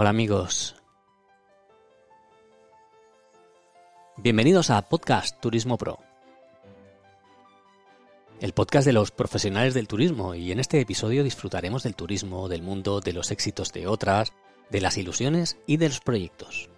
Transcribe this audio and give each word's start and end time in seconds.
Hola 0.00 0.08
amigos. 0.08 0.76
Bienvenidos 4.16 4.70
a 4.70 4.80
Podcast 4.80 5.38
Turismo 5.42 5.76
Pro. 5.76 5.98
El 8.40 8.54
podcast 8.54 8.86
de 8.86 8.94
los 8.94 9.10
profesionales 9.10 9.74
del 9.74 9.88
turismo 9.88 10.34
y 10.34 10.52
en 10.52 10.58
este 10.58 10.80
episodio 10.80 11.22
disfrutaremos 11.22 11.82
del 11.82 11.96
turismo, 11.96 12.48
del 12.48 12.62
mundo, 12.62 13.02
de 13.02 13.12
los 13.12 13.30
éxitos 13.30 13.74
de 13.74 13.88
otras, 13.88 14.32
de 14.70 14.80
las 14.80 14.96
ilusiones 14.96 15.58
y 15.66 15.76
de 15.76 15.88
los 15.88 16.00
proyectos. 16.00 16.70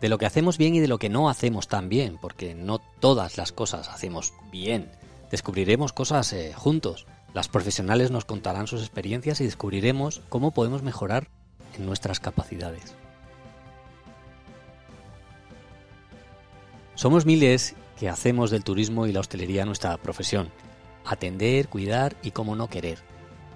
De 0.00 0.08
lo 0.08 0.16
que 0.16 0.24
hacemos 0.24 0.56
bien 0.56 0.74
y 0.74 0.80
de 0.80 0.88
lo 0.88 0.96
que 0.96 1.10
no 1.10 1.28
hacemos 1.28 1.68
tan 1.68 1.90
bien, 1.90 2.16
porque 2.16 2.54
no 2.54 2.78
todas 3.00 3.36
las 3.36 3.52
cosas 3.52 3.90
hacemos 3.90 4.32
bien. 4.50 4.90
Descubriremos 5.30 5.92
cosas 5.92 6.32
eh, 6.32 6.54
juntos 6.56 7.06
las 7.34 7.48
profesionales 7.48 8.10
nos 8.10 8.24
contarán 8.24 8.66
sus 8.66 8.82
experiencias 8.82 9.40
y 9.40 9.44
descubriremos 9.44 10.20
cómo 10.28 10.50
podemos 10.50 10.82
mejorar 10.82 11.28
en 11.76 11.86
nuestras 11.86 12.20
capacidades. 12.20 12.94
Somos 16.94 17.24
miles 17.24 17.74
que 17.98 18.08
hacemos 18.08 18.50
del 18.50 18.64
turismo 18.64 19.06
y 19.06 19.12
la 19.12 19.20
hostelería 19.20 19.64
nuestra 19.64 19.96
profesión. 19.96 20.50
Atender, 21.04 21.68
cuidar 21.68 22.16
y 22.22 22.32
cómo 22.32 22.54
no 22.54 22.68
querer. 22.68 22.98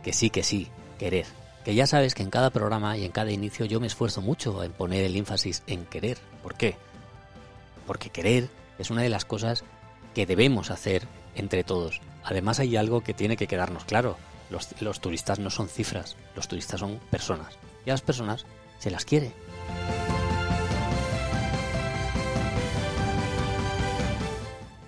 Que 0.03 0.13
sí, 0.13 0.31
que 0.31 0.43
sí, 0.43 0.69
querer. 0.99 1.27
Que 1.65 1.75
ya 1.75 1.87
sabes 1.87 2.15
que 2.15 2.23
en 2.23 2.31
cada 2.31 2.51
programa 2.51 2.97
y 2.97 3.05
en 3.05 3.13
cada 3.13 3.31
inicio 3.31 3.67
yo 3.67 3.79
me 3.79 3.87
esfuerzo 3.87 4.23
mucho 4.23 4.65
en 4.65 4.73
poner 4.73 5.05
el 5.05 5.17
énfasis 5.17 5.63
en 5.67 5.85
querer. 5.85 6.19
¿Por 6.43 6.55
qué? 6.55 6.77
Porque 7.87 8.09
querer 8.09 8.49
es 8.79 8.91
una 8.91 9.03
de 9.03 9.11
las 9.11 9.25
cosas 9.25 9.65
que 10.15 10.27
debemos 10.27 10.71
hacer 10.71 11.07
entre 11.35 11.63
todos. 11.63 12.01
Además 12.27 12.59
hay 12.59 12.77
algo 12.77 13.03
que 13.03 13.15
tiene 13.15 13.37
que 13.37 13.47
quedarnos 13.47 13.85
claro. 13.85 14.17
Los, 14.51 15.01
turistas 15.01 15.39
no 15.39 15.49
son 15.49 15.69
cifras, 15.69 16.17
los 16.35 16.49
turistas 16.49 16.81
son 16.81 16.99
personas. 17.09 17.55
Y 17.85 17.91
a 17.91 17.93
las 17.95 18.03
personas 18.03 18.47
se 18.81 18.91
las 18.91 19.05
quiere. 19.05 19.33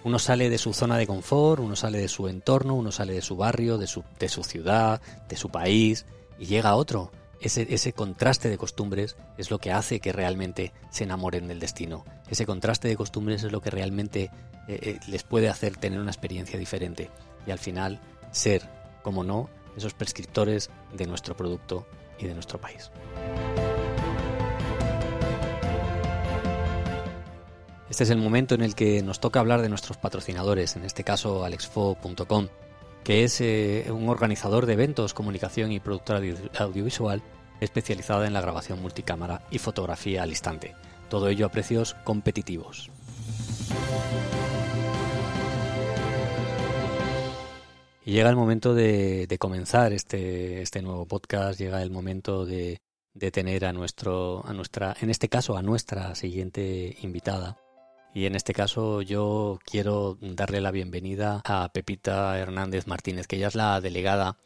Uno 0.03 0.19
sale 0.19 0.51
de 0.51 0.59
su 0.59 0.73
zona 0.73 0.99
de 0.99 1.07
confort, 1.07 1.63
uno 1.63 1.77
sale 1.77 1.99
de 1.99 2.09
su 2.09 2.27
entorno, 2.27 2.75
uno 2.75 2.91
sale 2.91 3.13
de 3.13 3.23
su 3.23 3.37
barrio, 3.37 3.79
de 3.79 3.87
su, 3.87 4.03
de 4.19 4.29
su 4.29 4.43
ciudad, 4.43 5.01
de 5.29 5.37
su 5.37 5.49
país, 5.49 6.07
y 6.41 6.47
llega 6.47 6.71
a 6.71 6.77
otro. 6.77 7.13
Ese, 7.41 7.67
ese, 7.71 7.93
contraste 7.93 8.49
de 8.49 8.59
costumbres 8.59 9.17
es 9.37 9.51
lo 9.51 9.59
que 9.59 9.71
hace 9.71 10.01
que 10.01 10.13
realmente 10.13 10.73
se 10.91 11.05
enamoren 11.05 11.47
del 11.47 11.61
destino. 11.61 12.05
Ese 12.29 12.47
contraste 12.47 12.89
de 12.89 12.97
costumbres 12.97 13.45
es 13.45 13.53
lo 13.53 13.61
que 13.61 13.71
realmente 13.71 14.31
eh, 14.67 14.79
eh, 14.83 15.01
les 15.07 15.23
puede 15.23 15.49
hacer 15.49 15.77
tener 15.77 16.01
una 16.01 16.11
experiencia 16.11 16.59
diferente 16.59 17.11
y 17.47 17.53
al 17.53 17.59
final 17.59 18.01
ser, 18.33 18.69
como 19.03 19.23
no, 19.23 19.49
esos 19.77 19.95
prescriptores 19.95 20.71
de 20.93 21.07
nuestro 21.07 21.37
producto 21.37 21.87
y 22.19 22.27
de 22.27 22.35
nuestro 22.35 22.61
país. 22.61 22.91
Este 27.89 28.05
es 28.05 28.11
el 28.11 28.19
momento 28.19 28.55
en 28.55 28.63
el 28.63 28.75
que 28.75 29.03
nos 29.03 29.21
toca 29.21 29.41
hablar 29.41 29.63
de 29.63 29.69
nuestros 29.69 29.97
patrocinadores, 29.97 30.77
en 30.77 30.85
este 30.85 31.05
caso 31.05 31.45
alexfo.com, 31.45 32.49
que 33.09 33.25
es 33.25 33.41
eh, 33.41 33.87
un 33.91 34.11
organizador 34.11 34.67
de 34.67 34.75
eventos, 34.75 35.15
comunicación 35.15 35.73
y 35.73 35.81
productora 35.81 36.21
audiovisual 36.59 37.23
especializada 37.59 38.27
en 38.27 38.35
la 38.35 38.43
grabación 38.43 38.83
multicámara 38.83 39.47
y 39.51 39.57
fotografía 39.57 40.25
al 40.25 40.29
instante. 40.29 40.75
Todo 41.09 41.29
ello 41.29 41.47
a 41.47 41.49
precios 41.49 41.95
competitivos. 42.05 42.91
Y 48.05 48.13
llega 48.13 48.29
el 48.29 48.37
momento 48.37 48.75
de, 48.75 49.35
comenzar 49.41 49.95
este, 49.95 50.61
este, 50.61 50.83
nuevo 50.83 51.07
podcast, 51.07 51.59
llega 51.59 51.83
el 51.83 51.91
momento 51.91 52.45
de, 52.45 52.79
tener 53.33 53.65
a 53.65 53.73
nuestro, 53.73 54.47
a 54.47 54.53
nuestra, 54.53 54.95
en 55.01 55.09
este 55.09 55.31
caso 55.31 55.57
a 55.57 55.63
nuestra 55.63 56.15
siguiente 56.15 56.99
invitada. 57.01 57.57
Y 58.19 58.27
en 58.27 58.35
este 58.35 58.53
caso 58.53 59.01
yo 59.01 59.61
quiero 59.65 60.19
darle 60.21 60.61
la 60.61 60.73
bienvenida 60.73 61.41
a 61.45 61.71
Pepita 61.73 62.37
Hernández 62.37 62.89
Martínez, 62.89 63.29
que 63.29 63.37
ella 63.37 63.47
es 63.47 63.55
la 63.55 63.81
delegada 63.81 64.37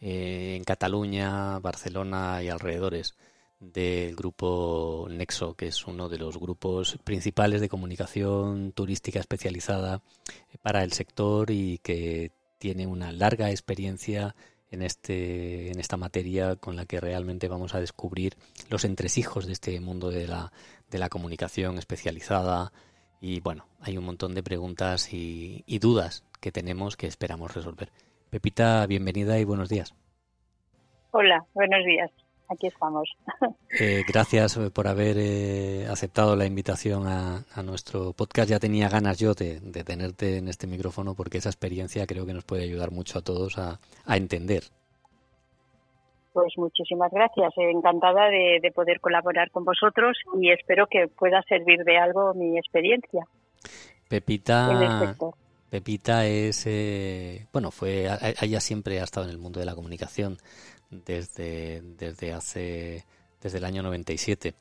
eh, 0.00 0.56
en 0.56 0.64
Cataluña, 0.64 1.60
Barcelona 1.60 2.42
y 2.42 2.48
alrededores 2.48 3.14
del 3.60 4.16
grupo 4.16 5.06
Nexo, 5.08 5.54
que 5.54 5.68
es 5.68 5.86
uno 5.86 6.08
de 6.08 6.18
los 6.18 6.38
grupos 6.38 6.98
principales 7.04 7.60
de 7.60 7.68
comunicación 7.68 8.72
turística 8.72 9.20
especializada 9.20 10.02
para 10.60 10.82
el 10.82 10.92
sector 10.92 11.52
y 11.52 11.78
que 11.78 12.32
tiene 12.58 12.88
una 12.88 13.12
larga 13.12 13.52
experiencia 13.52 14.34
en, 14.72 14.82
este, 14.82 15.70
en 15.70 15.78
esta 15.78 15.96
materia 15.96 16.56
con 16.56 16.74
la 16.74 16.84
que 16.84 16.98
realmente 16.98 17.46
vamos 17.46 17.76
a 17.76 17.80
descubrir 17.80 18.36
los 18.70 18.84
entresijos 18.84 19.46
de 19.46 19.52
este 19.52 19.78
mundo 19.78 20.10
de 20.10 20.26
la, 20.26 20.52
de 20.90 20.98
la 20.98 21.08
comunicación 21.08 21.78
especializada. 21.78 22.72
Y 23.20 23.40
bueno, 23.40 23.66
hay 23.80 23.98
un 23.98 24.04
montón 24.04 24.34
de 24.34 24.42
preguntas 24.42 25.12
y, 25.12 25.62
y 25.66 25.78
dudas 25.78 26.24
que 26.40 26.52
tenemos 26.52 26.96
que 26.96 27.06
esperamos 27.06 27.54
resolver. 27.54 27.90
Pepita, 28.30 28.86
bienvenida 28.86 29.38
y 29.38 29.44
buenos 29.44 29.68
días. 29.68 29.94
Hola, 31.12 31.44
buenos 31.54 31.84
días 31.84 32.10
aquí 32.50 32.66
estamos. 32.66 33.08
Eh, 33.78 34.02
gracias 34.06 34.58
por 34.74 34.88
haber 34.88 35.16
eh, 35.16 35.86
aceptado 35.88 36.34
la 36.34 36.44
invitación 36.44 37.06
a, 37.06 37.44
nuestro 37.62 38.12
podcast. 38.14 38.50
Ya 38.50 38.58
tenía 38.58 38.88
ganas 38.88 39.16
yo 39.16 39.32
de, 39.32 39.60
tenerte 39.84 40.38
en 40.38 40.48
este 40.48 40.66
micrófono 40.66 41.14
porque 41.14 41.38
esa 41.38 41.50
experiencia 41.50 42.04
creo 42.04 42.26
que 42.26 42.34
nos 42.34 42.42
puede 42.42 42.64
ayudar 42.64 42.90
mucho 42.90 43.20
a 43.20 43.22
todos 43.22 43.58
a, 43.58 43.78
entender. 44.08 44.64
Pues 46.32 46.52
muchísimas 46.56 47.10
gracias. 47.10 47.52
Encantada 47.56 48.28
de, 48.28 48.70
poder 48.74 49.00
colaborar 49.00 49.50
con 49.50 49.64
vosotros 49.64 50.16
y 50.40 50.50
espero 50.50 50.86
que 50.86 51.08
pueda 51.08 51.42
servir 51.42 51.82
de 51.84 51.98
algo 51.98 52.34
mi 52.34 52.56
experiencia. 52.56 53.24
Pepita, 54.08 55.16
Pepita 55.68 56.26
es, 56.26 56.66
eh, 56.66 57.46
bueno, 57.52 57.70
fue, 57.70 58.08
ella 58.40 58.60
siempre 58.60 59.00
ha 59.00 59.04
estado 59.04 59.26
en 59.26 59.32
el 59.32 59.38
mundo 59.38 59.60
de 59.60 59.66
la 59.66 59.74
comunicación 59.74 60.38
desde, 60.90 61.80
desde 61.82 62.32
hace 62.32 63.04
desde 63.40 63.58
el 63.58 63.64
año 63.64 63.82
97 63.82 64.54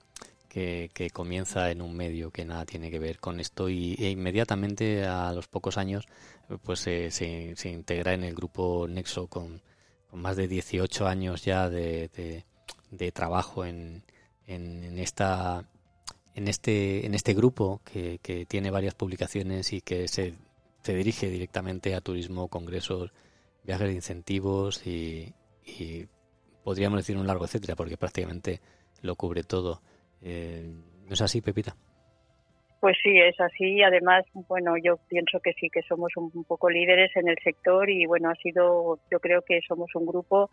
que, 0.47 0.89
que 0.93 1.09
comienza 1.09 1.69
en 1.71 1.81
un 1.81 1.95
medio 1.95 2.31
que 2.31 2.45
nada 2.45 2.65
tiene 2.65 2.89
que 2.89 2.99
ver 2.99 3.19
con 3.19 3.39
esto 3.39 3.69
y 3.69 3.95
e 3.99 4.09
inmediatamente 4.09 5.05
a 5.05 5.31
los 5.33 5.47
pocos 5.47 5.77
años 5.77 6.07
pues 6.63 6.79
se, 6.79 7.11
se, 7.11 7.69
integra 7.69 8.13
en 8.13 8.23
el 8.23 8.33
grupo 8.33 8.87
Nexo 8.87 9.27
con, 9.27 9.61
más 10.11 10.35
de 10.35 10.47
18 10.47 11.07
años 11.07 11.43
ya 11.43 11.69
de, 11.69 12.43
de, 12.91 13.11
trabajo 13.11 13.65
en, 13.65 14.03
en, 14.47 14.97
esta 14.99 15.69
en 16.35 16.47
este 16.47 17.05
en 17.05 17.13
este 17.13 17.33
grupo 17.33 17.81
que, 17.83 18.19
que 18.21 18.45
tiene 18.45 18.71
varias 18.71 18.95
publicaciones 18.95 19.73
y 19.73 19.81
que 19.81 20.07
se, 20.07 20.33
se 20.83 20.95
dirige 20.95 21.29
directamente 21.29 21.95
a 21.95 22.01
turismo, 22.01 22.47
congresos, 22.47 23.11
viajes 23.63 23.87
de 23.87 23.93
incentivos 23.93 24.85
y, 24.85 25.33
y 25.65 26.07
podríamos 26.63 26.99
decir 26.99 27.17
un 27.17 27.27
largo 27.27 27.45
etcétera, 27.45 27.75
porque 27.75 27.97
prácticamente 27.97 28.61
lo 29.01 29.15
cubre 29.15 29.43
todo. 29.43 29.81
Eh, 30.21 30.71
¿No 31.07 31.13
es 31.13 31.21
así, 31.21 31.41
Pepita? 31.41 31.75
Pues 32.79 32.95
sí, 33.03 33.17
es 33.17 33.39
así. 33.39 33.81
Además, 33.83 34.25
bueno, 34.47 34.75
yo 34.81 34.97
pienso 35.09 35.39
que 35.41 35.53
sí, 35.53 35.69
que 35.69 35.81
somos 35.83 36.11
un, 36.15 36.31
poco 36.45 36.69
líderes 36.69 37.11
en 37.15 37.27
el 37.27 37.37
sector 37.43 37.89
y 37.89 38.05
bueno, 38.05 38.29
ha 38.29 38.35
sido, 38.35 38.99
yo 39.11 39.19
creo 39.19 39.41
que 39.41 39.59
somos 39.67 39.89
un 39.95 40.05
grupo 40.05 40.49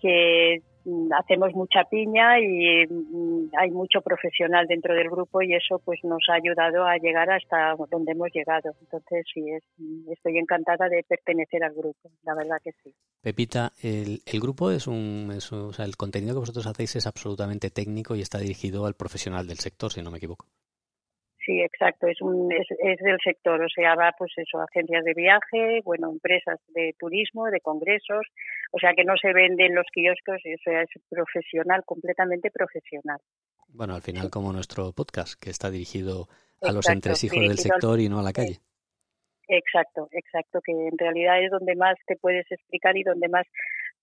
que 0.00 0.62
mm, 0.84 1.12
hacemos 1.12 1.52
mucha 1.54 1.84
piña 1.84 2.38
y 2.40 2.86
mm, 2.86 3.50
hay 3.58 3.70
mucho 3.70 4.00
profesional 4.00 4.66
dentro 4.66 4.94
del 4.94 5.10
grupo 5.10 5.42
y 5.42 5.54
eso 5.54 5.80
pues 5.84 6.00
nos 6.02 6.22
ha 6.30 6.34
ayudado 6.34 6.86
a 6.86 6.96
llegar 6.96 7.30
hasta 7.30 7.74
donde 7.90 8.12
hemos 8.12 8.30
llegado. 8.32 8.70
Entonces 8.80 9.24
sí, 9.32 9.44
estoy 10.10 10.38
encantada 10.38 10.88
de 10.88 11.04
pertenecer 11.06 11.62
al 11.62 11.74
grupo, 11.74 12.10
la 12.24 12.34
verdad 12.34 12.56
que 12.62 12.72
sí. 12.82 12.94
Pepita, 13.20 13.72
el, 13.82 14.20
el 14.26 14.40
grupo 14.40 14.70
es 14.70 14.86
un, 14.86 15.30
o 15.30 15.72
sea, 15.72 15.84
el 15.84 15.96
contenido 15.96 16.34
que 16.34 16.40
vosotros 16.40 16.66
hacéis 16.66 16.96
es 16.96 17.06
absolutamente 17.06 17.70
técnico 17.70 18.16
y 18.16 18.22
está 18.22 18.38
dirigido 18.38 18.86
al 18.86 18.94
profesional 18.94 19.46
del 19.46 19.58
sector, 19.58 19.92
si 19.92 20.02
no 20.02 20.10
me 20.10 20.18
equivoco. 20.18 20.46
Sí, 21.44 21.60
exacto, 21.60 22.06
es, 22.06 22.22
un, 22.22 22.50
es, 22.52 22.66
es, 22.78 22.98
del 23.00 23.18
sector, 23.22 23.60
o 23.60 23.68
sea, 23.68 23.94
va 23.96 24.12
pues 24.16 24.32
eso, 24.36 24.60
agencias 24.60 25.04
de 25.04 25.12
viaje, 25.12 25.82
bueno, 25.84 26.10
empresas 26.10 26.58
de 26.68 26.94
turismo, 26.98 27.46
de 27.46 27.60
congresos, 27.60 28.26
o 28.72 28.78
sea, 28.78 28.94
que 28.94 29.04
no 29.04 29.14
se 29.20 29.32
venden 29.34 29.74
los 29.74 29.86
kioscos, 29.92 30.36
o 30.36 30.62
sea, 30.64 30.82
es 30.82 30.90
profesional, 31.10 31.82
completamente 31.84 32.50
profesional. 32.50 33.18
Bueno, 33.68 33.94
al 33.94 34.02
final 34.02 34.30
como 34.30 34.52
nuestro 34.52 34.92
podcast, 34.92 35.34
que 35.38 35.50
está 35.50 35.70
dirigido 35.70 36.28
a 36.62 36.72
los 36.72 36.88
entresijos 36.88 37.40
del 37.40 37.58
sector 37.58 38.00
y 38.00 38.08
no 38.08 38.20
a 38.20 38.22
la 38.22 38.32
calle. 38.32 38.60
Exacto, 39.48 40.08
exacto, 40.12 40.60
que 40.64 40.72
en 40.72 40.96
realidad 40.96 41.42
es 41.42 41.50
donde 41.50 41.76
más 41.76 41.96
te 42.06 42.16
puedes 42.16 42.50
explicar 42.50 42.96
y 42.96 43.02
donde 43.02 43.28
más 43.28 43.46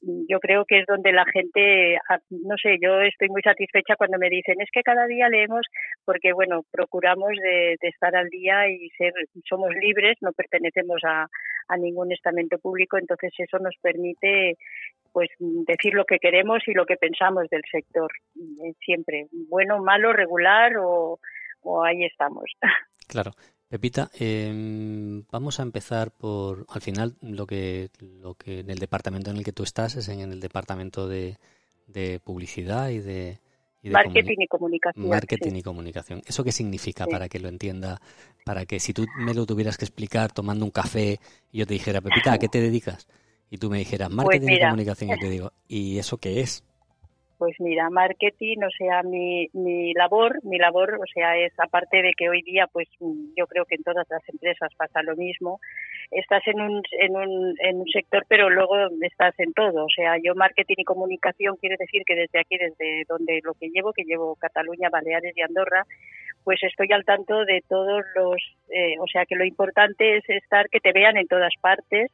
yo 0.02 0.40
creo 0.40 0.66
que 0.66 0.80
es 0.80 0.86
donde 0.88 1.12
la 1.12 1.26
gente, 1.26 1.98
ah, 2.10 2.20
no 2.30 2.56
sé, 2.58 2.78
yo 2.82 3.00
estoy 3.02 3.30
muy 3.30 3.42
satisfecha 3.42 3.96
cuando 3.96 4.18
me 4.18 4.30
dicen, 4.30 4.60
es 4.60 4.70
que 4.72 4.82
cada 4.82 5.06
día 5.06 5.30
leemos 5.30 5.66
porque, 6.06 6.34
bueno, 6.34 6.64
procuramos 6.72 7.32
de, 7.42 7.78
estar 7.82 8.16
al 8.16 8.30
día 8.30 8.68
y 8.68 8.90
ser, 8.98 9.14
somos 9.48 9.70
libres, 9.76 10.18
no 10.22 10.32
pertenecemos 10.32 11.02
a, 11.06 11.28
a 11.68 11.78
ningún 11.78 12.12
estamento 12.12 12.58
público, 12.58 12.98
entonces 12.98 13.32
eso 13.38 13.60
nos 13.60 13.76
permite 13.82 14.58
pues 15.12 15.30
decir 15.40 15.94
lo 15.94 16.06
que 16.06 16.20
queremos 16.20 16.60
y 16.68 16.74
lo 16.74 16.86
que 16.86 16.96
pensamos 16.96 17.48
del 17.50 17.64
sector, 17.70 18.10
eh, 18.36 18.74
siempre, 18.80 19.28
bueno, 19.50 19.84
malo, 19.84 20.14
regular 20.14 20.78
o, 20.78 21.20
o 21.62 21.84
ahí 21.84 22.06
estamos. 22.06 22.52
Claro. 23.08 23.32
Pepita, 23.72 24.12
eh, 24.20 25.24
vamos 25.32 25.62
a 25.62 25.64
empezar 25.64 26.12
por, 26.12 26.66
al 26.68 26.82
final, 26.82 27.16
lo 27.22 27.48
que, 27.48 27.90
lo 28.02 28.34
que 28.34 28.60
en 28.60 28.70
el 28.70 28.80
departamento 28.80 29.32
en 29.32 29.38
el 29.38 29.46
que 29.46 29.54
tú 29.54 29.64
estás 29.64 29.96
es 29.96 30.10
en 30.10 30.20
el 30.20 30.42
departamento 30.42 31.08
de, 31.08 31.38
de 31.88 32.20
publicidad 32.20 32.90
y 32.90 33.00
de, 33.00 33.40
marketing 33.84 34.40
y 34.40 34.48
comunicación. 34.48 35.08
Marketing 35.08 35.56
y 35.56 35.64
comunicación. 35.64 36.22
¿Eso 36.28 36.44
qué 36.44 36.52
significa 36.52 37.08
para 37.08 37.30
que 37.30 37.40
lo 37.40 37.48
entienda? 37.48 38.02
Para 38.44 38.66
que 38.66 38.82
si 38.82 38.92
tú 38.92 39.06
me 39.18 39.34
lo 39.34 39.46
tuvieras 39.46 39.78
que 39.78 39.86
explicar 39.86 40.34
tomando 40.34 40.66
un 40.66 40.72
café 40.72 41.22
y 41.50 41.60
yo 41.60 41.66
te 41.66 41.74
dijera, 41.76 42.02
Pepita, 42.02 42.34
¿a 42.34 42.40
qué 42.40 42.50
te 42.50 42.60
dedicas? 42.60 43.08
Y 43.50 43.58
tú 43.58 43.70
me 43.70 43.78
dijeras, 43.78 44.10
pues 44.10 44.18
marketing 44.18 44.50
y 44.50 44.60
comunicación, 44.60 45.10
yo 45.12 45.18
te 45.18 45.30
digo, 45.30 45.54
¿y 45.70 45.98
eso 45.98 46.18
qué 46.18 46.42
es? 46.42 46.66
Pues 47.42 47.60
mira, 47.60 47.90
marketing, 47.90 48.58
o 48.64 48.70
sea, 48.70 49.02
mi, 49.02 49.50
mi 49.54 49.96
labor, 49.96 50.38
mi 50.44 50.60
labor, 50.60 51.00
o 51.02 51.08
sea, 51.12 51.36
es 51.38 51.52
aparte 51.58 52.04
de 52.04 52.14
que 52.16 52.30
hoy 52.30 52.44
día, 52.44 52.68
pues 52.72 52.88
yo 53.36 53.48
creo 53.48 53.66
que 53.66 53.74
en 53.74 53.84
todas 53.84 54.06
las 54.12 54.22
empresas 54.30 54.72
pasa 54.78 55.02
lo 55.02 55.16
mismo, 55.16 55.60
estás 56.12 56.44
en 56.46 56.62
un, 56.62 56.84
en 57.00 57.16
un, 57.16 57.56
en 57.64 57.78
un 57.80 57.88
sector, 57.88 58.26
pero 58.28 58.52
luego 58.52 58.76
estás 59.02 59.34
en 59.40 59.54
todo, 59.54 59.86
o 59.86 59.90
sea, 59.90 60.18
yo 60.24 60.36
marketing 60.36 60.76
y 60.78 60.84
comunicación 60.84 61.56
quiere 61.56 61.78
decir 61.80 62.04
que 62.06 62.14
desde 62.14 62.42
aquí, 62.42 62.60
desde 62.60 63.06
donde 63.10 63.40
lo 63.44 63.56
que 63.56 63.72
llevo, 63.72 63.92
que 63.92 64.04
llevo 64.04 64.36
Cataluña, 64.36 64.92
Baleares 64.92 65.36
y 65.36 65.42
Andorra, 65.42 65.88
pues 66.44 66.62
estoy 66.62 66.92
al 66.92 67.06
tanto 67.06 67.44
de 67.46 67.64
todos 67.68 68.04
los, 68.16 68.38
eh, 68.70 69.00
o 69.00 69.08
sea, 69.08 69.26
que 69.26 69.36
lo 69.36 69.46
importante 69.46 70.18
es 70.18 70.30
estar, 70.30 70.70
que 70.70 70.80
te 70.80 70.92
vean 70.92 71.18
en 71.18 71.26
todas 71.26 71.54
partes, 71.60 72.12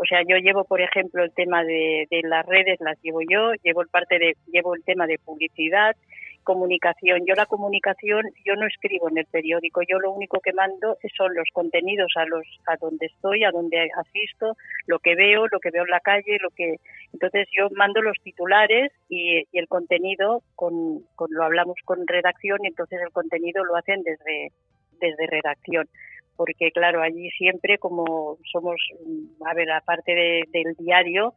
o 0.00 0.04
sea, 0.04 0.22
yo 0.22 0.36
llevo, 0.36 0.64
por 0.64 0.80
ejemplo, 0.80 1.24
el 1.24 1.32
tema 1.34 1.64
de, 1.64 2.06
las 2.22 2.46
redes, 2.46 2.78
las 2.80 3.00
llevo 3.02 3.20
yo, 3.28 3.52
llevo 3.64 3.82
el 3.82 3.88
parte 3.88 4.20
de, 4.20 4.36
llevo 4.46 4.76
el 4.76 4.84
tema 4.84 5.08
de 5.08 5.18
publicidad, 5.18 5.96
comunicación. 6.44 7.26
Yo 7.26 7.34
la 7.34 7.46
comunicación, 7.46 8.22
yo 8.44 8.54
no 8.54 8.68
escribo 8.68 9.08
en 9.10 9.18
el 9.18 9.26
periódico, 9.26 9.82
yo 9.82 9.98
lo 9.98 10.12
único 10.12 10.38
que 10.38 10.52
mando 10.52 10.96
son 11.16 11.34
los 11.34 11.48
contenidos 11.52 12.12
a 12.14 12.26
los, 12.26 12.46
a 12.66 12.76
donde 12.76 13.06
estoy, 13.06 13.42
a 13.42 13.50
donde 13.50 13.88
asisto, 13.96 14.56
lo 14.86 15.00
que 15.00 15.16
veo, 15.16 15.48
lo 15.50 15.58
que 15.58 15.72
veo 15.72 15.82
en 15.82 15.90
la 15.90 16.00
calle, 16.00 16.38
lo 16.40 16.50
que, 16.50 16.76
entonces 17.12 17.48
yo 17.50 17.68
mando 17.74 18.00
los 18.00 18.16
titulares 18.22 18.92
y, 19.08 19.44
el 19.52 19.66
contenido 19.66 20.42
con, 20.54 21.00
con, 21.16 21.28
lo 21.32 21.42
hablamos 21.42 21.74
con 21.84 22.06
redacción 22.06 22.60
y 22.62 22.68
entonces 22.68 23.00
el 23.04 23.10
contenido 23.10 23.64
lo 23.64 23.74
hacen 23.74 24.04
desde, 24.04 24.52
desde 25.00 25.26
redacción 25.26 25.88
porque 26.38 26.70
claro, 26.70 27.02
allí 27.02 27.28
siempre 27.30 27.78
como 27.78 28.38
somos, 28.50 28.80
a 29.44 29.54
ver, 29.54 29.72
aparte 29.72 30.46
del 30.52 30.76
diario, 30.78 31.34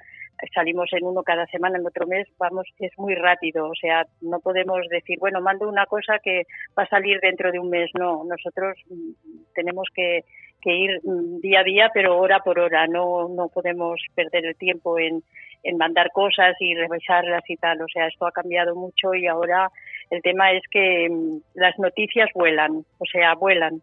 salimos 0.53 0.93
en 0.93 1.05
uno 1.05 1.23
cada 1.23 1.47
semana, 1.47 1.79
en 1.79 1.87
otro 1.87 2.05
mes, 2.05 2.27
vamos, 2.37 2.67
es 2.77 2.91
muy 2.97 3.15
rápido, 3.15 3.67
o 3.67 3.75
sea, 3.75 4.05
no 4.21 4.39
podemos 4.39 4.87
decir, 4.89 5.17
bueno, 5.19 5.41
mando 5.41 5.67
una 5.67 5.87
cosa 5.87 6.19
que 6.23 6.43
va 6.77 6.83
a 6.83 6.89
salir 6.89 7.19
dentro 7.19 7.51
de 7.51 7.59
un 7.59 7.71
mes, 7.71 7.89
no, 7.97 8.23
nosotros 8.23 8.77
mm, 8.89 9.11
tenemos 9.55 9.87
que, 9.93 10.23
que 10.61 10.71
ir 10.71 11.01
mm, 11.03 11.39
día 11.41 11.61
a 11.61 11.63
día, 11.63 11.91
pero 11.93 12.19
hora 12.19 12.39
por 12.39 12.59
hora, 12.59 12.85
no, 12.85 13.27
no 13.27 13.49
podemos 13.49 13.99
perder 14.13 14.45
el 14.45 14.55
tiempo 14.55 14.99
en, 14.99 15.23
en 15.63 15.77
mandar 15.77 16.11
cosas 16.11 16.55
y 16.59 16.75
revisarlas 16.75 17.43
y 17.47 17.57
tal, 17.57 17.81
o 17.81 17.87
sea, 17.91 18.07
esto 18.07 18.27
ha 18.27 18.31
cambiado 18.31 18.75
mucho 18.75 19.15
y 19.15 19.25
ahora 19.25 19.69
el 20.11 20.21
tema 20.21 20.51
es 20.51 20.63
que 20.69 21.09
mm, 21.09 21.37
las 21.55 21.77
noticias 21.79 22.29
vuelan, 22.35 22.85
o 22.99 23.05
sea, 23.11 23.33
vuelan, 23.33 23.81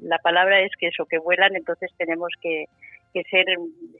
la 0.00 0.18
palabra 0.18 0.60
es 0.60 0.72
que 0.78 0.88
eso, 0.88 1.06
que 1.06 1.18
vuelan, 1.18 1.56
entonces 1.56 1.90
tenemos 1.96 2.32
que, 2.40 2.66
ser, 3.30 3.46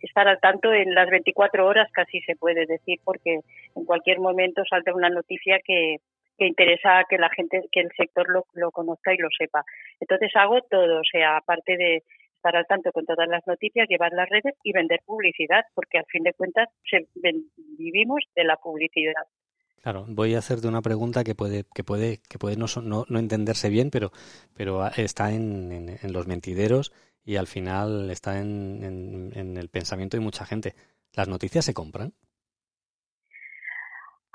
estar 0.02 0.28
al 0.28 0.38
tanto 0.40 0.72
en 0.72 0.94
las 0.94 1.08
24 1.10 1.66
horas 1.66 1.88
casi 1.92 2.20
se 2.22 2.36
puede 2.36 2.66
decir, 2.66 2.98
porque 3.04 3.40
en 3.74 3.84
cualquier 3.84 4.20
momento 4.20 4.62
salta 4.68 4.94
una 4.94 5.10
noticia 5.10 5.58
que, 5.64 5.96
interesa 6.40 7.02
que 7.08 7.18
la 7.18 7.30
gente, 7.30 7.64
que 7.72 7.80
el 7.80 7.90
sector 7.96 8.28
lo, 8.28 8.44
lo 8.54 8.70
conozca 8.70 9.12
y 9.12 9.18
lo 9.18 9.28
sepa. 9.36 9.64
Entonces 9.98 10.30
hago 10.36 10.60
todo, 10.70 11.00
o 11.00 11.04
sea, 11.10 11.36
aparte 11.36 11.76
de 11.76 12.02
estar 12.36 12.56
al 12.56 12.66
tanto 12.66 12.92
con 12.92 13.04
todas 13.04 13.28
las 13.28 13.44
noticias, 13.46 13.88
llevar 13.88 14.12
las 14.12 14.28
redes 14.28 14.54
y 14.62 14.72
vender 14.72 15.00
publicidad, 15.04 15.64
porque 15.74 15.98
al 15.98 16.06
fin 16.06 16.22
de 16.22 16.32
cuentas 16.32 16.68
vivimos 17.76 18.22
de 18.36 18.44
la 18.44 18.56
publicidad. 18.56 19.24
Claro, 19.82 20.04
voy 20.08 20.34
a 20.34 20.38
hacerte 20.38 20.68
una 20.68 20.82
pregunta 20.82 21.24
que 21.24 21.34
puede, 21.34 21.64
que 21.74 21.84
puede, 21.84 22.20
que 22.28 22.38
puede 22.38 22.56
no, 22.56 22.66
no, 22.82 23.06
no 23.08 23.18
entenderse 23.18 23.68
bien, 23.68 23.90
pero, 23.90 24.12
pero 24.54 24.86
está 24.88 25.32
en, 25.32 25.98
en, 26.02 26.12
los 26.12 26.26
mentideros 26.26 26.92
y 27.24 27.36
al 27.36 27.46
final 27.46 28.10
está 28.10 28.40
en, 28.40 29.32
en 29.34 29.56
el 29.56 29.68
pensamiento 29.68 30.16
de 30.16 30.22
mucha 30.22 30.44
gente. 30.44 30.74
¿Las 31.12 31.28
noticias 31.28 31.64
se 31.64 31.74
compran? 31.74 32.12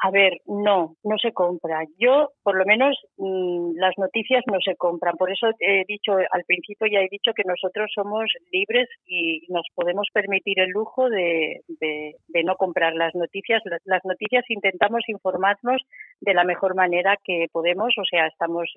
A 0.06 0.12
ver, 0.12 0.42
no, 0.48 0.98
no 1.06 1.18
se 1.18 1.32
compra. 1.32 1.86
Yo, 1.98 2.32
por 2.44 2.58
lo 2.58 2.66
menos, 2.66 2.94
mm, 3.16 3.78
las 3.78 3.98
noticias 3.98 4.44
no 4.52 4.58
se 4.60 4.76
compran. 4.76 5.16
Por 5.16 5.32
eso 5.32 5.48
he 5.62 5.86
dicho 5.88 6.12
al 6.30 6.44
principio, 6.46 6.88
ya 6.88 7.00
he 7.00 7.08
dicho 7.10 7.32
que 7.34 7.44
nosotros 7.46 7.90
somos 7.96 8.26
libres 8.52 8.90
y 9.08 9.46
nos 9.48 9.66
podemos 9.74 10.10
permitir 10.14 10.60
el 10.60 10.72
lujo 10.72 11.10
de, 11.10 11.62
de, 11.80 12.44
no 12.44 12.58
comprar 12.58 12.96
las 12.96 13.16
noticias. 13.16 13.64
Las 13.86 14.04
noticias 14.04 14.44
intentamos 14.50 15.04
informarnos 15.08 15.82
de 16.20 16.34
la 16.34 16.44
mejor 16.44 16.76
manera 16.76 17.18
que 17.24 17.46
podemos. 17.50 17.94
O 17.98 18.04
sea, 18.04 18.28
estamos, 18.28 18.74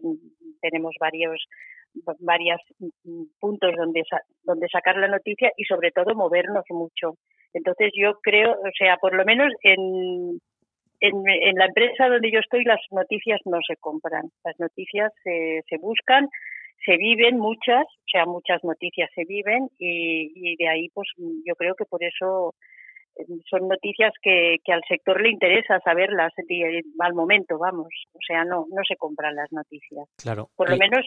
tenemos 0.61 0.94
varios 1.00 1.44
varios 2.20 2.61
puntos 3.40 3.73
donde 3.76 4.02
donde 4.44 4.69
sacar 4.69 4.96
la 4.96 5.08
noticia 5.08 5.50
y 5.56 5.64
sobre 5.64 5.90
todo 5.90 6.14
movernos 6.14 6.64
mucho. 6.70 7.14
Entonces 7.52 7.90
yo 7.96 8.20
creo, 8.23 8.52
o 8.52 8.70
sea, 8.78 8.96
por 8.99 9.17
lo 9.17 9.25
menos 9.25 9.50
en 9.62 10.38
en, 11.08 11.55
la 11.55 11.67
empresa 11.67 12.08
donde 12.08 12.31
yo 12.31 12.41
estoy 12.41 12.64
las 12.64 12.81
noticias 12.91 13.41
no 13.44 13.58
se 13.67 13.76
compran, 13.76 14.31
las 14.44 14.58
noticias 14.58 15.12
se, 15.23 15.62
se 15.69 15.76
buscan, 15.79 16.29
se 16.85 16.97
viven 16.97 17.38
muchas, 17.38 17.85
o 17.85 18.08
sea, 18.11 18.26
muchas 18.26 18.62
noticias 18.64 19.11
se 19.14 19.25
viven 19.25 19.69
y, 19.79 20.56
de 20.56 20.69
ahí 20.69 20.88
pues 20.91 21.08
yo 21.44 21.55
creo 21.55 21.75
que 21.75 21.85
por 21.85 22.03
eso 22.05 22.55
eh, 23.17 23.25
son 23.49 23.69
noticias 23.69 24.12
que, 24.23 24.56
que 24.64 24.73
al 24.73 24.82
sector 24.88 25.20
le 25.20 25.31
interesa 25.31 25.81
saberlas 25.81 26.32
al 27.00 27.14
momento, 27.14 27.59
vamos, 27.59 27.88
o 28.12 28.19
sea, 28.26 28.44
no 28.44 28.67
no 28.69 28.82
se 28.87 28.97
compran 28.97 29.35
las 29.35 29.50
noticias. 29.52 30.09
Claro. 30.17 30.50
Por 30.56 30.70
lo 30.70 30.76
menos 30.76 31.06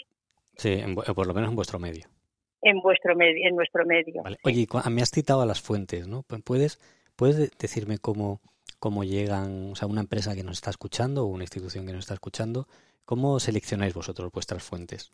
Sí, 0.59 0.77
por 1.15 1.25
lo 1.25 1.33
menos 1.33 1.49
en 1.49 1.55
vuestro 1.55 1.79
medio. 1.79 2.05
En 2.61 2.81
vuestro 2.81 3.15
medio, 3.15 3.47
en 3.47 3.55
nuestro 3.55 3.85
medio. 3.85 4.21
Oye, 4.43 4.67
me 4.91 5.01
has 5.01 5.09
citado 5.09 5.41
a 5.41 5.45
las 5.45 5.61
fuentes, 5.61 6.05
¿no? 6.05 6.23
¿Puedes 6.43 6.79
puedes 7.15 7.57
decirme 7.57 7.97
cómo 7.97 8.41
cómo 8.79 9.03
llegan, 9.03 9.71
o 9.71 9.75
sea, 9.75 9.87
una 9.87 10.01
empresa 10.01 10.35
que 10.35 10.43
nos 10.43 10.57
está 10.57 10.69
escuchando 10.69 11.23
o 11.23 11.27
una 11.27 11.43
institución 11.43 11.85
que 11.85 11.93
nos 11.93 12.01
está 12.01 12.13
escuchando, 12.13 12.67
¿cómo 13.05 13.39
seleccionáis 13.39 13.93
vosotros 13.93 14.31
vuestras 14.31 14.63
fuentes? 14.63 15.11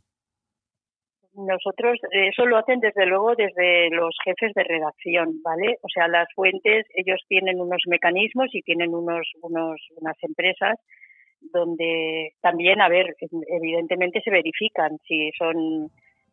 Nosotros 1.33 2.00
eso 2.12 2.45
lo 2.45 2.57
hacen 2.57 2.79
desde 2.79 3.05
luego 3.05 3.35
desde 3.35 3.89
los 3.89 4.15
jefes 4.24 4.53
de 4.53 4.63
redacción, 4.63 5.41
¿vale? 5.43 5.77
O 5.81 5.89
sea, 5.93 6.07
las 6.07 6.27
fuentes 6.33 6.85
ellos 6.95 7.19
tienen 7.27 7.59
unos 7.59 7.83
mecanismos 7.88 8.47
y 8.53 8.62
tienen 8.62 8.95
unos, 8.95 9.27
unos 9.41 9.81
unas 9.97 10.15
empresas 10.24 10.79
donde 11.41 12.31
también, 12.41 12.81
a 12.81 12.88
ver, 12.88 13.15
evidentemente 13.47 14.21
se 14.21 14.31
verifican 14.31 14.97
si 15.05 15.31
son 15.38 15.91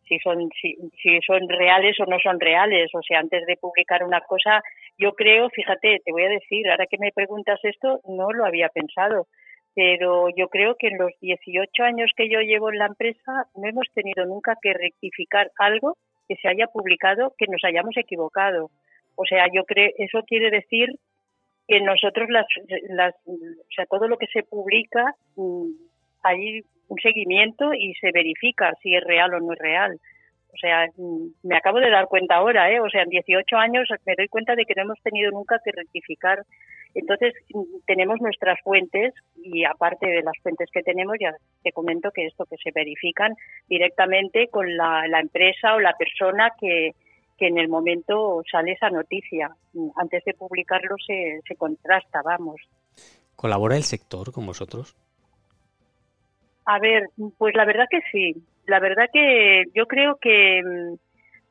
si 0.09 0.19
son 0.19 0.51
si, 0.61 0.77
si 1.03 1.21
son 1.27 1.49
reales 1.49 1.99
o 2.01 2.07
no 2.07 2.19
son 2.21 2.41
reales. 2.41 2.91
O 2.95 3.03
sea, 3.03 3.21
antes 3.21 3.47
de 3.47 3.57
publicar 3.57 4.05
una 4.05 4.21
cosa, 4.21 4.63
yo 4.99 5.13
creo, 5.13 5.49
fíjate, 5.51 6.01
te 6.05 6.13
voy 6.13 6.25
a 6.25 6.29
decir, 6.29 6.69
ahora 6.71 6.87
que 6.87 6.99
me 6.99 7.13
preguntas 7.13 7.61
esto, 7.63 8.01
no 8.07 8.33
lo 8.33 8.45
había 8.45 8.69
pensado, 8.69 9.27
pero 9.75 10.29
yo 10.37 10.49
creo 10.49 10.77
que 10.79 10.89
en 10.89 10.99
los 10.99 11.13
18 11.21 11.83
años 11.83 12.11
que 12.17 12.29
yo 12.29 12.41
llevo 12.41 12.71
en 12.71 12.79
la 12.79 12.87
empresa 12.87 13.47
no 13.57 13.69
hemos 13.69 13.87
tenido 13.95 14.27
nunca 14.27 14.57
que 14.61 14.75
rectificar 14.75 15.51
algo 15.59 15.97
que 16.29 16.37
se 16.37 16.49
haya 16.49 16.67
publicado 16.67 17.35
que 17.39 17.47
nos 17.47 17.63
hayamos 17.65 17.97
equivocado. 17.97 18.71
O 19.17 19.25
sea, 19.25 19.47
yo 19.53 19.65
creo, 19.65 19.91
eso 19.99 20.23
quiere 20.27 20.51
decir 20.51 20.89
que 21.69 21.81
nosotros 21.81 22.29
las, 22.29 22.47
las 22.89 23.15
o 23.27 23.73
sea, 23.75 23.87
todo 23.87 24.09
lo 24.09 24.17
que 24.19 24.27
se 24.27 24.43
publica 24.43 25.15
mm, 25.37 25.71
hay 26.23 26.63
un 26.93 26.99
seguimiento 27.01 27.73
y 27.73 27.95
se 27.95 28.13
verifica 28.13 28.75
si 28.83 28.95
es 28.95 29.03
real 29.03 29.33
o 29.35 29.41
no 29.41 29.55
es 29.55 29.59
real. 29.59 29.99
O 30.53 30.57
sea, 30.59 30.87
mm, 30.97 31.49
me 31.49 31.57
acabo 31.57 31.81
de 31.81 31.91
dar 31.91 32.07
cuenta 32.07 32.37
ahora, 32.37 32.71
¿eh? 32.71 32.81
O 32.81 32.91
sea, 32.91 33.03
en 33.03 33.09
18 33.09 33.57
años 33.57 33.89
me 34.05 34.15
doy 34.17 34.29
cuenta 34.29 34.55
de 34.55 34.67
que 34.67 34.75
no 34.77 34.83
hemos 34.83 35.01
tenido 35.03 35.31
nunca 35.31 35.59
que 35.65 35.73
rectificar. 35.73 36.45
Entonces, 36.95 37.33
mm, 37.55 37.85
tenemos 37.87 38.21
nuestras 38.21 38.61
fuentes 38.61 39.15
y 39.43 39.65
aparte 39.65 40.07
de 40.07 40.23
las 40.23 40.37
fuentes 40.43 40.69
que 40.71 40.83
tenemos, 40.83 41.17
ya 41.19 41.35
te 41.63 41.73
comento 41.73 42.11
que 42.11 42.27
esto 42.27 42.45
que 42.45 42.57
se 42.63 42.71
verifican 42.75 43.35
directamente 43.67 44.49
con 44.49 44.77
la, 44.77 45.05
empresa 45.19 45.75
o 45.75 45.81
la 45.81 45.95
persona 45.95 46.51
que, 46.61 46.91
que 47.39 47.47
en 47.47 47.57
el 47.57 47.69
momento 47.69 48.43
sale 48.51 48.73
esa 48.73 48.91
noticia. 48.91 49.49
Antes 49.97 50.23
de 50.25 50.35
publicarlo 50.35 50.97
se, 51.07 51.41
se 51.49 51.57
contrasta, 51.57 52.21
vamos. 52.23 52.61
¿Colabora 53.37 53.77
el 53.77 53.85
sector 53.85 54.31
con 54.33 54.45
vosotros? 54.45 54.95
A 56.65 56.79
ver, 56.79 57.09
pues 57.39 57.55
la 57.55 57.65
verdad 57.65 57.87
que 57.91 58.01
sí. 58.11 58.35
La 58.67 58.79
verdad 58.79 59.07
que 59.13 59.65
yo 59.75 59.87
creo 59.87 60.17
que 60.21 60.63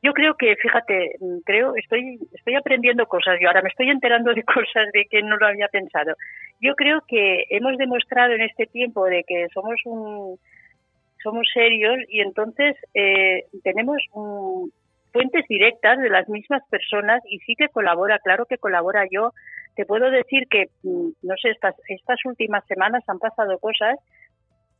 yo 0.02 0.12
creo 0.14 0.34
que, 0.34 0.56
fíjate, 0.56 1.12
creo, 1.44 1.76
estoy, 1.76 2.18
estoy 2.32 2.56
aprendiendo 2.56 3.06
cosas. 3.06 3.38
Yo 3.40 3.46
ahora 3.46 3.62
me 3.62 3.68
estoy 3.68 3.88
enterando 3.88 4.34
de 4.34 4.42
cosas 4.54 4.88
de 4.92 5.04
que 5.08 5.22
no 5.22 5.36
lo 5.36 5.46
había 5.46 5.68
pensado. 5.68 6.14
Yo 6.60 6.74
creo 6.74 7.02
que 7.06 7.44
hemos 7.50 7.78
demostrado 7.78 8.32
en 8.32 8.42
este 8.42 8.66
tiempo 8.66 9.04
de 9.04 9.22
que 9.24 9.46
somos 9.54 9.76
un, 9.84 10.38
somos 11.22 11.46
serios 11.54 11.98
y 12.08 12.20
entonces 12.20 12.74
eh, 12.94 13.44
tenemos 13.62 13.98
fuentes 15.12 15.44
directas 15.48 15.98
de 15.98 16.10
las 16.10 16.28
mismas 16.28 16.62
personas 16.68 17.22
y 17.28 17.38
sí 17.40 17.54
que 17.56 17.68
colabora, 17.68 18.18
claro 18.18 18.46
que 18.46 18.58
colabora 18.58 19.04
yo. 19.08 19.32
Te 19.76 19.86
puedo 19.86 20.10
decir 20.10 20.48
que, 20.50 20.66
mm, 20.82 21.10
no 21.22 21.34
sé, 21.40 21.50
estas, 21.50 21.76
estas 21.88 22.18
últimas 22.24 22.66
semanas 22.66 23.04
han 23.06 23.18
pasado 23.18 23.58
cosas 23.58 23.98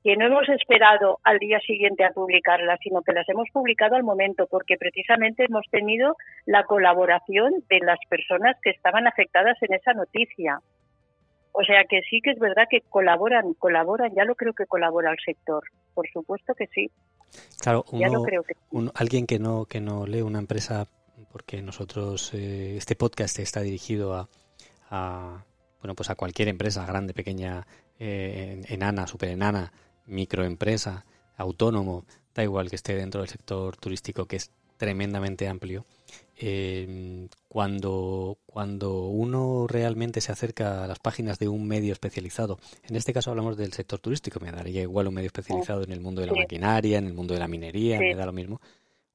que 0.02 0.16
no 0.16 0.26
hemos 0.26 0.48
esperado 0.48 1.20
al 1.22 1.38
día 1.38 1.60
siguiente 1.60 2.04
a 2.04 2.10
publicarlas, 2.10 2.80
sino 2.82 3.02
que 3.02 3.12
las 3.12 3.28
hemos 3.28 3.48
publicado 3.52 3.94
al 3.94 4.02
momento, 4.02 4.46
porque 4.50 4.76
precisamente 4.76 5.44
hemos 5.44 5.64
tenido 5.70 6.16
la 6.44 6.64
colaboración 6.64 7.52
de 7.68 7.78
las 7.80 7.98
personas 8.08 8.56
que 8.62 8.70
estaban 8.70 9.06
afectadas 9.06 9.56
en 9.62 9.74
esa 9.74 9.92
noticia. 9.92 10.58
O 11.52 11.62
sea 11.64 11.84
que 11.88 12.00
sí 12.08 12.20
que 12.20 12.30
es 12.30 12.38
verdad 12.38 12.64
que 12.68 12.80
colaboran, 12.80 13.54
colaboran, 13.54 14.12
ya 14.14 14.24
lo 14.24 14.34
creo 14.34 14.54
que 14.54 14.66
colabora 14.66 15.12
el 15.12 15.18
sector, 15.24 15.62
por 15.94 16.08
supuesto 16.08 16.54
que 16.54 16.66
sí. 16.68 16.90
Claro, 17.60 17.84
alguien 18.94 19.26
que 19.26 19.38
no 19.38 19.66
que 19.66 19.80
no 19.80 20.06
lee 20.06 20.22
una 20.22 20.38
empresa, 20.38 20.86
porque 21.30 21.62
nosotros 21.62 22.32
eh, 22.34 22.76
este 22.76 22.96
podcast 22.96 23.38
está 23.38 23.60
dirigido 23.60 24.14
a, 24.14 24.28
a, 24.90 25.44
bueno 25.80 25.94
pues 25.94 26.10
a 26.10 26.14
cualquier 26.14 26.48
empresa, 26.48 26.84
grande, 26.86 27.14
pequeña, 27.14 27.66
eh, 27.98 28.62
enana, 28.68 29.06
super 29.06 29.28
enana, 29.28 29.72
microempresa, 30.06 31.04
autónomo, 31.36 32.04
da 32.34 32.42
igual 32.42 32.70
que 32.70 32.76
esté 32.76 32.94
dentro 32.94 33.20
del 33.20 33.30
sector 33.30 33.76
turístico, 33.76 34.26
que 34.26 34.36
es 34.36 34.50
tremendamente 34.76 35.48
amplio. 35.48 35.84
Eh, 36.36 37.28
cuando, 37.48 38.38
cuando 38.46 39.04
uno 39.04 39.66
realmente 39.68 40.20
se 40.20 40.32
acerca 40.32 40.82
a 40.82 40.86
las 40.86 40.98
páginas 40.98 41.38
de 41.38 41.46
un 41.46 41.68
medio 41.68 41.92
especializado, 41.92 42.58
en 42.88 42.96
este 42.96 43.12
caso 43.12 43.30
hablamos 43.30 43.56
del 43.56 43.72
sector 43.72 44.00
turístico, 44.00 44.40
me 44.40 44.50
daría 44.50 44.82
igual 44.82 45.06
un 45.06 45.14
medio 45.14 45.28
especializado 45.28 45.84
en 45.84 45.92
el 45.92 46.00
mundo 46.00 46.20
de 46.20 46.28
la 46.28 46.34
maquinaria, 46.34 46.98
en 46.98 47.06
el 47.06 47.14
mundo 47.14 47.34
de 47.34 47.40
la 47.40 47.48
minería, 47.48 48.00
me 48.00 48.14
da 48.14 48.26
lo 48.26 48.32
mismo, 48.32 48.60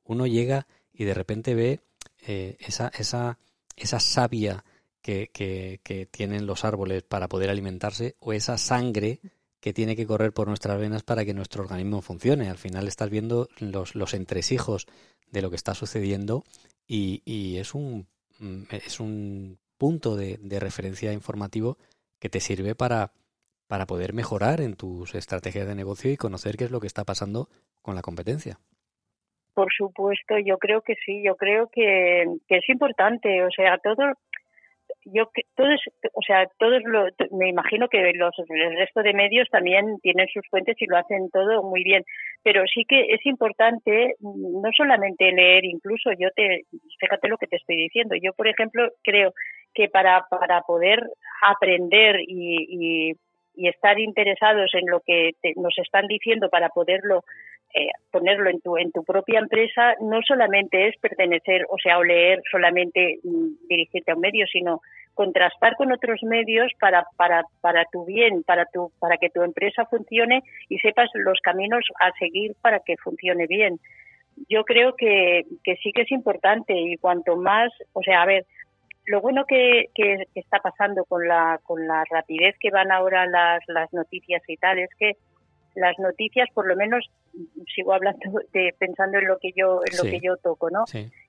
uno 0.05 0.25
llega 0.25 0.67
y 0.93 1.03
de 1.03 1.13
repente 1.13 1.53
ve 1.53 1.81
eh, 2.25 2.55
esa, 2.59 2.91
esa, 2.97 3.37
esa 3.75 3.99
savia 3.99 4.63
que, 5.01 5.29
que, 5.33 5.79
que, 5.83 6.05
tienen 6.05 6.45
los 6.45 6.65
árboles 6.65 7.03
para 7.03 7.27
poder 7.27 7.49
alimentarse 7.49 8.15
o 8.19 8.33
esa 8.33 8.57
sangre 8.57 9.19
que 9.67 9.73
tiene 9.73 9.97
que 9.97 10.07
correr 10.07 10.31
por 10.31 10.47
nuestras 10.47 10.79
venas 10.79 11.03
para 11.03 11.25
que 11.25 11.33
nuestro 11.33 11.61
organismo 11.61 12.01
funcione. 12.01 12.49
Al 12.49 12.57
final 12.57 12.87
estás 12.87 13.09
viendo 13.09 13.49
los, 13.59 13.95
los 13.95 14.13
entresijos 14.13 14.87
de 15.29 15.41
lo 15.41 15.49
que 15.49 15.57
está 15.57 15.73
sucediendo 15.73 16.45
y, 16.87 17.21
y 17.25 17.57
es, 17.57 17.73
un, 17.73 18.07
mm, 18.39 18.63
es 18.71 19.01
un 19.01 19.59
punto 19.77 20.15
de, 20.15 20.39
referencia 20.57 21.11
informativo 21.11 21.77
que 22.17 22.29
te 22.29 22.39
sirve 22.39 22.75
para, 22.75 23.11
para 23.67 23.85
poder 23.87 24.13
mejorar 24.13 24.61
en 24.61 24.77
tus 24.77 25.13
estrategias 25.15 25.67
de 25.67 25.75
negocio 25.75 26.13
y 26.13 26.15
conocer 26.15 26.55
qué 26.55 26.63
es 26.63 26.71
lo 26.71 26.79
que 26.79 26.87
está 26.87 27.03
pasando 27.03 27.49
con 27.81 27.93
la 27.93 28.01
competencia. 28.01 28.59
Por 29.53 29.73
supuesto, 29.73 30.35
yo 30.45 30.59
creo 30.59 30.81
que 30.81 30.95
sí, 31.05 31.21
yo 31.25 31.35
creo 31.35 31.67
que, 31.67 32.23
que 32.47 32.59
es 32.59 32.69
importante, 32.69 33.43
o 33.43 33.51
sea, 33.51 33.77
todo 33.79 34.13
yo 35.13 35.29
todos 35.55 35.79
o 36.13 36.21
sea 36.21 36.47
todos 36.59 36.81
lo, 36.83 37.07
me 37.31 37.49
imagino 37.49 37.87
que 37.87 38.13
los 38.13 38.33
el 38.49 38.77
resto 38.77 39.01
de 39.01 39.13
medios 39.13 39.47
también 39.49 39.97
tienen 40.01 40.27
sus 40.33 40.45
fuentes 40.49 40.75
y 40.79 40.85
lo 40.85 40.97
hacen 40.97 41.29
todo 41.31 41.63
muy 41.63 41.83
bien. 41.83 42.03
Pero 42.43 42.63
sí 42.73 42.85
que 42.87 43.13
es 43.13 43.25
importante 43.25 44.15
no 44.19 44.69
solamente 44.75 45.31
leer 45.31 45.65
incluso 45.65 46.11
yo 46.17 46.29
te 46.35 46.61
fíjate 46.99 47.27
lo 47.27 47.37
que 47.37 47.47
te 47.47 47.57
estoy 47.57 47.77
diciendo. 47.77 48.15
Yo 48.21 48.33
por 48.33 48.47
ejemplo 48.47 48.89
creo 49.03 49.33
que 49.73 49.89
para 49.89 50.25
para 50.29 50.61
poder 50.61 51.01
aprender 51.41 52.19
y, 52.21 53.11
y, 53.11 53.13
y 53.55 53.67
estar 53.67 53.99
interesados 53.99 54.71
en 54.73 54.89
lo 54.89 55.01
que 55.05 55.31
nos 55.55 55.77
están 55.77 56.07
diciendo 56.07 56.49
para 56.49 56.69
poderlo 56.69 57.23
eh, 57.73 57.89
ponerlo 58.11 58.49
en 58.49 58.61
tu 58.61 58.77
en 58.77 58.91
tu 58.91 59.03
propia 59.03 59.39
empresa 59.39 59.95
no 60.01 60.21
solamente 60.25 60.87
es 60.87 60.97
pertenecer 60.97 61.65
o 61.69 61.77
sea 61.77 61.97
o 61.97 62.03
leer 62.03 62.41
solamente 62.49 63.19
mm, 63.23 63.67
dirigirte 63.67 64.11
a 64.11 64.15
un 64.15 64.21
medio 64.21 64.47
sino 64.47 64.81
contrastar 65.13 65.75
con 65.75 65.91
otros 65.91 66.23
medios 66.23 66.71
para 66.79 67.05
para 67.17 67.43
para 67.59 67.83
tu 67.91 68.05
bien 68.05 68.43
para 68.43 68.65
tu 68.65 68.91
para 68.99 69.17
que 69.17 69.29
tu 69.29 69.41
empresa 69.43 69.85
funcione 69.85 70.43
y 70.69 70.77
sepas 70.77 71.09
los 71.15 71.39
caminos 71.41 71.83
a 71.99 72.11
seguir 72.17 72.55
para 72.61 72.79
que 72.79 72.95
funcione 72.97 73.47
bien. 73.47 73.79
Yo 74.47 74.63
creo 74.63 74.95
que, 74.95 75.45
que 75.63 75.75
sí 75.77 75.91
que 75.91 76.03
es 76.03 76.11
importante 76.11 76.73
y 76.73 76.95
cuanto 76.97 77.35
más 77.35 77.71
o 77.93 78.01
sea 78.01 78.21
a 78.21 78.27
ver 78.27 78.45
lo 79.07 79.21
bueno 79.21 79.45
que, 79.45 79.85
que, 79.95 80.27
está 80.35 80.59
pasando 80.59 81.03
con 81.05 81.27
la 81.27 81.59
con 81.63 81.87
la 81.87 82.03
rapidez 82.09 82.55
que 82.59 82.71
van 82.71 82.91
ahora 82.91 83.25
las 83.25 83.59
las 83.67 83.91
noticias 83.91 84.41
y 84.47 84.55
tal 84.57 84.79
es 84.79 84.89
que 84.97 85.13
las 85.77 85.97
noticias, 85.99 86.49
por 86.53 86.67
lo 86.67 86.75
menos 86.75 87.09
sigo 87.73 87.93
hablando 87.93 88.19
de 88.53 88.73
pensando 88.77 89.17
en 89.19 89.27
lo 89.27 89.37
que 89.39 89.51
yo 89.55 89.81
en 89.89 89.97
lo 89.97 90.03
que 90.03 90.19
yo 90.19 90.37
toco, 90.37 90.69
¿no? 90.69 90.83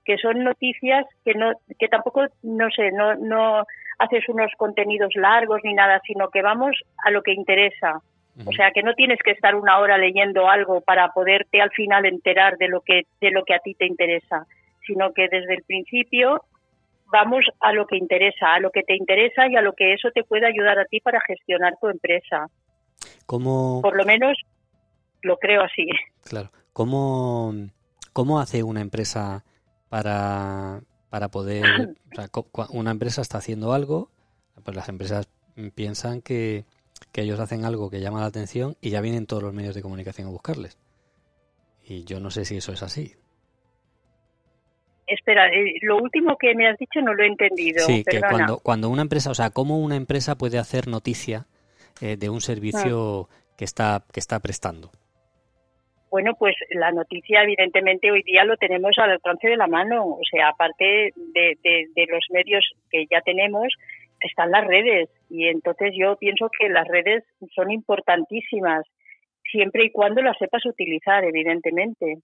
Que 0.04 0.16
son 0.18 0.44
noticias 0.44 1.06
que 1.24 1.34
no 1.34 1.52
que 1.78 1.88
tampoco 1.88 2.26
no 2.42 2.70
sé, 2.70 2.90
no 2.92 3.14
no 3.14 3.64
haces 3.98 4.28
unos 4.28 4.52
contenidos 4.56 5.14
largos 5.16 5.60
ni 5.64 5.74
nada, 5.74 6.00
sino 6.06 6.28
que 6.30 6.42
vamos 6.42 6.76
a 7.04 7.10
lo 7.10 7.22
que 7.22 7.32
interesa. 7.32 8.00
O 8.46 8.52
sea, 8.52 8.70
que 8.70 8.84
no 8.84 8.94
tienes 8.94 9.18
que 9.24 9.32
estar 9.32 9.56
una 9.56 9.80
hora 9.80 9.98
leyendo 9.98 10.48
algo 10.48 10.80
para 10.80 11.08
poderte 11.08 11.60
al 11.60 11.72
final 11.72 12.06
enterar 12.06 12.56
de 12.56 12.68
lo 12.68 12.82
que 12.82 13.02
de 13.20 13.32
lo 13.32 13.44
que 13.44 13.54
a 13.54 13.58
ti 13.58 13.74
te 13.74 13.84
interesa, 13.84 14.46
sino 14.86 15.12
que 15.12 15.28
desde 15.28 15.54
el 15.54 15.64
principio 15.64 16.44
vamos 17.10 17.44
a 17.60 17.72
lo 17.72 17.86
que 17.86 17.96
interesa, 17.96 18.54
a 18.54 18.60
lo 18.60 18.70
que 18.70 18.82
te 18.82 18.94
interesa 18.94 19.48
y 19.48 19.56
a 19.56 19.62
lo 19.62 19.72
que 19.72 19.92
eso 19.92 20.10
te 20.12 20.24
puede 20.24 20.46
ayudar 20.46 20.78
a 20.78 20.84
ti 20.84 21.00
para 21.00 21.20
gestionar 21.20 21.74
tu 21.80 21.88
empresa. 21.88 22.46
¿Cómo... 23.28 23.82
Por 23.82 23.94
lo 23.94 24.06
menos 24.06 24.38
lo 25.20 25.36
creo 25.36 25.60
así. 25.60 25.86
Claro. 26.24 26.50
¿Cómo, 26.72 27.52
cómo 28.14 28.40
hace 28.40 28.62
una 28.62 28.80
empresa 28.80 29.44
para, 29.90 30.80
para 31.10 31.28
poder... 31.28 31.62
O 32.10 32.14
sea, 32.14 32.30
una 32.70 32.90
empresa 32.90 33.20
está 33.20 33.36
haciendo 33.36 33.74
algo, 33.74 34.10
pues 34.64 34.74
las 34.74 34.88
empresas 34.88 35.28
piensan 35.74 36.22
que, 36.22 36.64
que 37.12 37.20
ellos 37.20 37.38
hacen 37.38 37.66
algo 37.66 37.90
que 37.90 38.00
llama 38.00 38.20
la 38.20 38.26
atención 38.28 38.78
y 38.80 38.88
ya 38.88 39.02
vienen 39.02 39.26
todos 39.26 39.42
los 39.42 39.52
medios 39.52 39.74
de 39.74 39.82
comunicación 39.82 40.28
a 40.28 40.30
buscarles. 40.30 40.78
Y 41.84 42.04
yo 42.04 42.20
no 42.20 42.30
sé 42.30 42.46
si 42.46 42.56
eso 42.56 42.72
es 42.72 42.82
así. 42.82 43.12
Espera, 45.06 45.48
eh, 45.48 45.74
lo 45.82 45.98
último 45.98 46.38
que 46.38 46.54
me 46.54 46.66
has 46.66 46.78
dicho 46.78 47.02
no 47.02 47.12
lo 47.12 47.22
he 47.24 47.26
entendido. 47.26 47.84
Sí, 47.84 48.04
que 48.08 48.20
cuando, 48.20 48.60
cuando 48.60 48.88
una 48.88 49.02
empresa, 49.02 49.30
o 49.30 49.34
sea, 49.34 49.50
cómo 49.50 49.78
una 49.80 49.96
empresa 49.96 50.38
puede 50.38 50.58
hacer 50.58 50.88
noticia 50.88 51.46
eh, 52.00 52.16
de 52.16 52.30
un 52.30 52.40
servicio 52.40 53.28
que 53.56 53.64
está 53.64 54.04
que 54.12 54.20
está 54.20 54.40
prestando? 54.40 54.90
Bueno, 56.10 56.32
pues 56.38 56.54
la 56.70 56.90
noticia 56.90 57.42
evidentemente 57.42 58.10
hoy 58.10 58.22
día 58.22 58.44
lo 58.44 58.56
tenemos 58.56 58.96
al 58.98 59.10
alcance 59.10 59.48
de 59.48 59.56
la 59.56 59.66
mano. 59.66 60.06
O 60.06 60.20
sea, 60.30 60.48
aparte 60.48 61.12
de, 61.14 61.58
de, 61.62 62.06
los 62.08 62.24
medios 62.30 62.64
que 62.90 63.04
ya 63.10 63.20
tenemos, 63.20 63.66
están 64.20 64.50
las 64.50 64.66
redes. 64.66 65.10
Y 65.28 65.48
entonces 65.48 65.92
yo 65.94 66.16
pienso 66.16 66.48
que 66.58 66.70
las 66.70 66.88
redes 66.88 67.24
son 67.54 67.70
importantísimas, 67.70 68.86
siempre 69.50 69.84
y 69.84 69.90
cuando 69.90 70.22
las 70.22 70.38
sepas 70.38 70.64
utilizar, 70.64 71.24
evidentemente. 71.24 72.18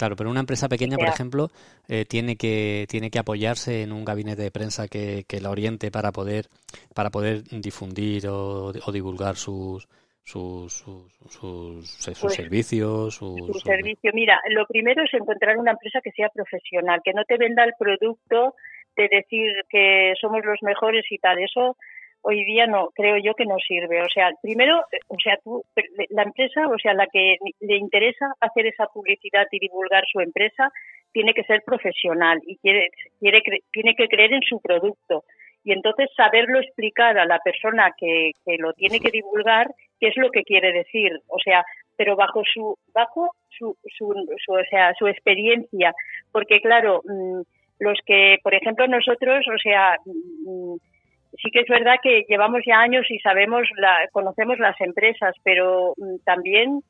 Claro, 0.00 0.16
pero 0.16 0.30
una 0.30 0.40
empresa 0.40 0.66
pequeña, 0.66 0.96
por 0.96 1.08
ejemplo, 1.08 1.50
eh, 1.86 2.06
tiene 2.06 2.36
que 2.36 2.86
tiene 2.88 3.10
que 3.10 3.18
apoyarse 3.18 3.82
en 3.82 3.92
un 3.92 4.02
gabinete 4.02 4.40
de 4.40 4.50
prensa 4.50 4.88
que, 4.88 5.24
que 5.28 5.42
la 5.42 5.50
oriente 5.50 5.90
para 5.90 6.10
poder 6.10 6.46
para 6.94 7.10
poder 7.10 7.42
difundir 7.60 8.26
o, 8.26 8.72
divulgar 8.72 9.36
sus 9.36 9.86
sus, 10.22 10.72
sus, 10.72 11.12
sus, 11.28 12.18
pues, 12.18 12.34
servicios. 12.34 13.14
Su 13.14 13.60
servicio. 13.62 14.10
Mira, 14.14 14.40
lo 14.48 14.64
primero 14.66 15.04
es 15.04 15.12
encontrar 15.12 15.58
una 15.58 15.72
empresa 15.72 16.00
que 16.02 16.12
sea 16.12 16.30
profesional, 16.30 17.02
que 17.04 17.12
no 17.12 17.24
te 17.26 17.36
venda 17.36 17.62
el 17.64 17.74
producto 17.78 18.54
de 18.96 19.06
decir 19.10 19.52
que 19.68 20.14
somos 20.18 20.42
los 20.46 20.62
mejores 20.62 21.04
y 21.10 21.18
tal. 21.18 21.40
Eso 21.40 21.76
hoy 22.22 22.44
día 22.44 22.66
no, 22.66 22.88
creo 22.94 23.16
yo 23.18 23.34
que 23.34 23.44
no 23.44 23.56
sirve. 23.66 24.02
O 24.02 24.08
sea, 24.12 24.30
primero, 24.42 24.82
o 25.08 25.16
sea, 25.22 25.36
tú, 25.42 25.62
la 26.10 26.22
empresa, 26.22 26.66
o 26.68 26.78
sea, 26.78 26.94
la 26.94 27.06
que 27.06 27.36
le 27.60 27.76
interesa 27.76 28.32
hacer 28.40 28.66
esa 28.66 28.86
publicidad 28.86 29.46
y 29.50 29.58
divulgar 29.58 30.04
su 30.10 30.20
empresa, 30.20 30.70
tiene 31.12 31.34
que 31.34 31.44
ser 31.44 31.62
profesional 31.64 32.38
y 32.46 32.56
quiere, 32.58 32.88
quiere, 33.18 33.42
tiene 33.72 33.94
que 33.94 34.08
creer 34.08 34.32
en 34.32 34.42
su 34.42 34.60
producto. 34.60 35.24
Y 35.62 35.72
entonces 35.72 36.08
saberlo 36.16 36.60
explicar 36.60 37.18
a 37.18 37.26
la 37.26 37.38
persona 37.40 37.90
que, 37.98 38.32
que 38.46 38.56
lo 38.58 38.72
tiene 38.72 38.98
que 39.00 39.10
divulgar 39.10 39.68
qué 39.98 40.08
es 40.08 40.16
lo 40.16 40.30
que 40.30 40.42
quiere 40.42 40.72
decir. 40.72 41.12
O 41.28 41.38
sea, 41.38 41.62
pero 41.96 42.16
bajo 42.16 42.42
su, 42.50 42.76
bajo 42.94 43.30
su, 43.50 43.76
su, 43.84 44.06
su 44.44 44.52
o 44.52 44.64
sea, 44.70 44.94
su 44.98 45.06
experiencia. 45.06 45.92
Porque 46.32 46.60
claro, 46.60 47.02
mm, 47.04 47.42
los 47.78 47.98
que, 48.06 48.38
por 48.42 48.54
ejemplo, 48.54 48.86
nosotros, 48.86 49.44
o 49.46 49.58
sea, 49.58 49.96
mm, 50.06 50.76
sí 51.38 51.50
que 51.50 51.60
es 51.60 51.68
verdad 51.68 51.96
que 52.02 52.24
llevamos 52.28 52.62
ya 52.66 52.80
años 52.80 53.06
y 53.10 53.18
sabemos, 53.20 53.62
la, 53.76 53.96
conocemos 54.12 54.58
las 54.58 54.80
empresas, 54.80 55.34
pero 55.42 55.94
mm, 55.96 56.16
también 56.24 56.82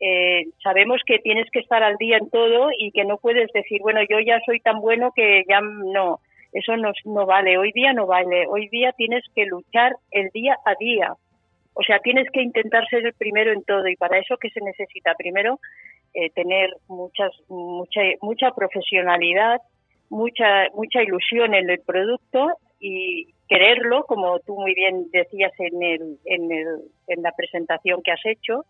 eh, 0.00 0.44
sabemos 0.62 1.00
que 1.04 1.18
tienes 1.18 1.50
que 1.50 1.60
estar 1.60 1.82
al 1.82 1.96
día 1.96 2.16
en 2.18 2.30
todo 2.30 2.70
y 2.76 2.90
que 2.92 3.04
no 3.04 3.18
puedes 3.18 3.52
decir, 3.52 3.80
bueno, 3.82 4.00
yo 4.08 4.18
ya 4.20 4.40
soy 4.46 4.60
tan 4.60 4.80
bueno 4.80 5.12
que 5.14 5.44
ya 5.48 5.60
no, 5.60 6.20
eso 6.52 6.76
no, 6.76 6.92
no 7.04 7.26
vale, 7.26 7.58
hoy 7.58 7.72
día 7.72 7.92
no 7.92 8.06
vale, 8.06 8.46
hoy 8.48 8.68
día 8.68 8.92
tienes 8.92 9.24
que 9.34 9.44
luchar 9.44 9.92
el 10.10 10.30
día 10.30 10.56
a 10.64 10.74
día. 10.78 11.14
O 11.74 11.82
sea, 11.82 12.00
tienes 12.00 12.28
que 12.32 12.42
intentar 12.42 12.86
ser 12.88 13.06
el 13.06 13.14
primero 13.14 13.52
en 13.52 13.62
todo 13.62 13.86
y 13.88 13.96
para 13.96 14.18
eso 14.18 14.36
que 14.38 14.50
se 14.50 14.60
necesita 14.60 15.14
primero 15.14 15.60
eh, 16.14 16.30
tener 16.30 16.70
muchas 16.88 17.30
mucha 17.48 18.00
mucha 18.20 18.50
profesionalidad, 18.50 19.60
mucha 20.08 20.66
mucha 20.74 21.02
ilusión 21.02 21.54
en 21.54 21.70
el 21.70 21.80
producto 21.80 22.48
y 22.80 23.28
quererlo, 23.50 24.04
como 24.04 24.38
tú 24.38 24.54
muy 24.54 24.74
bien 24.74 25.10
decías 25.12 25.52
en 25.58 25.82
el, 25.82 26.18
en, 26.24 26.52
el, 26.52 26.66
en 27.08 27.22
la 27.22 27.32
presentación 27.32 28.00
que 28.00 28.12
has 28.12 28.24
hecho, 28.24 28.64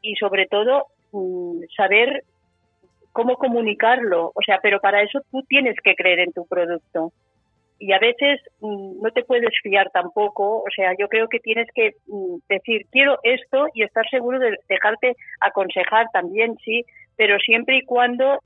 y 0.00 0.14
sobre 0.14 0.46
todo 0.46 0.86
mm, 1.10 1.64
saber 1.76 2.22
cómo 3.10 3.36
comunicarlo. 3.36 4.30
O 4.32 4.42
sea, 4.46 4.60
pero 4.62 4.78
para 4.80 5.02
eso 5.02 5.20
tú 5.32 5.42
tienes 5.42 5.74
que 5.82 5.96
creer 5.96 6.20
en 6.20 6.32
tu 6.32 6.46
producto. 6.46 7.12
Y 7.80 7.92
a 7.92 7.98
veces 7.98 8.40
mm, 8.60 9.02
no 9.02 9.10
te 9.10 9.24
puedes 9.24 9.52
fiar 9.60 9.90
tampoco. 9.90 10.58
O 10.58 10.70
sea, 10.74 10.92
yo 10.96 11.08
creo 11.08 11.28
que 11.28 11.40
tienes 11.40 11.66
que 11.74 11.96
mm, 12.06 12.36
decir, 12.48 12.86
quiero 12.92 13.18
esto 13.24 13.66
y 13.74 13.82
estar 13.82 14.08
seguro 14.08 14.38
de 14.38 14.56
dejarte 14.68 15.16
aconsejar 15.40 16.06
también, 16.12 16.56
sí, 16.64 16.84
pero 17.16 17.38
siempre 17.40 17.78
y 17.78 17.84
cuando 17.84 18.38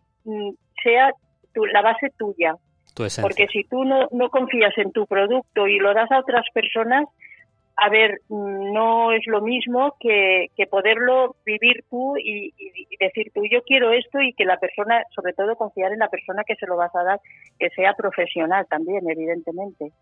sea 0.83 1.13
tu, 1.53 1.67
la 1.67 1.83
base 1.83 2.09
tuya. 2.17 2.55
Porque 3.23 3.47
si 3.49 3.65
tú 3.65 3.85
no, 3.85 4.09
no 4.13 4.29
confías 4.31 4.77
en 4.79 4.93
tu 4.93 5.07
producto 5.07 5.67
y 5.67 5.79
lo 5.79 5.95
das 5.95 6.11
a 6.11 6.21
otras 6.21 6.45
personas, 6.53 7.07
a 7.77 7.89
ver, 7.89 8.21
no 8.29 9.13
es 9.13 9.27
lo 9.27 9.41
mismo 9.41 9.97
que, 9.99 10.49
que 10.55 10.67
poderlo 10.67 11.37
vivir 11.47 11.85
tú 11.89 12.15
y, 12.19 12.53
decir 13.01 13.33
tú, 13.35 13.43
yo 13.51 13.63
quiero 13.63 13.91
esto 13.93 14.21
y 14.21 14.35
que 14.35 14.45
la 14.45 14.59
persona, 14.59 15.03
sobre 15.15 15.33
todo 15.33 15.57
confiar 15.57 15.93
en 15.93 15.99
la 15.99 16.09
persona 16.09 16.45
que 16.45 16.57
se 16.57 16.67
lo 16.67 16.77
vas 16.77 16.95
a 16.95 17.03
dar, 17.03 17.21
que 17.59 17.71
sea 17.71 17.95
profesional 17.95 18.67
también, 18.69 19.09
evidentemente. 19.09 19.93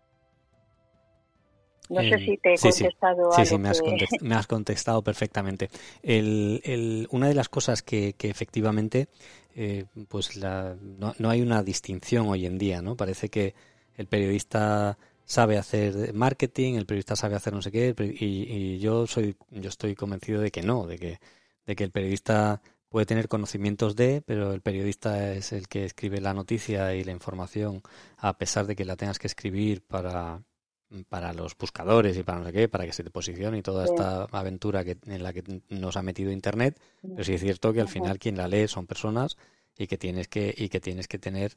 No 1.89 2.01
sé 2.01 2.07
eh, 2.09 2.19
si 2.19 2.37
te 2.37 2.53
he 2.53 2.57
contestado 2.57 3.31
sí, 3.31 3.45
sí, 3.45 3.57
me, 3.57 3.69
has 3.69 3.81
me 4.21 4.35
has 4.35 4.47
contestado 4.47 5.03
perfectamente. 5.03 5.69
El, 6.03 6.61
el, 6.63 7.07
una 7.11 7.27
de 7.27 7.33
las 7.33 7.49
cosas 7.49 7.81
que, 7.81 8.13
que 8.13 8.29
efectivamente, 8.29 9.09
eh, 9.55 9.85
pues 10.07 10.35
la, 10.35 10.75
no, 10.79 11.15
no, 11.17 11.29
hay 11.31 11.41
una 11.41 11.63
distinción 11.63 12.27
hoy 12.27 12.45
en 12.45 12.59
día, 12.59 12.81
¿no? 12.83 12.95
Parece 12.95 13.29
que 13.29 13.55
el 13.95 14.05
periodista 14.05 14.99
sabe 15.25 15.57
hacer 15.57 16.13
marketing, 16.13 16.75
el 16.75 16.85
periodista 16.85 17.15
sabe 17.15 17.35
hacer 17.35 17.53
no 17.53 17.61
sé 17.61 17.71
qué, 17.71 17.95
y, 17.97 18.25
y, 18.25 18.79
yo 18.79 19.07
soy, 19.07 19.35
yo 19.49 19.69
estoy 19.69 19.95
convencido 19.95 20.41
de 20.41 20.51
que 20.51 20.61
no, 20.61 20.85
de 20.85 20.97
que, 20.97 21.19
de 21.65 21.75
que 21.75 21.83
el 21.83 21.91
periodista 21.91 22.61
puede 22.89 23.05
tener 23.05 23.27
conocimientos 23.27 23.95
de, 23.95 24.21
pero 24.25 24.53
el 24.53 24.61
periodista 24.61 25.33
es 25.33 25.53
el 25.53 25.67
que 25.67 25.85
escribe 25.85 26.21
la 26.21 26.33
noticia 26.33 26.95
y 26.95 27.03
la 27.03 27.11
información, 27.11 27.81
a 28.17 28.37
pesar 28.37 28.67
de 28.67 28.75
que 28.75 28.85
la 28.85 28.95
tengas 28.95 29.19
que 29.19 29.27
escribir 29.27 29.81
para 29.83 30.41
para 31.07 31.33
los 31.33 31.57
buscadores 31.57 32.17
y 32.17 32.23
para 32.23 32.39
no 32.39 32.45
sé 32.45 32.53
qué, 32.53 32.67
para 32.67 32.85
que 32.85 32.93
se 32.93 33.03
te 33.03 33.11
posicione 33.11 33.59
y 33.59 33.61
toda 33.61 33.85
esta 33.85 34.23
aventura 34.31 34.83
que, 34.83 34.97
en 35.05 35.23
la 35.23 35.33
que 35.33 35.43
nos 35.69 35.97
ha 35.97 36.01
metido 36.01 36.31
Internet, 36.31 36.79
pero 37.01 37.23
sí 37.23 37.33
es 37.33 37.41
cierto 37.41 37.73
que 37.73 37.81
al 37.81 37.87
final 37.87 38.17
quien 38.17 38.37
la 38.37 38.47
lee 38.47 38.67
son 38.67 38.87
personas 38.87 39.37
y 39.77 39.87
que 39.87 39.97
tienes 39.97 40.27
que, 40.27 40.53
y 40.55 40.69
que 40.69 40.79
tienes 40.79 41.07
que 41.07 41.19
tener, 41.19 41.53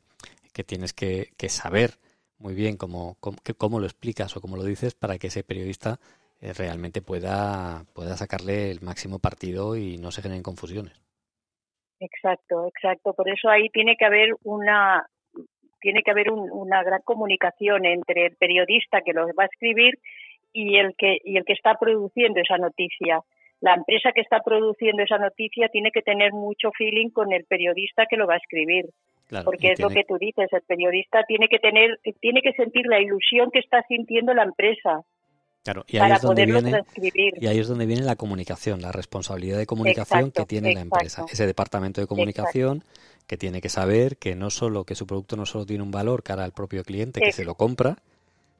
que 0.52 0.64
tienes 0.64 0.92
que, 0.92 1.32
que 1.36 1.48
saber 1.48 1.98
muy 2.38 2.54
bien 2.54 2.76
cómo, 2.76 3.16
cómo, 3.56 3.80
lo 3.80 3.86
explicas 3.86 4.36
o 4.36 4.40
cómo 4.40 4.56
lo 4.56 4.64
dices 4.64 4.94
para 4.94 5.16
que 5.18 5.28
ese 5.28 5.44
periodista 5.44 5.98
eh, 6.40 6.52
realmente 6.52 7.00
pueda, 7.00 7.84
pueda 7.94 8.16
sacarle 8.16 8.70
el 8.70 8.82
máximo 8.82 9.18
partido 9.18 9.76
y 9.76 9.96
no 9.96 10.10
se 10.10 10.22
generen 10.22 10.42
confusiones. 10.42 11.00
Exacto, 12.00 12.66
exacto. 12.66 13.14
Por 13.14 13.28
eso 13.28 13.48
ahí 13.48 13.68
tiene 13.70 13.96
que 13.96 14.04
haber 14.04 14.30
una, 14.42 15.08
tiene 15.82 16.02
que 16.02 16.10
haber 16.12 16.30
una 16.30 16.82
gran 16.82 17.02
comunicación 17.02 17.85
entre 17.85 18.26
el 18.26 18.37
periodista 18.37 19.02
que 19.02 19.12
lo 19.12 19.26
va 19.35 19.44
a 19.44 19.46
escribir 19.52 19.98
y 20.52 20.76
el 20.76 20.94
que 20.96 21.18
y 21.24 21.37
el 21.37 21.44
que 21.44 21.52
está 21.52 21.74
produciendo 21.78 22.40
esa 22.40 22.57
noticia. 22.57 23.20
La 23.61 23.74
empresa 23.74 24.11
que 24.12 24.22
está 24.22 24.40
produciendo 24.40 25.02
esa 25.02 25.18
noticia 25.18 25.68
tiene 25.68 25.90
que 25.92 26.02
tener 26.02 26.33
mucho 26.33 26.70
feeling 26.76 27.11
con 27.11 27.33
el 27.33 27.44
periodista 27.44 28.07
que 28.09 28.16
lo 28.16 28.26
va 28.26 28.35
a 28.35 28.38
escribir. 28.38 28.87
porque 29.44 29.72
es 29.72 29.80
lo 29.80 29.88
que 29.88 30.04
tú 30.04 30.18
dices, 30.18 30.48
el 30.52 30.62
periodista 30.62 31.24
tiene 31.24 31.48
que 31.48 31.59
tener 31.59 31.98
tiene 32.20 32.42
que 32.42 32.52
sentir 32.52 32.87
la 32.87 33.00
ilusión 33.00 33.50
que 33.50 33.61
está 33.61 33.83
sintiendo 33.88 34.35
la 34.35 34.44
empresa. 34.44 35.02
Claro, 35.64 35.85
y 35.87 35.98
ahí, 35.98 36.11
es 36.11 36.22
donde 36.22 36.44
viene, 36.44 36.83
y 37.40 37.46
ahí 37.46 37.61
es 37.61 37.68
donde 37.68 37.87
viene 37.87 38.02
la 38.02 38.16
comunicación, 38.16 38.83
la 38.83 38.90
responsabilidad 38.90 39.59
de 39.59 39.66
comunicación 39.66 40.33
que 40.33 40.44
tiene 40.44 40.74
la 40.74 40.80
empresa. 40.80 41.24
Ese 41.30 41.46
departamento 41.46 42.00
de 42.00 42.09
comunicación 42.09 42.83
que 43.26 43.37
tiene 43.37 43.61
que 43.61 43.68
saber 43.68 44.16
que 44.16 44.35
no 44.35 44.50
solo 44.50 44.85
que 44.85 44.94
su 44.94 45.06
producto 45.06 45.37
no 45.37 45.46
solo 45.46 45.66
tiene 45.66 45.82
un 45.82 45.90
valor 45.90 46.22
cara 46.22 46.44
al 46.44 46.52
propio 46.52 46.85
cliente 46.85 47.20
que 47.20 47.32
se 47.32 47.44
lo 47.44 47.54
compra, 47.54 47.98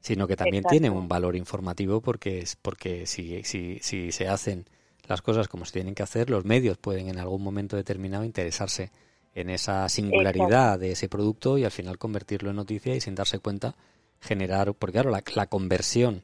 sino 0.01 0.27
que 0.27 0.37
también 0.37 0.65
tiene 0.65 0.91
un 0.91 1.09
valor 1.09 1.37
informativo 1.37 2.01
porque 2.01 2.41
es 2.41 2.57
porque 2.57 3.07
si, 3.07 3.43
si, 3.45 3.79
si 3.81 4.13
se 4.13 4.29
hacen 4.29 4.67
las 5.07 5.23
cosas 5.23 5.49
como 5.49 5.65
se 5.65 5.73
tienen 5.73 5.95
que 5.95 6.03
hacer, 6.03 6.31
los 6.31 6.45
medios 6.45 6.79
pueden 6.79 7.09
en 7.09 7.19
algún 7.19 7.43
momento 7.43 7.77
determinado 7.77 8.25
interesarse 8.25 8.91
en 9.35 9.51
esa 9.51 9.89
singularidad 9.89 10.79
de 10.79 10.93
ese 10.93 11.09
producto 11.09 11.59
y 11.59 11.65
al 11.65 11.71
final 11.71 11.99
convertirlo 11.99 12.51
en 12.51 12.57
noticia 12.57 12.95
y 12.95 13.01
sin 13.01 13.15
darse 13.15 13.39
cuenta 13.39 13.75
generar, 14.21 14.73
porque 14.75 14.93
claro, 14.93 15.11
la, 15.11 15.23
la 15.35 15.47
conversión, 15.47 16.23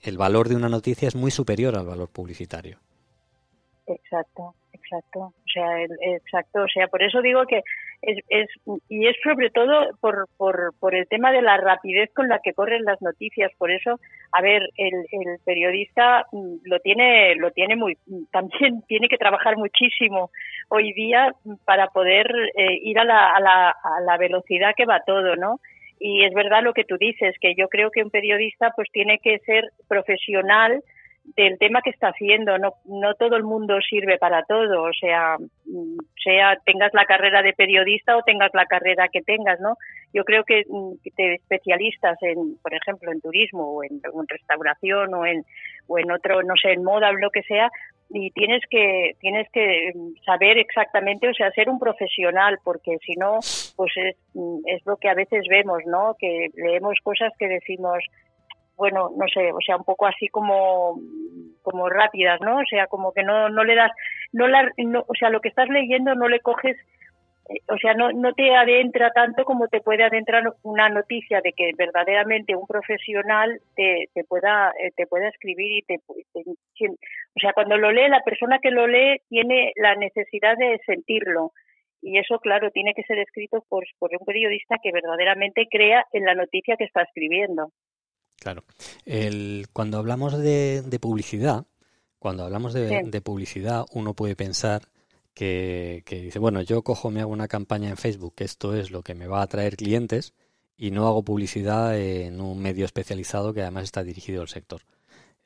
el 0.00 0.18
valor 0.18 0.48
de 0.48 0.56
una 0.56 0.68
noticia 0.68 1.08
es 1.08 1.14
muy 1.14 1.30
superior 1.30 1.76
al 1.76 1.86
valor 1.86 2.08
publicitario. 2.08 2.78
Exacto 3.86 4.54
exacto. 4.92 5.20
O 5.20 5.48
sea, 5.52 5.82
exacto. 5.82 6.62
O 6.62 6.68
sea, 6.68 6.88
por 6.88 7.02
eso 7.02 7.22
digo 7.22 7.44
que 7.46 7.62
es, 8.02 8.18
es 8.28 8.48
y 8.88 9.06
es 9.06 9.16
sobre 9.22 9.50
todo 9.50 9.90
por, 10.00 10.26
por, 10.36 10.72
por 10.78 10.94
el 10.94 11.06
tema 11.08 11.30
de 11.32 11.42
la 11.42 11.56
rapidez 11.56 12.10
con 12.14 12.28
la 12.28 12.40
que 12.40 12.52
corren 12.52 12.84
las 12.84 13.00
noticias. 13.00 13.52
Por 13.58 13.70
eso, 13.70 13.98
a 14.32 14.42
ver, 14.42 14.62
el, 14.76 14.94
el 15.10 15.38
periodista 15.44 16.26
mm, 16.32 16.56
lo 16.64 16.80
tiene, 16.80 17.34
lo 17.36 17.50
tiene 17.50 17.76
muy, 17.76 17.96
también 18.30 18.82
tiene 18.88 19.08
que 19.08 19.18
trabajar 19.18 19.56
muchísimo 19.56 20.30
hoy 20.68 20.92
día 20.92 21.32
para 21.64 21.88
poder 21.88 22.26
eh, 22.56 22.78
ir 22.82 22.98
a 22.98 23.04
la, 23.04 23.34
a 23.34 23.40
la, 23.40 23.70
a 23.70 24.00
la 24.00 24.16
velocidad 24.16 24.74
que 24.76 24.86
va 24.86 25.02
todo, 25.06 25.36
¿no? 25.36 25.60
Y 26.04 26.24
es 26.24 26.34
verdad 26.34 26.64
lo 26.64 26.72
que 26.72 26.82
tú 26.82 26.96
dices, 26.98 27.36
que 27.40 27.54
yo 27.54 27.68
creo 27.68 27.92
que 27.92 28.02
un 28.02 28.10
periodista 28.10 28.72
pues 28.74 28.88
tiene 28.90 29.20
que 29.20 29.38
ser 29.40 29.70
profesional, 29.86 30.82
del 31.24 31.58
tema 31.58 31.82
que 31.82 31.90
está 31.90 32.08
haciendo. 32.08 32.58
No, 32.58 32.74
no 32.84 33.14
todo 33.14 33.36
el 33.36 33.44
mundo 33.44 33.78
sirve 33.88 34.18
para 34.18 34.42
todo, 34.44 34.84
o 34.84 34.92
sea, 34.92 35.36
mm, 35.38 35.98
sea 36.22 36.56
tengas 36.64 36.92
la 36.94 37.04
carrera 37.04 37.42
de 37.42 37.52
periodista 37.52 38.16
o 38.16 38.22
tengas 38.22 38.50
la 38.54 38.66
carrera 38.66 39.08
que 39.08 39.22
tengas, 39.22 39.60
¿no? 39.60 39.76
Yo 40.12 40.24
creo 40.24 40.44
que 40.44 40.64
mm, 40.68 40.94
te 41.16 41.34
especialistas 41.34 42.18
en, 42.22 42.56
por 42.62 42.74
ejemplo, 42.74 43.12
en 43.12 43.20
turismo 43.20 43.64
o 43.72 43.84
en, 43.84 44.00
restauración 44.28 45.14
o 45.14 45.26
en, 45.26 45.44
o 45.86 45.98
en 45.98 46.10
otro, 46.10 46.42
no 46.42 46.54
sé, 46.60 46.72
en 46.72 46.84
moda 46.84 47.10
o 47.10 47.14
lo 47.14 47.30
que 47.30 47.42
sea, 47.42 47.70
y 48.10 48.30
tienes 48.32 48.62
que 48.68 49.12
tienes 49.20 49.48
que 49.52 49.92
mm, 49.94 50.24
saber 50.24 50.58
exactamente, 50.58 51.28
o 51.28 51.34
sea, 51.34 51.50
ser 51.52 51.70
un 51.70 51.78
profesional, 51.78 52.58
porque 52.64 52.98
si 53.04 53.14
no, 53.14 53.38
pues 53.76 53.92
es, 53.96 54.16
es 54.66 54.86
lo 54.86 54.96
que 54.96 55.08
a 55.08 55.14
veces 55.14 55.44
vemos, 55.48 55.80
¿no? 55.86 56.14
Que 56.18 56.48
leemos 56.54 56.98
cosas 57.02 57.32
que 57.38 57.48
decimos, 57.48 58.02
bueno, 58.82 59.10
no 59.16 59.26
sé, 59.32 59.52
o 59.52 59.60
sea, 59.64 59.76
un 59.76 59.84
poco 59.84 60.06
así 60.06 60.26
como, 60.26 60.98
como 61.62 61.88
rápidas, 61.88 62.40
¿no? 62.40 62.58
O 62.58 62.64
sea, 62.68 62.88
como 62.88 63.12
que 63.12 63.22
no, 63.22 63.48
no 63.48 63.62
le 63.62 63.76
das, 63.76 63.92
no 64.32 64.48
la, 64.48 64.68
no, 64.76 65.04
o 65.06 65.14
sea, 65.14 65.30
lo 65.30 65.40
que 65.40 65.50
estás 65.50 65.68
leyendo 65.68 66.16
no 66.16 66.26
le 66.26 66.40
coges, 66.40 66.76
eh, 67.48 67.60
o 67.68 67.76
sea, 67.78 67.94
no, 67.94 68.10
no 68.10 68.32
te 68.32 68.52
adentra 68.56 69.12
tanto 69.12 69.44
como 69.44 69.68
te 69.68 69.82
puede 69.82 70.02
adentrar 70.02 70.42
una 70.64 70.88
noticia 70.88 71.40
de 71.42 71.52
que 71.52 71.70
verdaderamente 71.78 72.56
un 72.56 72.66
profesional 72.66 73.60
te, 73.76 74.08
te 74.14 74.24
pueda, 74.24 74.72
eh, 74.82 74.90
te 74.96 75.06
pueda 75.06 75.28
escribir 75.28 75.70
y 75.78 75.82
te, 75.82 76.00
o 76.08 77.40
sea, 77.40 77.52
cuando 77.52 77.76
lo 77.76 77.92
lee, 77.92 78.08
la 78.08 78.24
persona 78.24 78.58
que 78.58 78.72
lo 78.72 78.88
lee 78.88 79.20
tiene 79.28 79.74
la 79.76 79.94
necesidad 79.94 80.56
de 80.56 80.80
sentirlo. 80.86 81.52
Y 82.00 82.18
eso, 82.18 82.40
claro, 82.40 82.72
tiene 82.72 82.94
que 82.94 83.04
ser 83.04 83.20
escrito 83.20 83.64
por, 83.68 83.84
por 84.00 84.10
un 84.18 84.26
periodista 84.26 84.78
que 84.82 84.90
verdaderamente 84.90 85.68
crea 85.70 86.04
en 86.12 86.24
la 86.24 86.34
noticia 86.34 86.76
que 86.76 86.82
está 86.82 87.02
escribiendo. 87.02 87.70
Claro. 88.42 88.64
El, 89.06 89.66
cuando 89.72 89.98
hablamos 89.98 90.36
de, 90.36 90.82
publicidad, 91.00 91.64
cuando 92.18 92.42
hablamos 92.42 92.72
de, 92.72 93.20
publicidad, 93.24 93.84
uno 93.92 94.14
puede 94.14 94.34
pensar 94.34 94.82
que, 95.32 96.02
dice, 96.10 96.40
bueno, 96.40 96.60
yo 96.60 96.82
cojo, 96.82 97.12
me 97.12 97.20
hago 97.20 97.30
una 97.30 97.46
campaña 97.46 97.88
en 97.88 97.96
Facebook, 97.96 98.34
que 98.34 98.42
esto 98.42 98.74
es 98.74 98.90
lo 98.90 99.02
que 99.02 99.14
me 99.14 99.28
va 99.28 99.38
a 99.38 99.44
atraer 99.44 99.76
clientes, 99.76 100.34
y 100.76 100.90
no 100.90 101.06
hago 101.06 101.22
publicidad 101.22 101.96
en 101.96 102.40
un 102.40 102.60
medio 102.60 102.84
especializado 102.84 103.54
que 103.54 103.62
además 103.62 103.84
está 103.84 104.02
dirigido 104.02 104.42
al 104.42 104.48
sector. 104.48 104.80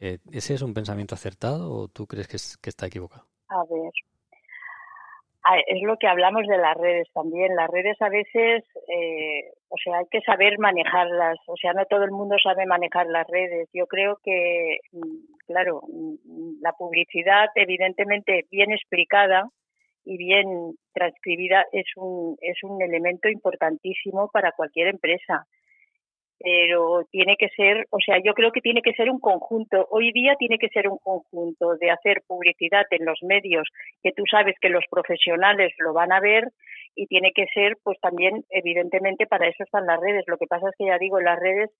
Eh, 0.00 0.16
¿Ese 0.32 0.54
es 0.54 0.62
un 0.62 0.72
pensamiento 0.72 1.14
acertado 1.14 1.70
o 1.70 1.88
tú 1.88 2.06
crees 2.06 2.28
que, 2.28 2.38
que 2.62 2.70
está 2.70 2.86
equivocado? 2.86 3.26
A 3.48 3.62
ver, 3.64 3.92
es 5.66 5.82
lo 5.82 5.98
que 5.98 6.08
hablamos 6.08 6.46
de 6.46 6.56
las 6.56 6.76
redes 6.78 7.08
también. 7.12 7.54
Las 7.56 7.68
redes 7.68 8.00
a 8.00 8.08
veces, 8.08 8.64
eh, 8.88 9.52
o 9.68 9.76
sea, 9.82 9.98
hay 9.98 10.06
que 10.10 10.20
saber 10.20 10.58
manejarlas, 10.58 11.38
o 11.46 11.56
sea, 11.56 11.72
no 11.72 11.84
todo 11.86 12.04
el 12.04 12.12
mundo 12.12 12.36
sabe 12.42 12.66
manejar 12.66 13.06
las 13.06 13.26
redes. 13.26 13.68
Yo 13.72 13.86
creo 13.86 14.18
que, 14.22 14.78
mm, 14.92 15.44
claro, 15.46 15.82
mm, 15.88 16.62
la 16.62 16.72
publicidad 16.72 17.48
evidentemente 17.54 18.46
bien 18.50 18.72
explicada 18.72 19.48
y 20.04 20.16
bien 20.18 20.46
transcribida 20.92 21.66
es 21.72 21.86
un, 21.96 22.36
es 22.40 22.62
un 22.62 22.80
elemento 22.82 23.28
importantísimo 23.28 24.30
para 24.32 24.52
cualquier 24.52 24.88
empresa 24.88 25.46
pero 26.38 27.06
tiene 27.10 27.36
que 27.36 27.48
ser, 27.56 27.86
o 27.90 27.98
sea, 28.04 28.18
yo 28.22 28.34
creo 28.34 28.52
que 28.52 28.60
tiene 28.60 28.82
que 28.82 28.92
ser 28.92 29.10
un 29.10 29.20
conjunto. 29.20 29.86
Hoy 29.90 30.12
día 30.12 30.36
tiene 30.36 30.58
que 30.58 30.68
ser 30.68 30.88
un 30.88 30.98
conjunto 30.98 31.76
de 31.76 31.90
hacer 31.90 32.22
publicidad 32.26 32.84
en 32.90 33.04
los 33.04 33.22
medios 33.22 33.66
que 34.02 34.12
tú 34.12 34.24
sabes 34.30 34.54
que 34.60 34.68
los 34.68 34.84
profesionales 34.90 35.72
lo 35.78 35.92
van 35.92 36.12
a 36.12 36.20
ver 36.20 36.44
y 36.96 37.06
tiene 37.06 37.32
que 37.32 37.46
ser, 37.52 37.76
pues 37.84 38.00
también, 38.00 38.44
evidentemente, 38.50 39.26
para 39.26 39.46
eso 39.46 39.62
están 39.62 39.86
las 39.86 40.00
redes. 40.00 40.24
Lo 40.26 40.38
que 40.38 40.46
pasa 40.46 40.68
es 40.68 40.74
que 40.76 40.86
ya 40.86 40.98
digo, 40.98 41.20
las 41.20 41.38
redes 41.38 41.70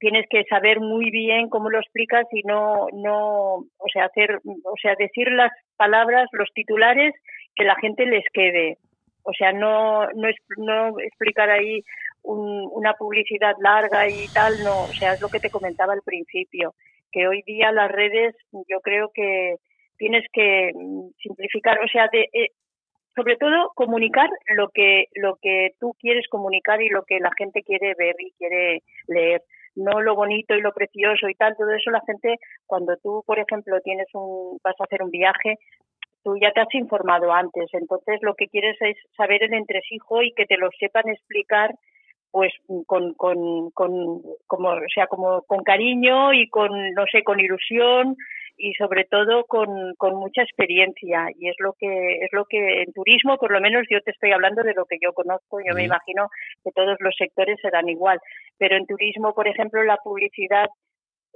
tienes 0.00 0.26
que 0.28 0.44
saber 0.44 0.80
muy 0.80 1.10
bien 1.10 1.48
cómo 1.48 1.70
lo 1.70 1.78
explicas 1.78 2.26
y 2.32 2.42
no, 2.42 2.88
no, 2.92 3.54
o 3.54 3.88
sea, 3.92 4.06
hacer, 4.06 4.40
o 4.44 4.74
sea, 4.82 4.96
decir 4.98 5.30
las 5.30 5.52
palabras, 5.76 6.28
los 6.32 6.50
titulares 6.52 7.14
que 7.54 7.64
la 7.64 7.76
gente 7.76 8.06
les 8.06 8.24
quede. 8.32 8.78
O 9.22 9.32
sea, 9.32 9.52
no, 9.52 10.06
no, 10.12 10.28
no 10.56 10.98
explicar 10.98 11.50
ahí 11.50 11.84
una 12.22 12.94
publicidad 12.94 13.54
larga 13.60 14.08
y 14.08 14.26
tal, 14.34 14.52
no, 14.64 14.82
o 14.82 14.92
sea, 14.98 15.14
es 15.14 15.20
lo 15.20 15.28
que 15.28 15.40
te 15.40 15.50
comentaba 15.50 15.92
al 15.92 16.02
principio, 16.02 16.74
que 17.12 17.26
hoy 17.26 17.42
día 17.46 17.72
las 17.72 17.90
redes 17.90 18.34
yo 18.52 18.80
creo 18.80 19.10
que 19.14 19.56
tienes 19.96 20.24
que 20.32 20.72
mm, 20.74 21.10
simplificar, 21.22 21.78
o 21.80 21.88
sea, 21.88 22.08
de, 22.12 22.28
eh, 22.32 22.48
sobre 23.14 23.36
todo 23.36 23.72
comunicar 23.74 24.30
lo 24.56 24.68
que 24.68 25.06
lo 25.14 25.36
que 25.40 25.70
tú 25.80 25.94
quieres 25.98 26.26
comunicar 26.28 26.80
y 26.82 26.88
lo 26.88 27.04
que 27.04 27.18
la 27.18 27.30
gente 27.36 27.62
quiere 27.62 27.94
ver 27.98 28.14
y 28.18 28.32
quiere 28.32 28.82
leer. 29.08 29.42
No 29.76 30.00
lo 30.00 30.14
bonito 30.14 30.54
y 30.54 30.60
lo 30.60 30.72
precioso 30.72 31.28
y 31.28 31.34
tal 31.34 31.56
todo 31.56 31.72
eso 31.72 31.90
la 31.90 32.02
gente 32.06 32.36
cuando 32.66 32.96
tú 32.96 33.22
por 33.26 33.38
ejemplo 33.38 33.80
tienes 33.80 34.08
un 34.14 34.58
vas 34.62 34.74
a 34.80 34.84
hacer 34.84 35.02
un 35.02 35.10
viaje 35.10 35.58
tú 36.22 36.36
ya 36.40 36.52
te 36.52 36.60
has 36.60 36.74
informado 36.74 37.32
antes. 37.32 37.68
Entonces 37.72 38.18
lo 38.22 38.34
que 38.34 38.48
quieres 38.48 38.76
es 38.80 38.96
saber 39.16 39.42
el 39.42 39.54
entresijo 39.54 40.22
y 40.22 40.32
que 40.32 40.46
te 40.46 40.56
lo 40.56 40.68
sepan 40.78 41.08
explicar 41.08 41.74
pues 42.30 42.52
con, 42.86 43.14
con, 43.14 43.70
con, 43.72 44.22
como, 44.46 44.68
o 44.68 44.88
sea, 44.94 45.08
como 45.08 45.42
con 45.42 45.64
cariño 45.64 46.32
y 46.32 46.48
con, 46.48 46.70
no 46.92 47.04
sé, 47.10 47.24
con 47.24 47.40
ilusión 47.40 48.16
y 48.60 48.74
sobre 48.74 49.04
todo 49.04 49.44
con, 49.44 49.94
con 49.96 50.16
mucha 50.16 50.42
experiencia 50.42 51.28
y 51.38 51.48
es 51.48 51.56
lo 51.58 51.72
que 51.78 52.18
es 52.20 52.32
lo 52.32 52.44
que 52.44 52.82
en 52.82 52.92
turismo 52.92 53.38
por 53.38 53.50
lo 53.50 53.60
menos 53.60 53.86
yo 53.90 54.00
te 54.02 54.10
estoy 54.10 54.32
hablando 54.32 54.62
de 54.62 54.74
lo 54.74 54.84
que 54.84 54.98
yo 55.00 55.12
conozco 55.14 55.60
yo 55.66 55.74
me 55.74 55.84
imagino 55.84 56.28
que 56.62 56.70
todos 56.72 56.96
los 57.00 57.14
sectores 57.16 57.58
serán 57.62 57.88
igual 57.88 58.20
pero 58.58 58.76
en 58.76 58.86
turismo 58.86 59.32
por 59.34 59.48
ejemplo 59.48 59.82
la 59.82 59.96
publicidad 59.96 60.68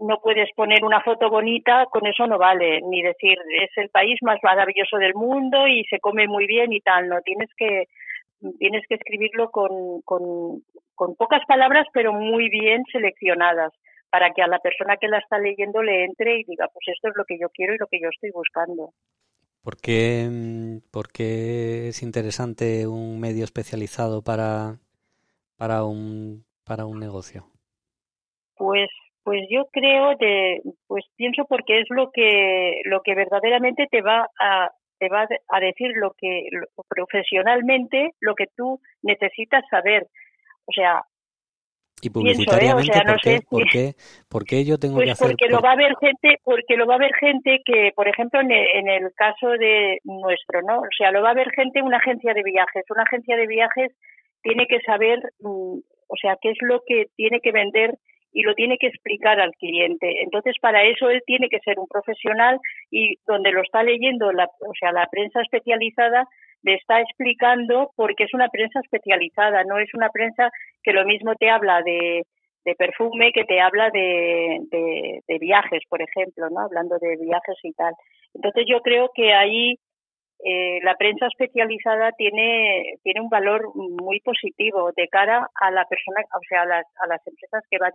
no 0.01 0.19
puedes 0.21 0.49
poner 0.57 0.85
una 0.85 1.03
foto 1.03 1.31
bonita, 1.31 1.87
con 1.87 2.05
eso 2.05 2.27
no 2.27 2.37
vale, 2.37 2.81
ni 2.83 3.01
decir 3.01 3.39
es 3.63 3.71
el 3.77 3.91
país 3.91 4.19
más 4.23 4.39
maravilloso 4.43 4.97
del 4.97 5.15
mundo 5.15 5.69
y 5.69 5.85
se 5.85 6.01
come 6.01 6.27
muy 6.27 6.47
bien 6.47 6.73
y 6.73 6.81
tal, 6.81 7.09
no, 7.09 7.21
tienes 7.23 7.49
que 7.57 7.85
tienes 8.59 8.83
que 8.89 8.97
escribirlo 8.97 9.51
con, 9.51 10.03
con, 10.03 10.63
con 10.95 11.15
pocas 11.15 11.43
palabras, 11.47 11.87
pero 11.93 12.13
muy 12.13 12.49
bien 12.51 12.83
seleccionadas, 12.91 13.73
para 14.15 14.31
que 14.31 14.43
a 14.43 14.47
la 14.47 14.61
persona 14.61 14.97
que 14.97 15.09
la 15.09 15.19
está 15.19 15.41
leyendo 15.41 15.83
le 15.83 16.05
entre 16.05 16.39
y 16.39 16.45
diga, 16.45 16.69
pues 16.73 16.87
esto 16.87 17.09
es 17.09 17.15
lo 17.17 17.25
que 17.25 17.37
yo 17.37 17.49
quiero 17.49 17.75
y 17.75 17.79
lo 17.79 17.89
que 17.89 17.99
yo 18.01 18.09
estoy 18.11 18.31
buscando. 18.31 18.93
¿Por 19.61 19.77
qué, 19.77 20.29
por 20.93 21.11
qué 21.11 21.89
es 21.89 22.01
interesante 22.01 22.87
un 22.87 23.19
medio 23.19 23.43
especializado 23.43 24.23
para, 24.23 24.79
para, 25.57 25.83
un, 25.83 26.45
para 26.65 26.87
un 26.87 27.01
negocio? 27.01 27.49
Pues 28.55 28.89
pues 29.25 29.41
yo 29.51 29.67
creo 29.73 30.15
de 30.17 30.61
pues 30.87 31.05
pienso 31.17 31.45
porque 31.49 31.81
es 31.81 31.87
lo 31.89 32.13
que 32.13 32.83
lo 32.85 33.01
que 33.03 33.17
verdaderamente 33.17 33.89
te 33.91 34.01
va 34.01 34.29
a 34.39 34.71
te 35.01 35.09
va 35.09 35.27
a 35.49 35.61
decir 35.61 35.91
lo 35.97 36.13
que 36.13 36.47
profesionalmente 36.87 38.13
lo 38.21 38.37
que 38.37 38.47
tú 38.57 38.81
necesitas 39.03 39.65
saber. 39.71 40.07
O 40.67 40.73
sea, 40.73 41.03
y 42.05 42.11
publicitariamente, 42.11 43.01
¿por, 43.49 44.45
qué, 44.45 44.65
yo 44.65 44.79
tengo 44.79 44.97
pues 44.97 45.07
que 45.07 45.11
hacer? 45.13 45.29
Porque 45.29 45.49
lo 45.49 45.61
va 45.61 45.73
a 45.73 45.77
ver 45.77 45.95
gente, 45.99 46.39
porque 46.45 46.77
lo 46.77 46.87
va 46.87 46.97
a 46.97 46.99
ver 46.99 47.15
gente 47.15 47.63
que, 47.65 47.93
por 47.97 48.09
ejemplo, 48.09 48.41
en 48.41 48.51
el, 48.51 48.67
en 48.75 48.89
el 48.89 49.13
caso 49.15 49.49
de 49.49 50.01
nuestro, 50.05 50.61
¿no? 50.63 50.81
O 50.81 50.89
sea, 50.97 51.11
lo 51.13 51.23
va 51.23 51.31
a 51.31 51.35
ver 51.35 51.51
gente 51.57 51.81
una 51.81 51.97
agencia 51.97 52.35
de 52.35 52.43
viajes. 52.43 52.85
Una 52.91 53.05
agencia 53.05 53.37
de 53.37 53.47
viajes 53.47 53.93
tiene 54.43 54.67
que 54.67 54.81
saber, 54.81 55.21
mm, 55.41 55.79
o 56.09 56.17
sea, 56.21 56.37
qué 56.43 56.51
es 56.51 56.59
lo 56.61 56.83
que 56.87 57.07
tiene 57.17 57.41
que 57.41 57.53
vender 57.53 57.95
y 58.35 58.43
lo 58.43 58.55
tiene 58.55 58.77
que 58.77 58.89
explicar 58.89 59.41
al 59.41 59.53
cliente. 59.53 60.23
Entonces, 60.23 60.57
para 60.61 60.85
eso 60.85 61.09
él 61.09 61.23
tiene 61.25 61.49
que 61.49 61.61
ser 61.61 61.79
un 61.79 61.87
profesional 61.87 62.59
y 62.91 63.17
donde 63.27 63.53
lo 63.53 63.63
está 63.63 63.83
leyendo, 63.83 64.31
la, 64.33 64.51
o 64.61 64.75
sea, 64.79 64.93
la 64.93 65.07
prensa 65.07 65.41
especializada 65.41 66.29
le 66.65 66.75
está 66.75 67.01
explicando 67.01 67.93
porque 67.95 68.25
es 68.25 68.35
una 68.35 68.49
prensa 68.49 68.81
especializada, 68.81 69.65
no 69.65 69.79
es 69.79 69.93
una 69.95 70.09
prensa 70.09 70.51
que 70.83 70.93
lo 70.93 71.05
mismo 71.05 71.35
te 71.37 71.51
habla 71.51 71.83
de, 71.83 72.23
perfume 72.79 73.33
que 73.33 73.45
te 73.45 73.61
habla 73.61 73.91
de, 73.91 74.59
de, 74.71 75.21
de, 75.29 75.39
viajes, 75.39 75.83
por 75.89 76.01
ejemplo, 76.01 76.49
¿no? 76.49 76.61
Hablando 76.61 76.97
de 76.99 77.17
viajes 77.21 77.59
y 77.63 77.73
tal. 77.75 77.93
Entonces 78.33 78.65
yo 78.67 78.81
creo 78.81 79.11
que 79.15 79.35
ahí 79.35 79.77
eh, 80.43 80.81
la 80.83 80.95
prensa 80.97 81.27
especializada 81.27 82.13
tiene, 82.13 82.97
tiene 83.03 83.21
un 83.21 83.29
valor 83.29 83.71
muy 83.75 84.21
positivo 84.21 84.91
de 84.97 85.09
cara 85.09 85.49
a 85.55 85.71
la 85.71 85.85
persona, 85.85 86.21
o 86.35 86.41
sea, 86.49 86.63
a 86.63 86.67
las, 86.67 86.87
a 87.01 87.07
las 87.07 87.27
empresas 87.27 87.63
que 87.71 87.79
va 87.79 87.91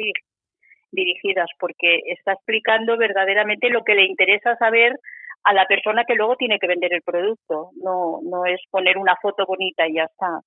dirigidas, 0.91 1.49
porque 1.60 1.99
está 2.05 2.34
explicando 2.34 2.97
verdaderamente 2.97 3.69
lo 3.69 3.84
que 3.84 3.95
le 3.95 4.05
interesa 4.05 4.55
saber 4.58 4.95
a 5.43 5.54
la 5.54 5.65
persona 5.67 6.04
que 6.08 6.15
luego 6.15 6.36
tiene 6.36 6.60
que 6.60 6.67
vender 6.67 6.93
el 6.93 7.02
producto. 7.02 7.71
No, 7.75 8.19
no 8.23 8.45
es 8.45 8.60
poner 8.69 8.97
una 8.97 9.15
foto 9.21 9.45
bonita 9.45 9.88
y 9.88 9.95
ya 9.95 10.04
está. 10.04 10.41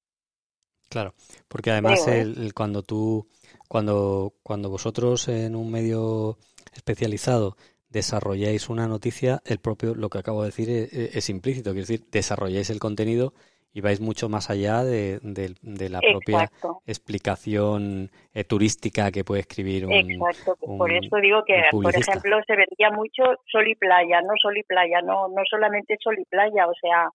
Claro, 0.89 1.15
porque 1.49 1.71
además 1.71 2.07
¿eh? 2.07 2.21
el, 2.21 2.53
cuando 2.55 2.83
tú, 2.83 3.27
cuando, 3.67 4.35
cuando 4.43 4.69
vosotros 4.69 5.27
en 5.29 5.57
un 5.57 5.71
medio 5.71 6.37
especializado 6.75 7.57
desarrolláis 7.89 8.69
una 8.69 8.87
noticia, 8.89 9.41
el 9.47 9.59
propio, 9.59 9.95
lo 9.95 10.11
que 10.11 10.19
acabo 10.19 10.43
de 10.43 10.49
decir 10.49 10.69
es, 10.71 11.29
implícito, 11.31 11.71
quiere 11.71 11.87
decir, 11.87 12.05
desarrolláis 12.11 12.71
el 12.71 12.79
contenido 12.79 13.35
y 13.75 13.81
vais 13.81 14.01
mucho 14.01 14.29
más 14.29 14.51
allá 14.51 14.85
de, 14.85 15.21
la 15.23 16.01
propia 16.01 16.51
explicación 16.87 18.11
eh, 18.35 18.45
turística 18.45 19.11
que 19.11 19.25
puede 19.25 19.41
escribir 19.41 19.87
un 19.87 19.93
Exacto, 19.93 20.57
por 20.61 20.93
eso 20.93 21.17
digo 21.17 21.43
que, 21.45 21.63
por 21.71 21.95
ejemplo, 21.95 22.41
se 22.47 22.57
vendía 22.57 22.91
mucho 22.91 23.23
sol 23.51 23.67
y 23.69 23.75
playa, 23.75 24.21
no 24.21 24.35
sol 24.41 24.59
y 24.59 24.63
playa, 24.63 25.01
no, 25.03 25.29
no 25.29 25.43
solamente 25.49 25.97
sol 26.01 26.17
y 26.19 26.25
playa, 26.25 26.67
o 26.67 26.75
sea, 26.81 27.09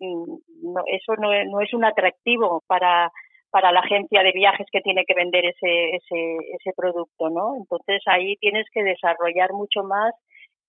mm, 0.00 0.72
no, 0.72 0.82
eso 0.86 1.16
no, 1.16 1.30
no 1.44 1.60
es 1.60 1.74
un 1.74 1.84
atractivo 1.84 2.62
para 2.66 3.10
para 3.50 3.72
la 3.72 3.80
agencia 3.80 4.22
de 4.22 4.30
viajes 4.30 4.66
que 4.70 4.80
tiene 4.80 5.04
que 5.04 5.14
vender 5.14 5.44
ese, 5.44 5.96
ese, 5.96 6.36
ese 6.54 6.72
producto, 6.76 7.30
¿no? 7.30 7.56
Entonces 7.56 8.00
ahí 8.06 8.36
tienes 8.36 8.64
que 8.72 8.84
desarrollar 8.84 9.52
mucho 9.52 9.82
más 9.82 10.14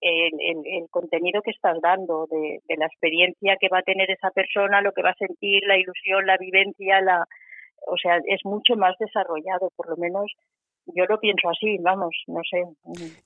el, 0.02 0.32
el, 0.66 0.90
contenido 0.90 1.42
que 1.42 1.52
estás 1.52 1.80
dando, 1.82 2.28
de, 2.30 2.60
de, 2.68 2.78
la 2.78 2.88
experiencia 2.88 3.58
que 3.60 3.70
va 3.70 3.80
a 3.80 3.84
tener 3.84 4.10
esa 4.10 4.32
persona, 4.32 4.82
lo 4.82 4.92
que 4.92 5.04
va 5.04 5.12
a 5.12 5.16
sentir, 5.16 5.64
la 5.68 5.78
ilusión, 5.78 6.26
la 6.26 6.38
vivencia, 6.38 7.02
la, 7.02 7.24
o 7.88 7.98
sea, 7.98 8.20
es 8.26 8.42
mucho 8.44 8.76
más 8.76 8.98
desarrollado, 9.00 9.70
por 9.76 9.90
lo 9.90 9.98
menos 9.98 10.32
yo 10.88 11.06
lo 11.08 11.20
pienso 11.20 11.50
así, 11.50 11.78
vamos, 11.80 12.16
no 12.28 12.42
sé. 12.50 12.64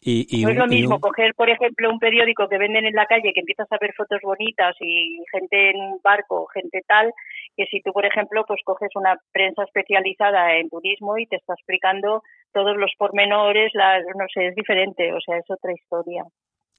Y, 0.01 0.43
no 0.43 0.49
es 0.49 0.57
lo 0.57 0.67
mismo 0.67 0.99
coger, 0.99 1.33
por 1.35 1.49
ejemplo, 1.49 1.89
un 1.89 1.99
periódico 1.99 2.47
que 2.47 2.57
venden 2.57 2.85
en 2.85 2.93
la 2.93 3.05
calle, 3.05 3.31
que 3.33 3.39
empiezas 3.39 3.71
a 3.71 3.77
ver 3.79 3.93
fotos 3.93 4.19
bonitas 4.21 4.75
y 4.81 5.17
gente 5.31 5.71
en 5.71 5.77
un 5.77 5.99
barco, 6.03 6.47
gente 6.47 6.81
tal, 6.87 7.11
que 7.55 7.65
si 7.67 7.81
tú, 7.81 7.91
por 7.91 8.05
ejemplo, 8.05 8.43
pues 8.45 8.61
coges 8.63 8.89
una 8.95 9.15
prensa 9.31 9.63
especializada 9.63 10.57
en 10.57 10.69
turismo 10.69 11.17
y 11.17 11.27
te 11.27 11.37
está 11.37 11.53
explicando 11.53 12.21
todos 12.51 12.75
los 12.77 12.91
pormenores, 12.97 13.71
la, 13.73 13.99
no 13.99 14.25
sé, 14.33 14.47
es 14.47 14.55
diferente, 14.55 15.13
o 15.13 15.21
sea, 15.21 15.37
es 15.37 15.49
otra 15.49 15.71
historia. 15.71 16.23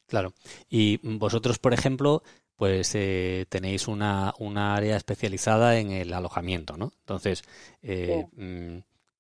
Claro. 0.07 0.33
Y 0.71 0.99
vosotros, 1.03 1.59
por 1.59 1.75
ejemplo, 1.75 2.23
pues 2.57 2.95
eh, 2.95 3.47
tenéis 3.49 3.89
una, 3.89 4.35
una 4.39 4.75
área 4.75 4.97
especializada 4.97 5.79
en 5.79 5.91
el 5.91 6.13
alojamiento, 6.13 6.77
¿no? 6.77 6.93
Entonces, 7.01 7.43
eh, 7.83 8.25
mm, 8.33 8.79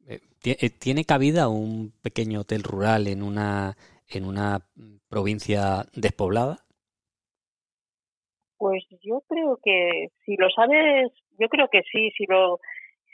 eh, 0.08 0.20
eh, 0.60 0.70
¿Tiene 0.70 1.04
cabida 1.04 1.48
un 1.48 1.92
pequeño 2.02 2.40
hotel 2.40 2.62
rural 2.62 3.08
en 3.08 3.22
una, 3.22 3.76
en 4.08 4.24
una 4.24 4.60
provincia 5.08 5.86
despoblada? 5.94 6.64
Pues 8.56 8.84
yo 9.02 9.22
creo 9.28 9.58
que 9.62 10.08
si 10.24 10.36
lo 10.36 10.48
sabes, 10.50 11.12
yo 11.38 11.48
creo 11.48 11.68
que 11.68 11.82
sí, 11.90 12.10
si 12.16 12.24
lo 12.26 12.60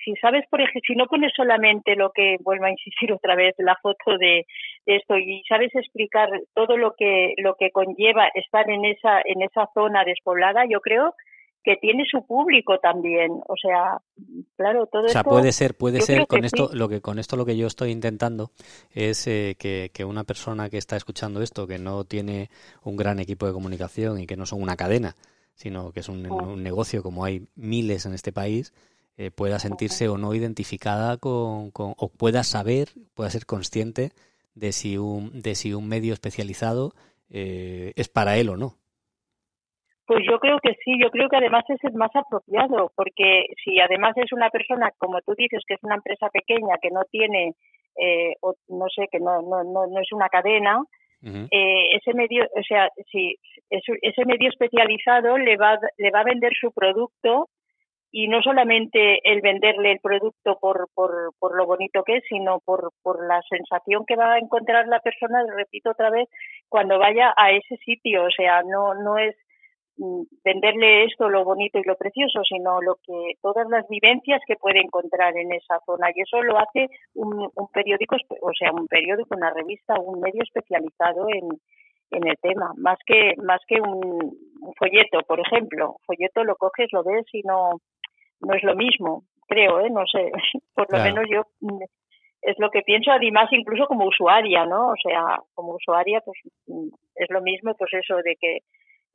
si 0.05 0.15
sabes 0.17 0.45
por 0.49 0.61
ejemplo, 0.61 0.81
si 0.87 0.95
no 0.95 1.07
pones 1.07 1.33
solamente 1.35 1.97
lo 1.97 2.11
que 2.11 2.37
vuelvo 2.41 2.65
a 2.67 2.71
insistir 2.71 3.13
otra 3.13 3.35
vez 3.35 3.55
la 3.59 3.77
foto 3.83 4.19
de, 4.19 4.47
esto 4.87 5.17
y 5.17 5.43
sabes 5.49 5.75
explicar 5.75 6.29
todo 6.55 6.77
lo 6.77 6.95
que 6.95 7.35
lo 7.39 7.55
que 7.55 7.71
conlleva 7.71 8.29
estar 8.35 8.69
en 8.69 8.85
esa 8.85 9.21
en 9.25 9.43
esa 9.43 9.69
zona 9.75 10.05
despoblada, 10.05 10.65
yo 10.69 10.81
creo 10.81 11.15
que 11.63 11.77
tiene 11.77 12.05
su 12.11 12.27
público 12.27 12.79
también. 12.79 13.41
O 13.49 13.55
sea, 13.61 13.99
claro, 14.57 14.87
todo 14.87 15.05
O 15.05 15.09
sea, 15.09 15.21
esto, 15.21 15.31
puede 15.31 15.53
ser, 15.53 15.75
puede 15.77 16.01
ser 16.01 16.27
con 16.27 16.45
esto, 16.45 16.69
sí. 16.69 16.77
lo 16.77 16.89
que 16.89 17.01
con 17.01 17.19
esto 17.19 17.37
lo 17.37 17.47
que 17.47 17.57
yo 17.57 17.67
estoy 17.67 17.91
intentando 17.91 18.51
es 18.91 19.27
eh, 19.27 19.57
que, 19.59 19.91
que 19.93 20.05
una 20.05 20.25
persona 20.25 20.69
que 20.71 20.79
está 20.79 20.97
escuchando 20.97 21.43
esto, 21.43 21.67
que 21.67 21.79
no 21.79 22.05
tiene 22.05 22.51
un 22.83 22.97
gran 22.97 23.21
equipo 23.21 23.47
de 23.47 23.53
comunicación 23.53 24.21
y 24.21 24.27
que 24.27 24.37
no 24.37 24.47
son 24.47 24.63
una 24.63 24.77
cadena, 24.77 25.15
sino 25.55 25.93
que 25.93 26.01
es 26.01 26.09
un, 26.09 26.29
un 26.31 26.63
negocio 26.63 27.03
como 27.03 27.25
hay 27.25 27.47
miles 27.55 28.07
en 28.07 28.15
este 28.15 28.33
país, 28.33 28.73
eh, 29.23 29.31
pueda 29.31 29.59
sentirse 29.59 30.09
o 30.09 30.17
no 30.19 30.35
identificada 30.35 31.17
con, 31.19 31.71
con- 31.71 31.95
o 31.97 32.09
pueda 32.09 32.43
saber, 32.43 32.89
pueda 33.15 33.31
ser 33.31 33.45
consciente 33.47 34.11
de 34.55 34.73
si 34.73 34.99
un, 34.99 35.31
de 35.47 35.55
si 35.55 35.73
un 35.75 35.89
medio 35.89 36.13
especializado 36.13 36.93
eh, 37.31 37.93
es 37.97 38.09
para 38.09 38.37
él 38.37 38.49
o 38.51 38.57
no. 38.57 38.71
Pues 40.07 40.21
yo 40.29 40.39
creo 40.41 40.59
que 40.61 40.73
sí, 40.85 40.93
yo 41.01 41.11
creo 41.11 41.29
que 41.29 41.37
además 41.37 41.65
es 41.69 41.83
el 41.85 41.95
más 41.95 42.11
apropiado, 42.15 42.91
porque 42.97 43.47
si 43.65 43.79
además 43.81 44.13
es 44.17 44.33
una 44.33 44.51
persona, 44.51 44.91
como 44.99 45.21
tú 45.23 45.33
dices, 45.39 45.63
que 45.67 45.75
es 45.75 45.83
una 45.85 45.95
empresa 45.95 46.29
pequeña, 46.29 46.75
que 46.83 46.91
no 46.91 47.03
tiene, 47.11 47.55
eh, 47.97 48.35
o 48.41 48.55
no 48.69 48.87
sé, 48.95 49.07
que 49.11 49.21
no, 49.21 49.41
no, 49.43 49.63
no, 49.63 49.87
no 49.87 50.01
es 50.01 50.13
una 50.13 50.29
cadena, 50.29 50.83
eh, 51.53 51.95
ese 51.97 52.15
medio, 52.15 52.43
o 52.45 52.63
sea, 52.67 52.89
si 53.13 53.37
es- 53.71 53.99
ese 54.03 54.25
medio 54.27 54.49
especializado 54.51 55.39
le 55.39 55.57
va, 55.57 55.79
le 55.97 56.11
va 56.11 56.21
a 56.21 56.25
vender 56.25 56.53
su 56.61 56.73
producto 56.73 57.49
y 58.15 58.29
no 58.29 58.43
solamente 58.43 59.21
el 59.25 59.41
venderle 59.41 59.93
el 59.93 60.01
producto 60.01 60.59
por, 60.61 60.87
por, 60.95 61.33
por 61.39 61.57
lo 61.57 61.65
bonito 61.65 62.05
que 62.05 62.19
es, 62.19 62.25
sino 62.29 62.61
por, 62.61 62.93
por 63.03 63.27
la 63.27 63.41
sensación 63.49 64.05
que 64.07 64.17
va 64.17 64.35
a 64.35 64.39
encontrar 64.39 64.87
la 64.87 65.01
persona, 65.01 65.43
repito 65.57 65.91
otra 65.91 66.11
vez, 66.11 66.29
cuando 66.69 66.99
vaya 66.99 67.33
a 67.35 67.53
ese 67.53 67.79
sitio. 67.79 68.25
O 68.25 68.31
sea, 68.31 68.63
no, 68.65 68.93
no 68.95 69.17
es 69.17 69.35
mm, 69.97 70.25
venderle 70.45 71.05
esto 71.05 71.31
lo 71.31 71.43
bonito 71.43 71.79
y 71.79 71.85
lo 71.85 71.97
precioso, 71.97 72.43
sino 72.45 72.83
lo 72.83 72.97
que 72.97 73.33
todas 73.41 73.67
las 73.71 73.89
vivencias 73.89 74.43
que 74.47 74.57
puede 74.57 74.81
encontrar 74.81 75.35
en 75.39 75.51
esa 75.51 75.81
zona. 75.87 76.11
Y 76.15 76.21
eso 76.21 76.43
lo 76.43 76.59
hace 76.59 76.89
un, 77.15 77.49
un 77.55 77.69
periódico, 77.73 78.17
o 78.43 78.53
sea, 78.53 78.73
un 78.73 78.89
periódico, 78.89 79.35
una 79.35 79.55
revista, 79.55 79.95
un 79.99 80.21
medio 80.21 80.43
especializado 80.43 81.29
en, 81.31 81.49
en 82.11 82.29
el 82.29 82.37
tema, 82.43 82.75
más 82.77 82.99
que 83.07 83.33
más 83.43 83.61
que 83.67 83.81
un, 83.81 84.37
un 84.61 84.75
folleto, 84.79 85.21
por 85.27 85.41
ejemplo. 85.41 85.97
Folleto 86.05 86.45
lo 86.45 86.57
coges, 86.57 86.89
lo 86.93 87.03
ves 87.03 87.25
y 87.33 87.41
no 87.45 87.81
no 88.47 88.55
es 88.55 88.63
lo 88.63 88.75
mismo, 88.77 89.25
creo, 89.49 89.81
¿eh? 89.81 89.91
No 89.91 90.05
sé, 90.07 90.31
por 90.75 90.85
lo 90.93 90.99
Claro. 90.99 91.05
menos 91.05 91.25
yo 91.31 91.43
mm, 91.61 91.83
es 92.43 92.57
lo 92.59 92.71
que 92.71 92.83
pienso, 92.83 93.11
además 93.13 93.49
incluso 93.53 93.87
como 93.87 94.07
usuaria, 94.07 94.67
¿no? 94.67 94.89
O 94.89 94.95
sea, 95.03 95.39
como 95.55 95.75
usuaria, 95.75 96.21
pues 96.21 96.39
mm, 96.67 96.89
es 97.17 97.31
lo 97.31 97.41
mismo, 97.43 97.75
pues 97.77 97.93
eso 97.95 98.17
de 98.17 98.37
que 98.41 98.59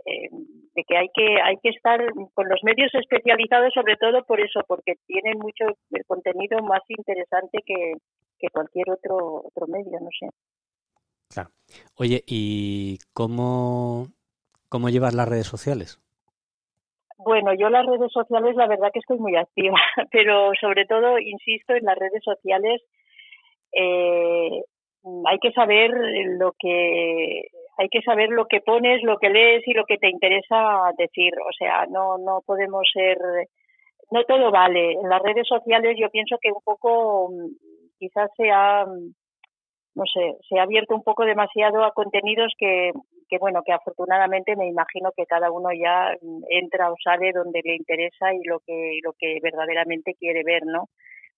eh, 0.06 0.30
de 0.76 0.84
que 0.88 0.98
hay 0.98 1.10
que 1.13 1.42
hay 1.42 1.58
que 1.62 1.70
estar 1.70 2.00
con 2.34 2.48
los 2.48 2.63
medios 2.63 2.94
especializados 2.94 3.74
sobre 3.74 3.98
todo 3.98 4.24
por 4.26 4.40
eso 4.40 4.62
porque 4.68 4.94
tienen 5.08 5.38
mucho 5.40 5.66
el 5.92 6.06
contenido 6.06 6.62
más 6.62 6.82
interesante 6.88 7.60
que, 7.66 7.94
que 8.40 8.48
cualquier 8.50 8.92
otro 8.92 9.42
otro 9.44 9.68
medio 9.68 10.00
no 10.00 10.10
sé 10.18 10.28
Claro. 11.30 11.50
Oye, 11.96 12.24
¿y 12.26 13.00
cómo, 13.13 14.08
cómo 14.70 14.90
llevas 14.90 15.13
las 15.13 15.28
redes 15.28 15.48
sociales? 15.48 16.00
Bueno, 17.28 17.54
yo 17.54 17.70
las 17.70 17.86
redes 17.86 18.10
sociales 18.13 18.56
la 18.56 18.68
verdad 18.68 18.90
que 18.94 19.00
estoy 19.00 19.18
muy 19.20 19.36
activa, 19.36 19.78
pero 20.13 20.52
sobre 20.62 20.86
todo 20.86 21.20
insisto 21.20 21.76
en 21.76 21.84
las 21.84 21.98
redes 21.98 22.24
sociales 22.24 22.82
eh, 23.74 24.63
hay 25.26 25.38
que 25.40 25.52
saber 25.52 25.92
lo 26.40 26.54
que 26.58 27.50
hay 27.78 27.90
que 27.90 28.02
saber 28.04 28.30
lo 28.30 28.46
que 28.46 28.62
pones, 28.62 29.04
lo 29.04 29.18
que 29.18 29.30
lees 29.30 29.68
y 29.68 29.74
lo 29.74 29.84
que 29.84 29.98
te 29.98 30.08
interesa 30.10 30.94
decir. 30.98 31.34
O 31.46 31.52
sea, 31.52 31.86
no 31.88 32.18
no 32.18 32.44
podemos 32.46 32.88
ser 32.94 33.18
no 34.10 34.24
todo 34.24 34.50
vale. 34.50 34.94
En 34.94 35.10
las 35.10 35.22
redes 35.22 35.50
sociales 35.50 35.98
yo 36.00 36.10
pienso 36.10 36.38
que 36.42 36.54
un 36.54 36.62
poco 36.63 37.30
mm, 37.30 37.48
quizás 38.00 38.32
se 38.38 38.50
ha 38.52 38.86
mm, 38.86 39.12
no 39.98 40.04
sé, 40.06 40.38
se 40.48 40.60
ha 40.60 40.64
abierto 40.64 40.94
un 40.94 41.02
poco 41.02 41.26
demasiado 41.26 41.84
a 41.84 41.92
contenidos 41.92 42.54
que, 42.60 42.92
que 43.28 43.40
bueno, 43.40 43.64
que 43.66 43.74
afortunadamente 43.74 44.56
me 44.56 44.68
imagino 44.68 45.12
que 45.18 45.26
cada 45.26 45.50
uno 45.50 45.70
ya 45.74 46.16
entra 46.50 46.92
o 46.92 46.96
sale 47.04 47.32
donde 47.34 47.62
le 47.64 47.76
interesa 47.76 48.32
y 48.32 48.44
lo 48.44 48.60
que, 48.60 49.00
lo 49.04 49.14
que 49.14 49.40
verdaderamente 49.42 50.14
quiere 50.14 50.44
ver, 50.44 50.68
¿no? 50.68 50.90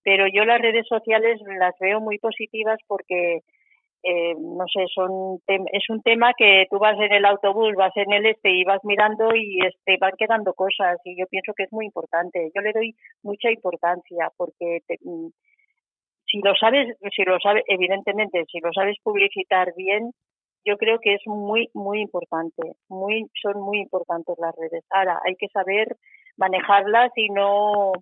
Pero 0.02 0.26
yo 0.28 0.44
las 0.44 0.60
redes 0.60 0.86
sociales 0.86 1.40
las 1.58 1.74
veo 1.80 2.00
muy 2.00 2.18
positivas 2.18 2.78
porque, 2.86 3.40
eh, 4.02 4.34
no 4.38 4.66
sé, 4.68 4.84
son 4.94 5.38
es 5.46 5.88
un 5.88 6.02
tema 6.02 6.34
que 6.36 6.66
tú 6.70 6.78
vas 6.78 6.98
en 7.00 7.12
el 7.14 7.24
autobús, 7.24 7.72
vas 7.74 7.96
en 7.96 8.12
el 8.12 8.26
este 8.26 8.50
y 8.50 8.64
vas 8.64 8.84
mirando 8.84 9.34
y 9.34 9.60
este 9.64 9.96
van 9.98 10.12
quedando 10.18 10.52
cosas 10.52 10.98
y 11.04 11.18
yo 11.18 11.26
pienso 11.28 11.54
que 11.56 11.62
es 11.62 11.72
muy 11.72 11.86
importante. 11.86 12.50
Yo 12.54 12.60
le 12.60 12.72
doy 12.72 12.94
mucha 13.22 13.50
importancia 13.50 14.30
porque 14.36 14.80
te, 14.86 14.98
si 16.30 16.38
lo 16.38 16.54
sabes, 16.54 16.96
si 17.14 17.22
lo 17.24 17.38
sabes, 17.40 17.64
evidentemente, 17.66 18.44
si 18.50 18.60
lo 18.60 18.72
sabes 18.72 18.96
publicitar 19.02 19.72
bien, 19.76 20.12
yo 20.64 20.76
creo 20.76 20.98
que 21.00 21.14
es 21.14 21.22
muy, 21.26 21.68
muy 21.74 22.00
importante. 22.00 22.76
Muy, 22.88 23.26
son 23.40 23.60
muy 23.62 23.78
importantes 23.80 24.36
las 24.38 24.54
redes. 24.56 24.84
Ahora, 24.90 25.18
hay 25.24 25.34
que 25.36 25.48
saber 25.48 25.96
manejarlas 26.36 27.10
y 27.16 27.28
no, 27.30 27.92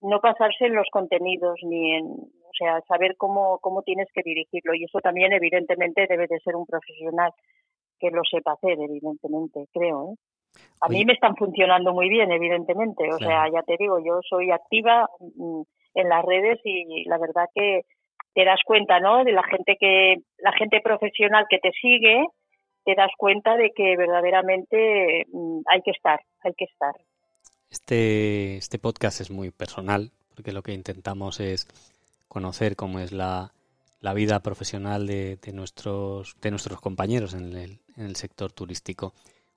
no 0.00 0.20
pasarse 0.20 0.66
en 0.66 0.74
los 0.74 0.86
contenidos 0.92 1.58
ni 1.64 1.94
en, 1.96 2.04
o 2.06 2.52
sea, 2.56 2.80
saber 2.82 3.16
cómo, 3.16 3.58
cómo 3.58 3.82
tienes 3.82 4.08
que 4.14 4.22
dirigirlo. 4.22 4.74
Y 4.74 4.84
eso 4.84 5.00
también, 5.00 5.32
evidentemente, 5.32 6.06
debe 6.08 6.26
de 6.28 6.38
ser 6.40 6.54
un 6.56 6.66
profesional 6.66 7.32
que 7.98 8.10
lo 8.10 8.22
sepa 8.30 8.52
hacer, 8.52 8.78
evidentemente, 8.80 9.66
creo. 9.72 10.12
¿eh? 10.12 10.14
A 10.80 10.86
Oye. 10.86 10.98
mí 10.98 11.04
me 11.04 11.12
están 11.12 11.36
funcionando 11.36 11.92
muy 11.92 12.08
bien, 12.08 12.30
evidentemente. 12.30 13.04
O 13.12 13.18
Claro. 13.18 13.50
sea, 13.50 13.52
ya 13.52 13.62
te 13.62 13.76
digo, 13.78 13.98
yo 13.98 14.20
soy 14.28 14.50
activa 14.50 15.08
mm, 15.18 15.62
en 15.94 16.08
las 16.08 16.24
redes 16.24 16.58
y 16.64 17.04
la 17.08 17.18
verdad 17.18 17.46
que 17.54 17.82
te 18.34 18.44
das 18.44 18.60
cuenta, 18.64 19.00
¿no? 19.00 19.24
De 19.24 19.32
la 19.32 19.42
gente 19.42 19.76
que, 19.78 20.16
la 20.38 20.52
gente 20.52 20.80
profesional 20.80 21.46
que 21.48 21.58
te 21.58 21.72
sigue, 21.72 22.24
te 22.84 22.94
das 22.94 23.10
cuenta 23.16 23.56
de 23.56 23.70
que 23.74 23.96
verdaderamente 23.96 25.26
mm, 25.32 25.60
hay 25.66 25.82
que 25.82 25.90
estar, 25.90 26.20
hay 26.42 26.54
que 26.54 26.64
estar. 26.64 26.94
Este, 27.70 28.56
este 28.56 28.78
podcast 28.78 29.20
es 29.20 29.30
muy 29.30 29.50
personal, 29.50 30.10
porque 30.34 30.52
lo 30.52 30.62
que 30.62 30.72
intentamos 30.72 31.40
es 31.40 31.66
conocer 32.28 32.76
cómo 32.76 33.00
es 33.00 33.12
la, 33.12 33.52
la 34.00 34.14
vida 34.14 34.40
profesional 34.40 35.06
de, 35.06 35.36
de 35.36 35.52
nuestros, 35.52 36.36
de 36.40 36.50
nuestros 36.50 36.80
compañeros 36.80 37.34
en 37.34 37.56
el, 37.56 37.78
en 37.96 38.06
el 38.06 38.16
sector 38.16 38.52
turístico. 38.52 39.12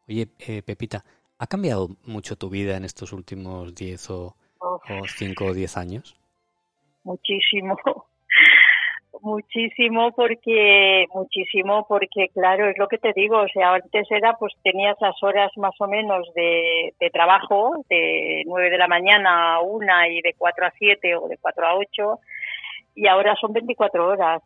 Oye, 0.08 0.28
eh, 0.40 0.62
Pepita, 0.64 1.04
¿ha 1.38 1.48
cambiado 1.48 1.90
mucho 2.06 2.36
tu 2.36 2.50
vida 2.50 2.76
en 2.76 2.84
estos 2.84 3.14
últimos 3.14 3.74
10 3.74 4.10
o, 4.10 4.36
Uf, 4.60 4.92
o 4.92 5.08
5 5.08 5.46
o 5.46 5.54
10 5.54 5.78
años? 5.78 6.16
Muchísimo, 7.04 7.78
muchísimo 9.22 10.12
porque, 10.12 11.06
muchísimo 11.14 11.86
porque 11.88 12.30
claro, 12.34 12.70
es 12.70 12.78
lo 12.78 12.88
que 12.88 12.98
te 12.98 13.14
digo, 13.14 13.40
o 13.40 13.48
sea, 13.48 13.76
antes 13.76 14.10
era 14.12 14.34
pues 14.34 14.54
tenías 14.64 14.98
las 15.00 15.22
horas 15.24 15.52
más 15.58 15.76
o 15.80 15.88
menos 15.88 16.28
de, 16.36 16.94
de 17.00 17.10
trabajo, 17.10 17.74
de 17.90 18.44
9 18.46 18.70
de 18.70 18.78
la 18.78 18.88
mañana 18.88 19.56
a 19.56 19.62
1 19.62 19.86
y 20.12 20.22
de 20.22 20.34
4 20.38 20.66
a 20.66 20.72
7 20.78 21.16
o 21.16 21.28
de 21.28 21.38
4 21.38 21.68
a 21.68 21.76
8 21.76 22.20
y 22.96 23.08
ahora 23.08 23.36
son 23.40 23.54
24 23.54 24.08
horas. 24.08 24.42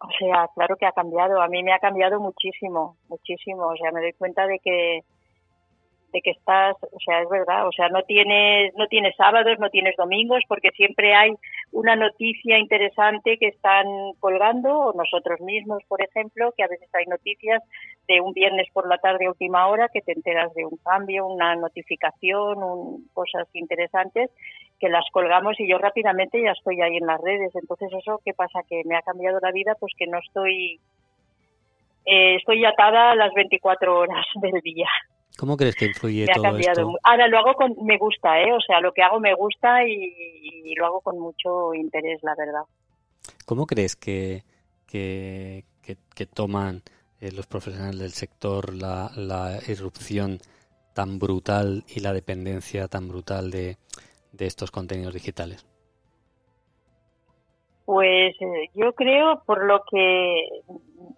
O 0.00 0.08
sea, 0.18 0.48
claro 0.54 0.76
que 0.76 0.86
ha 0.86 0.92
cambiado, 0.92 1.40
a 1.40 1.48
mí 1.48 1.62
me 1.62 1.72
ha 1.72 1.78
cambiado 1.78 2.20
muchísimo, 2.20 2.96
muchísimo, 3.08 3.68
o 3.68 3.76
sea, 3.76 3.90
me 3.90 4.00
doy 4.00 4.12
cuenta 4.12 4.46
de 4.46 4.58
que 4.58 5.00
de 6.14 6.22
que 6.22 6.30
estás, 6.30 6.76
o 6.80 7.00
sea, 7.04 7.20
es 7.20 7.28
verdad, 7.28 7.66
o 7.66 7.72
sea, 7.72 7.88
no 7.88 8.02
tienes 8.04 8.72
no 8.76 8.86
tienes 8.86 9.16
sábados, 9.16 9.58
no 9.58 9.68
tienes 9.68 9.96
domingos 9.96 10.42
porque 10.48 10.70
siempre 10.70 11.12
hay 11.12 11.32
una 11.72 11.96
noticia 11.96 12.56
interesante 12.58 13.36
que 13.36 13.48
están 13.48 13.86
colgando, 14.20 14.70
o 14.78 14.92
nosotros 14.94 15.40
mismos, 15.40 15.82
por 15.88 16.00
ejemplo, 16.00 16.52
que 16.56 16.62
a 16.62 16.68
veces 16.68 16.88
hay 16.94 17.06
noticias 17.06 17.60
de 18.06 18.20
un 18.20 18.32
viernes 18.32 18.68
por 18.72 18.88
la 18.88 18.98
tarde 18.98 19.28
última 19.28 19.66
hora 19.66 19.88
que 19.92 20.02
te 20.02 20.12
enteras 20.12 20.54
de 20.54 20.64
un 20.64 20.78
cambio, 20.84 21.26
una 21.26 21.56
notificación, 21.56 22.62
un, 22.62 23.08
cosas 23.12 23.48
interesantes 23.52 24.30
que 24.78 24.88
las 24.88 25.04
colgamos 25.12 25.58
y 25.58 25.68
yo 25.68 25.78
rápidamente 25.78 26.40
ya 26.40 26.52
estoy 26.52 26.80
ahí 26.80 26.96
en 26.96 27.06
las 27.06 27.20
redes. 27.20 27.52
Entonces, 27.56 27.90
¿eso 27.92 28.20
qué 28.24 28.34
pasa? 28.34 28.60
Que 28.68 28.82
me 28.84 28.96
ha 28.96 29.02
cambiado 29.02 29.40
la 29.40 29.50
vida, 29.50 29.74
pues 29.80 29.92
que 29.98 30.06
no 30.06 30.18
estoy, 30.18 30.78
eh, 32.06 32.36
estoy 32.36 32.64
atada 32.64 33.10
a 33.10 33.16
las 33.16 33.34
24 33.34 33.98
horas 33.98 34.26
del 34.36 34.60
día. 34.60 34.88
¿Cómo 35.38 35.56
crees 35.56 35.76
que 35.76 35.84
influye 35.86 36.26
Me 36.26 36.32
ha 36.32 36.34
todo 36.36 36.42
cambiado. 36.44 36.80
esto? 36.88 36.98
Ahora 37.02 37.28
lo 37.28 37.38
hago 37.38 37.54
con, 37.54 37.74
me 37.84 37.98
gusta, 37.98 38.40
¿eh? 38.40 38.52
O 38.52 38.60
sea, 38.60 38.80
lo 38.80 38.92
que 38.92 39.02
hago 39.02 39.20
me 39.20 39.34
gusta 39.34 39.84
y, 39.86 40.14
y 40.64 40.74
lo 40.76 40.86
hago 40.86 41.00
con 41.00 41.18
mucho 41.18 41.74
interés, 41.74 42.20
la 42.22 42.34
verdad. 42.36 42.62
¿Cómo 43.46 43.66
crees 43.66 43.96
que, 43.96 44.42
que, 44.86 45.64
que- 45.82 45.96
que 46.14 46.26
toman 46.26 46.82
eh, 47.20 47.30
los 47.32 47.46
profesionales 47.46 47.98
del 48.00 48.12
sector 48.12 48.72
la, 48.74 49.10
la 49.16 49.58
irrupción 49.68 50.38
tan 50.94 51.18
brutal 51.18 51.84
y 51.88 52.00
la 52.00 52.12
dependencia 52.12 52.86
tan 52.88 53.08
brutal 53.08 53.50
de, 53.50 53.76
de 54.32 54.46
estos 54.46 54.70
contenidos 54.70 55.14
digitales? 55.14 55.66
Pues 57.84 58.34
eh, 58.40 58.70
yo 58.74 58.94
creo, 58.94 59.42
por 59.44 59.64
lo 59.66 59.82
que 59.90 60.46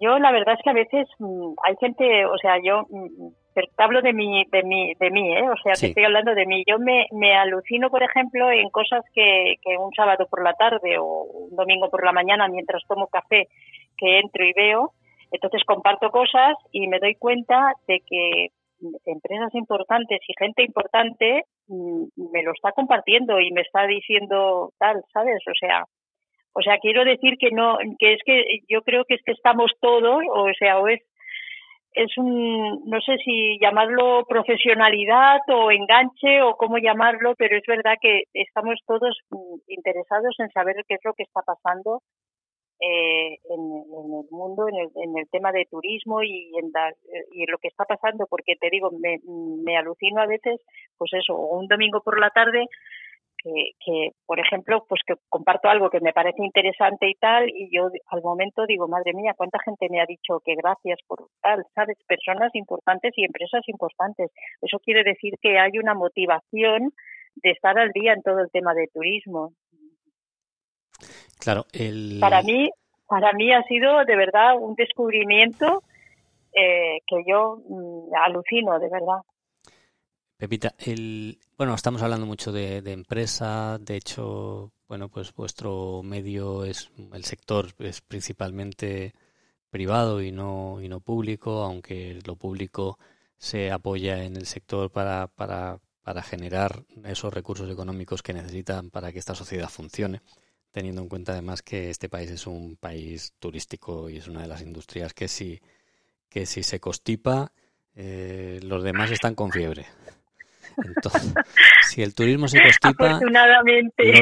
yo 0.00 0.18
la 0.18 0.32
verdad 0.32 0.54
es 0.54 0.60
que 0.64 0.70
a 0.70 0.72
veces 0.72 1.06
mm, 1.20 1.52
hay 1.64 1.76
gente, 1.78 2.26
o 2.26 2.36
sea, 2.38 2.56
yo 2.62 2.82
mm, 2.90 3.28
pero 3.56 3.68
te 3.74 3.82
hablo 3.82 4.02
de 4.02 4.12
mí, 4.12 4.44
de 4.52 4.62
mí, 4.64 4.92
de 5.00 5.10
mí, 5.10 5.34
¿eh? 5.34 5.48
O 5.48 5.56
sea, 5.62 5.72
te 5.72 5.86
estoy 5.86 6.04
hablando 6.04 6.34
de 6.34 6.44
mí. 6.44 6.62
Yo 6.66 6.78
me, 6.78 7.06
me 7.10 7.34
alucino, 7.34 7.88
por 7.88 8.02
ejemplo, 8.02 8.50
en 8.50 8.68
cosas 8.68 9.02
que, 9.14 9.54
que 9.62 9.78
un 9.78 9.94
sábado 9.94 10.26
por 10.28 10.44
la 10.44 10.52
tarde 10.52 10.98
o 10.98 11.22
un 11.22 11.56
domingo 11.56 11.88
por 11.88 12.04
la 12.04 12.12
mañana, 12.12 12.48
mientras 12.48 12.82
tomo 12.86 13.06
café, 13.06 13.48
que 13.96 14.18
entro 14.18 14.44
y 14.44 14.52
veo, 14.52 14.92
entonces 15.32 15.64
comparto 15.64 16.10
cosas 16.10 16.54
y 16.70 16.86
me 16.86 16.98
doy 16.98 17.14
cuenta 17.14 17.72
de 17.88 18.00
que 18.00 18.48
empresas 19.06 19.54
importantes 19.54 20.20
y 20.28 20.34
gente 20.38 20.62
importante 20.62 21.44
mm, 21.68 22.30
me 22.30 22.42
lo 22.42 22.52
está 22.52 22.72
compartiendo 22.72 23.40
y 23.40 23.52
me 23.52 23.62
está 23.62 23.86
diciendo 23.86 24.74
tal, 24.78 25.02
¿sabes? 25.14 25.38
O 25.48 25.54
sea, 25.58 25.84
o 26.52 26.60
sea, 26.60 26.76
quiero 26.76 27.06
decir 27.06 27.38
que 27.40 27.52
no, 27.52 27.78
que 27.98 28.12
es 28.12 28.20
que 28.22 28.60
yo 28.68 28.82
creo 28.82 29.06
que 29.06 29.14
es 29.14 29.22
que 29.24 29.32
estamos 29.32 29.72
todos, 29.80 30.22
o 30.30 30.46
sea, 30.58 30.78
o 30.78 30.88
es 30.88 31.00
es 31.96 32.16
un, 32.18 32.82
no 32.84 33.00
sé 33.00 33.16
si 33.24 33.58
llamarlo 33.58 34.26
profesionalidad 34.28 35.40
o 35.48 35.70
enganche 35.70 36.42
o 36.42 36.54
cómo 36.56 36.76
llamarlo, 36.76 37.34
pero 37.36 37.56
es 37.56 37.64
verdad 37.66 37.94
que 38.00 38.24
estamos 38.34 38.78
todos 38.86 39.18
interesados 39.66 40.36
en 40.38 40.50
saber 40.50 40.76
qué 40.86 40.96
es 40.96 41.00
lo 41.04 41.14
que 41.14 41.22
está 41.22 41.40
pasando 41.40 42.02
eh, 42.80 43.38
en, 43.48 43.60
el 43.60 44.30
mundo, 44.30 44.68
en 44.68 44.76
el, 44.76 44.90
en 44.94 45.18
el, 45.18 45.26
tema 45.30 45.52
de 45.52 45.64
turismo 45.70 46.22
y 46.22 46.52
en, 46.58 46.70
y 47.32 47.46
lo 47.46 47.56
que 47.56 47.68
está 47.68 47.86
pasando, 47.86 48.26
porque 48.28 48.56
te 48.60 48.68
digo, 48.68 48.90
me, 48.90 49.18
me 49.64 49.78
alucino 49.78 50.20
a 50.20 50.26
veces, 50.26 50.60
pues 50.98 51.10
eso, 51.14 51.34
un 51.34 51.66
domingo 51.66 52.02
por 52.02 52.20
la 52.20 52.28
tarde, 52.28 52.66
que, 53.42 53.72
que, 53.84 54.10
por 54.26 54.40
ejemplo, 54.40 54.84
pues 54.88 55.00
que 55.06 55.14
comparto 55.28 55.68
algo 55.68 55.90
que 55.90 56.00
me 56.00 56.12
parece 56.12 56.44
interesante 56.44 57.08
y 57.08 57.14
tal, 57.14 57.48
y 57.48 57.68
yo 57.74 57.88
al 58.08 58.22
momento 58.22 58.66
digo, 58.66 58.88
madre 58.88 59.12
mía, 59.14 59.34
cuánta 59.36 59.58
gente 59.64 59.88
me 59.90 60.00
ha 60.00 60.06
dicho 60.06 60.40
que 60.44 60.54
gracias 60.54 60.98
por 61.06 61.28
tal, 61.40 61.64
¿sabes? 61.74 61.96
Personas 62.06 62.54
importantes 62.54 63.12
y 63.16 63.24
empresas 63.24 63.62
importantes. 63.68 64.30
Eso 64.60 64.78
quiere 64.78 65.02
decir 65.04 65.34
que 65.40 65.58
hay 65.58 65.78
una 65.78 65.94
motivación 65.94 66.92
de 67.36 67.50
estar 67.50 67.78
al 67.78 67.92
día 67.92 68.12
en 68.12 68.22
todo 68.22 68.40
el 68.40 68.50
tema 68.50 68.74
de 68.74 68.88
turismo. 68.92 69.52
Claro, 71.38 71.64
el... 71.72 72.18
Para 72.20 72.42
mí, 72.42 72.70
para 73.06 73.32
mí 73.32 73.52
ha 73.52 73.62
sido 73.64 74.04
de 74.04 74.16
verdad 74.16 74.56
un 74.58 74.74
descubrimiento 74.74 75.82
eh, 76.52 77.00
que 77.06 77.22
yo 77.26 77.58
mm, 77.68 78.14
alucino, 78.24 78.78
de 78.78 78.88
verdad. 78.88 79.20
Pepita, 80.38 80.74
el, 80.78 81.38
bueno, 81.56 81.74
estamos 81.74 82.02
hablando 82.02 82.26
mucho 82.26 82.52
de, 82.52 82.78
empresa, 82.92 83.78
de 83.80 83.96
hecho, 83.96 84.70
bueno, 84.86 85.08
pues 85.08 85.32
vuestro 85.34 86.02
medio 86.02 86.64
es, 86.64 86.90
el 87.12 87.24
sector 87.24 87.72
es 87.78 88.02
principalmente 88.02 89.14
privado 89.70 90.22
y 90.22 90.32
no, 90.32 90.80
y 90.82 90.88
no 90.88 91.00
público, 91.00 91.62
aunque 91.62 92.20
lo 92.26 92.36
público 92.36 92.98
se 93.38 93.70
apoya 93.72 94.24
en 94.24 94.36
el 94.36 94.46
sector 94.46 94.90
para, 94.90 95.28
para, 95.28 95.80
para 96.02 96.22
generar 96.22 96.84
esos 97.04 97.32
recursos 97.32 97.70
económicos 97.70 98.22
que 98.22 98.34
necesitan 98.34 98.90
para 98.90 99.12
que 99.12 99.18
esta 99.18 99.34
sociedad 99.34 99.68
funcione 99.70 100.20
teniendo 100.76 101.00
en 101.00 101.08
cuenta 101.08 101.32
además 101.32 101.62
que 101.62 101.88
este 101.88 102.10
país 102.10 102.30
es 102.30 102.46
un 102.46 102.76
país 102.76 103.32
turístico 103.38 104.10
y 104.10 104.18
es 104.18 104.28
una 104.28 104.42
de 104.42 104.48
las 104.48 104.60
industrias 104.60 105.14
que 105.14 105.26
si, 105.26 105.58
que 106.28 106.44
se 106.44 106.80
constipa, 106.80 107.50
eh, 107.94 108.60
los 108.62 108.82
demás 108.84 109.10
están 109.10 109.34
con 109.34 109.50
fiebre. 109.50 109.86
Entonces, 110.84 111.34
si 111.82 112.02
el 112.02 112.14
turismo 112.14 112.48
se 112.48 112.60
constipa, 112.60 113.20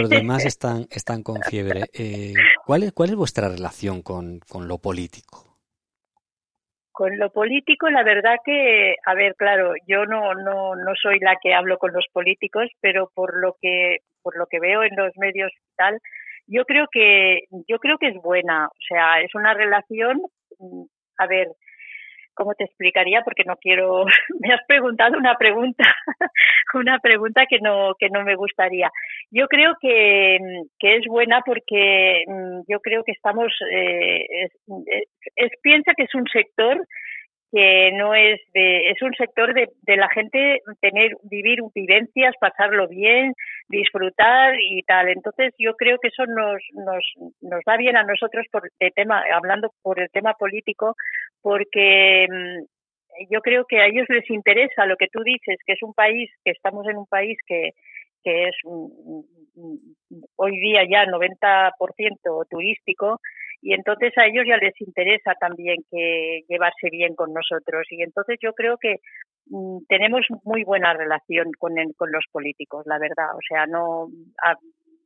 los 0.01 0.11
demás 0.11 0.45
están, 0.45 0.87
están 0.91 1.23
con 1.23 1.43
fiebre. 1.43 1.85
Eh, 1.93 2.35
¿cuál, 2.65 2.85
es, 2.85 2.93
¿Cuál 2.93 3.11
es 3.11 3.17
vuestra 3.17 3.49
relación 3.49 4.03
con, 4.03 4.41
con 4.41 4.69
lo 4.69 4.79
político? 4.79 5.59
Con 6.93 7.19
lo 7.19 7.31
político, 7.33 7.91
la 7.91 8.05
verdad 8.05 8.37
que, 8.45 8.95
a 9.05 9.15
ver, 9.15 9.35
claro, 9.37 9.73
yo 9.87 10.07
no, 10.07 10.35
no, 10.35 10.77
no 10.77 10.93
soy 11.01 11.19
la 11.19 11.37
que 11.43 11.53
hablo 11.53 11.79
con 11.79 11.93
los 11.93 12.07
políticos, 12.13 12.71
pero 12.81 13.11
por 13.15 13.37
lo 13.41 13.57
que, 13.61 13.99
por 14.23 14.37
lo 14.37 14.47
que 14.47 14.61
veo 14.61 14.85
en 14.85 14.95
los 14.95 15.11
medios 15.17 15.51
y 15.53 15.75
tal, 15.77 16.01
yo 16.47 16.65
creo 16.65 16.87
que, 16.93 17.45
yo 17.67 17.79
creo 17.79 17.99
que 17.99 18.09
es 18.09 18.15
buena, 18.23 18.67
o 18.69 18.81
sea, 18.89 19.21
es 19.21 19.35
una 19.35 19.55
relación, 19.55 20.23
mm, 20.59 20.85
a 21.19 21.27
ver, 21.27 21.49
¿cómo 22.35 22.55
te 22.55 22.64
explicaría? 22.64 23.23
Porque 23.23 23.44
no 23.44 23.57
quiero, 23.57 24.05
me 24.40 24.53
has 24.53 24.61
preguntado 24.66 25.18
una 25.18 25.37
pregunta, 25.37 25.85
una 26.75 26.99
pregunta 26.99 27.47
que 27.49 27.59
no, 27.61 27.94
que 27.99 28.09
no 28.11 28.25
me 28.25 28.37
gustaría. 28.37 28.90
Yo 29.31 29.49
creo 29.49 29.75
que, 29.81 30.38
que 30.79 30.97
es 30.97 31.07
buena 31.07 31.40
porque 31.44 32.25
mm, 32.27 32.61
yo 32.68 32.81
creo 32.81 33.05
que 33.05 33.12
estamos, 33.12 33.53
eh, 33.70 34.49
piensa 35.62 35.92
que 35.97 36.05
es 36.05 36.14
un 36.14 36.27
sector 36.27 36.87
que 37.55 37.93
no 37.93 38.17
es 38.17 38.40
de, 38.53 38.90
es 38.90 39.01
un 39.01 39.14
sector 39.14 39.55
de, 39.55 39.69
la 39.97 40.09
gente 40.09 40.61
tener, 40.81 41.12
vivir 41.23 41.61
vivencias, 41.73 42.35
pasarlo 42.40 42.88
bien, 42.88 43.33
disfrutar 43.69 44.57
y 44.61 44.83
tal. 44.83 45.09
Entonces 45.09 45.55
yo 45.57 45.75
creo 45.77 45.99
que 46.03 46.09
eso 46.09 46.27
nos, 46.27 46.61
nos, 46.73 47.05
nos 47.40 47.61
da 47.64 47.77
bien 47.77 47.97
a 47.97 48.03
nosotros 48.03 48.45
por 48.51 48.69
el 48.81 48.93
tema, 48.93 49.23
hablando 49.33 49.71
por 49.83 50.01
el 50.01 50.11
tema 50.11 50.35
político, 50.35 50.97
porque 51.40 52.27
mm, 52.29 53.27
yo 53.31 53.40
creo 53.40 53.67
que 53.67 53.79
a 53.81 53.87
ellos 53.87 54.07
les 54.09 54.29
interesa 54.31 54.87
lo 54.87 54.97
que 54.97 55.07
tú 55.07 55.23
dices, 55.23 55.57
que 55.64 55.75
es 55.75 55.83
un 55.85 55.95
país, 55.95 56.29
que 56.45 56.51
estamos 56.51 56.88
en 56.88 56.97
un 56.97 57.07
país 57.07 57.38
que, 57.47 57.71
que 58.25 58.49
es 58.49 58.57
hoy 60.35 60.59
día 60.59 60.83
ya 60.90 61.05
90% 61.07 61.71
turístico 62.51 63.21
y 63.64 63.72
entonces 63.72 64.12
a 64.18 64.27
ellos 64.27 64.44
ya 64.46 64.59
les 64.59 64.79
interesa 64.79 65.33
también 65.40 65.79
que 65.90 66.42
llevarse 66.50 66.90
bien 66.90 67.14
con 67.14 67.33
nosotros 67.33 67.87
y 67.88 68.03
entonces 68.03 68.37
yo 68.42 68.53
creo 68.53 68.77
que 68.77 68.96
mm, 69.46 69.87
tenemos 69.88 70.27
muy 70.44 70.64
buena 70.64 70.92
relación 70.92 71.50
con, 71.59 71.72
con 71.96 72.12
los 72.12 72.27
políticos, 72.31 72.85
la 72.85 72.98
verdad. 72.98 73.35
O 73.35 73.40
sea, 73.48 73.64
no, 73.66 74.09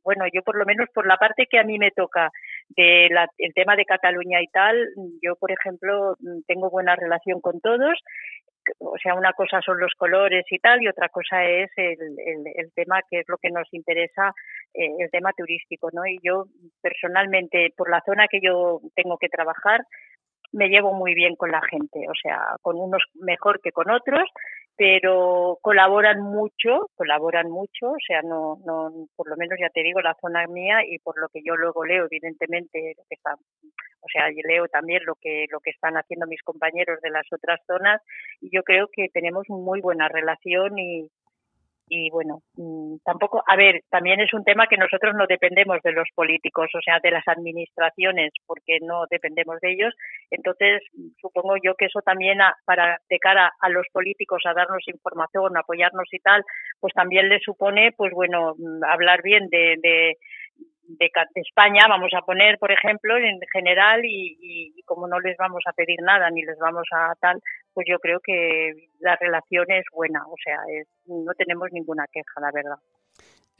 bueno, 0.03 0.25
yo 0.33 0.41
por 0.43 0.57
lo 0.57 0.65
menos 0.65 0.89
por 0.93 1.07
la 1.07 1.15
parte 1.15 1.47
que 1.49 1.57
a 1.57 1.63
mí 1.63 1.79
me 1.79 1.91
toca 1.91 2.31
de 2.67 3.05
el 3.37 3.53
tema 3.53 3.77
de 3.77 3.85
Cataluña 3.85 4.41
y 4.41 4.47
tal, 4.47 4.75
yo 5.23 5.37
por 5.37 5.53
ejemplo 5.53 6.17
mm, 6.19 6.41
tengo 6.45 6.69
buena 6.69 6.97
relación 6.97 7.39
con 7.39 7.61
todos 7.61 7.97
o 8.79 8.95
sea, 9.01 9.15
una 9.15 9.33
cosa 9.33 9.61
son 9.61 9.79
los 9.79 9.93
colores 9.97 10.45
y 10.49 10.59
tal, 10.59 10.81
y 10.81 10.87
otra 10.87 11.09
cosa 11.09 11.43
es 11.45 11.71
el, 11.75 11.97
el, 12.55 12.71
tema 12.73 13.01
que 13.09 13.19
es 13.19 13.25
lo 13.27 13.37
que 13.37 13.49
nos 13.49 13.67
interesa, 13.73 14.33
eh, 14.73 14.95
el 14.99 15.09
tema 15.09 15.31
turístico, 15.35 15.89
¿no? 15.91 16.05
Y 16.05 16.19
yo 16.23 16.45
personalmente, 16.81 17.73
por 17.75 17.89
la 17.89 18.01
zona 18.05 18.27
que 18.27 18.39
yo 18.41 18.81
tengo 18.95 19.17
que 19.17 19.29
trabajar, 19.29 19.81
me 20.51 20.69
llevo 20.69 20.93
muy 20.93 21.13
bien 21.13 21.35
con 21.35 21.51
la 21.51 21.61
gente, 21.61 21.99
o 22.09 22.13
sea, 22.21 22.55
con 22.61 22.77
unos 22.79 23.03
mejor 23.13 23.61
que 23.61 23.71
con 23.71 23.89
otros, 23.89 24.27
pero 24.75 25.57
colaboran 25.61 26.21
mucho, 26.21 26.89
colaboran 26.95 27.51
mucho, 27.51 27.91
o 27.91 27.97
sea, 28.05 28.21
no, 28.21 28.57
no, 28.65 29.07
por 29.15 29.29
lo 29.29 29.35
menos 29.35 29.59
ya 29.59 29.69
te 29.69 29.83
digo, 29.83 30.01
la 30.01 30.15
zona 30.21 30.47
mía 30.47 30.79
y 30.87 30.97
por 30.99 31.19
lo 31.19 31.27
que 31.27 31.41
yo 31.43 31.55
luego 31.55 31.85
leo, 31.85 32.05
evidentemente, 32.05 32.93
lo 32.97 33.03
que 33.09 33.15
está, 33.15 33.33
o 33.33 34.07
sea, 34.11 34.29
yo 34.29 34.41
leo 34.47 34.67
también 34.67 35.01
lo 35.05 35.15
que, 35.15 35.45
lo 35.51 35.59
que 35.59 35.71
están 35.71 35.95
haciendo 35.95 36.25
mis 36.27 36.41
compañeros 36.43 36.99
de 37.01 37.09
las 37.09 37.25
otras 37.31 37.59
zonas 37.67 38.01
y 38.39 38.49
yo 38.55 38.63
creo 38.63 38.87
que 38.91 39.09
tenemos 39.13 39.45
muy 39.49 39.81
buena 39.81 40.07
relación 40.07 40.79
y, 40.79 41.09
y 41.89 42.09
bueno, 42.11 42.41
mm, 42.55 42.97
tampoco, 43.03 43.43
a 43.45 43.55
ver, 43.55 43.81
también 43.89 44.19
es 44.19 44.33
un 44.33 44.43
tema 44.43 44.67
que 44.67 44.77
nosotros 44.77 45.15
no 45.17 45.25
dependemos 45.27 45.81
de 45.83 45.91
los 45.91 46.07
políticos, 46.15 46.69
o 46.75 46.81
sea, 46.81 46.99
de 47.01 47.11
las 47.11 47.27
administraciones, 47.27 48.31
porque 48.45 48.77
no 48.81 49.05
dependemos 49.09 49.59
de 49.61 49.71
ellos. 49.71 49.93
Entonces, 50.29 50.83
supongo 51.19 51.55
yo 51.63 51.73
que 51.75 51.85
eso 51.85 52.01
también 52.01 52.37
para 52.65 52.99
de 53.09 53.19
cara 53.19 53.51
a 53.59 53.69
los 53.69 53.87
políticos 53.91 54.43
a 54.45 54.53
darnos 54.53 54.87
información, 54.87 55.57
apoyarnos 55.57 56.07
y 56.11 56.19
tal, 56.19 56.43
pues 56.79 56.93
también 56.93 57.27
le 57.27 57.39
supone, 57.39 57.91
pues 57.97 58.13
bueno, 58.13 58.53
mm, 58.57 58.83
hablar 58.83 59.21
bien 59.23 59.47
de, 59.49 59.75
de 59.81 60.17
de, 60.97 61.11
España, 61.35 61.83
vamos 61.87 62.11
a 62.15 62.21
poner, 62.21 62.57
por 62.57 62.71
ejemplo, 62.71 63.17
en 63.17 63.39
general, 63.51 64.03
y, 64.03 64.73
y, 64.75 64.81
como 64.83 65.07
no 65.07 65.19
les 65.19 65.37
vamos 65.37 65.61
a 65.67 65.73
pedir 65.73 66.01
nada 66.01 66.29
ni 66.29 66.41
les 66.41 66.57
vamos 66.57 66.87
a 66.91 67.13
tal, 67.19 67.39
pues 67.73 67.85
yo 67.89 67.99
creo 67.99 68.19
que 68.19 68.73
la 68.99 69.15
relación 69.15 69.65
es 69.71 69.85
buena, 69.93 70.23
o 70.27 70.35
sea, 70.43 70.57
no 71.05 71.33
tenemos 71.33 71.71
ninguna 71.71 72.05
queja, 72.11 72.41
la 72.41 72.51
verdad. 72.51 72.77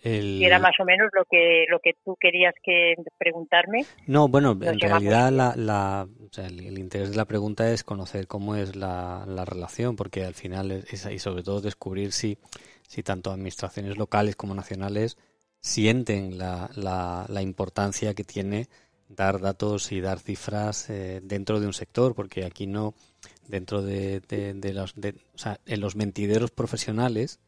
Y 0.01 0.45
era 0.45 0.59
más 0.59 0.79
o 0.79 0.85
menos 0.85 1.09
lo 1.13 1.25
que 1.25 1.65
lo 1.67 1.79
que 1.79 1.91
tú 2.05 2.15
querías 2.17 2.53
que 2.63 2.95
preguntarme. 3.17 3.85
No, 4.07 4.29
bueno, 4.29 4.57
en 4.61 4.79
realidad 4.79 5.29
la, 5.29 5.53
la 5.57 6.07
el, 6.37 6.79
interés 6.79 7.11
de 7.11 7.17
la 7.17 7.25
pregunta 7.25 7.69
es 7.69 7.83
conocer 7.83 8.25
cómo 8.25 8.55
es 8.55 8.77
la, 8.77 9.25
la 9.27 9.43
relación, 9.43 9.97
porque 9.97 10.23
al 10.23 10.35
final 10.35 10.71
es, 10.71 11.05
y 11.05 11.19
sobre 11.19 11.43
todo 11.43 11.59
descubrir 11.59 12.13
si, 12.13 12.37
si 12.87 13.03
tanto 13.03 13.29
administraciones 13.31 13.97
locales 13.97 14.37
como 14.37 14.55
nacionales 14.55 15.17
sienten 15.61 16.37
la, 16.37 16.69
la, 16.75 17.25
la 17.27 17.41
importancia 17.41 18.13
que 18.13 18.23
tiene 18.23 18.69
dar 19.09 19.41
datos 19.41 19.91
y 19.91 20.01
dar 20.01 20.19
cifras 20.19 20.89
eh, 20.89 21.19
dentro 21.23 21.59
de 21.59 21.67
un 21.67 21.73
sector, 21.73 22.13
porque 22.15 22.45
aquí 22.45 22.67
no, 22.67 22.93
dentro 23.47 23.81
de, 23.81 24.21
de, 24.21 24.73
los, 24.73 24.93
o 25.33 25.37
sea, 25.37 25.59
en 25.65 25.81
los 25.81 25.95
mentideros 25.95 26.51
profesionales, 26.51 27.39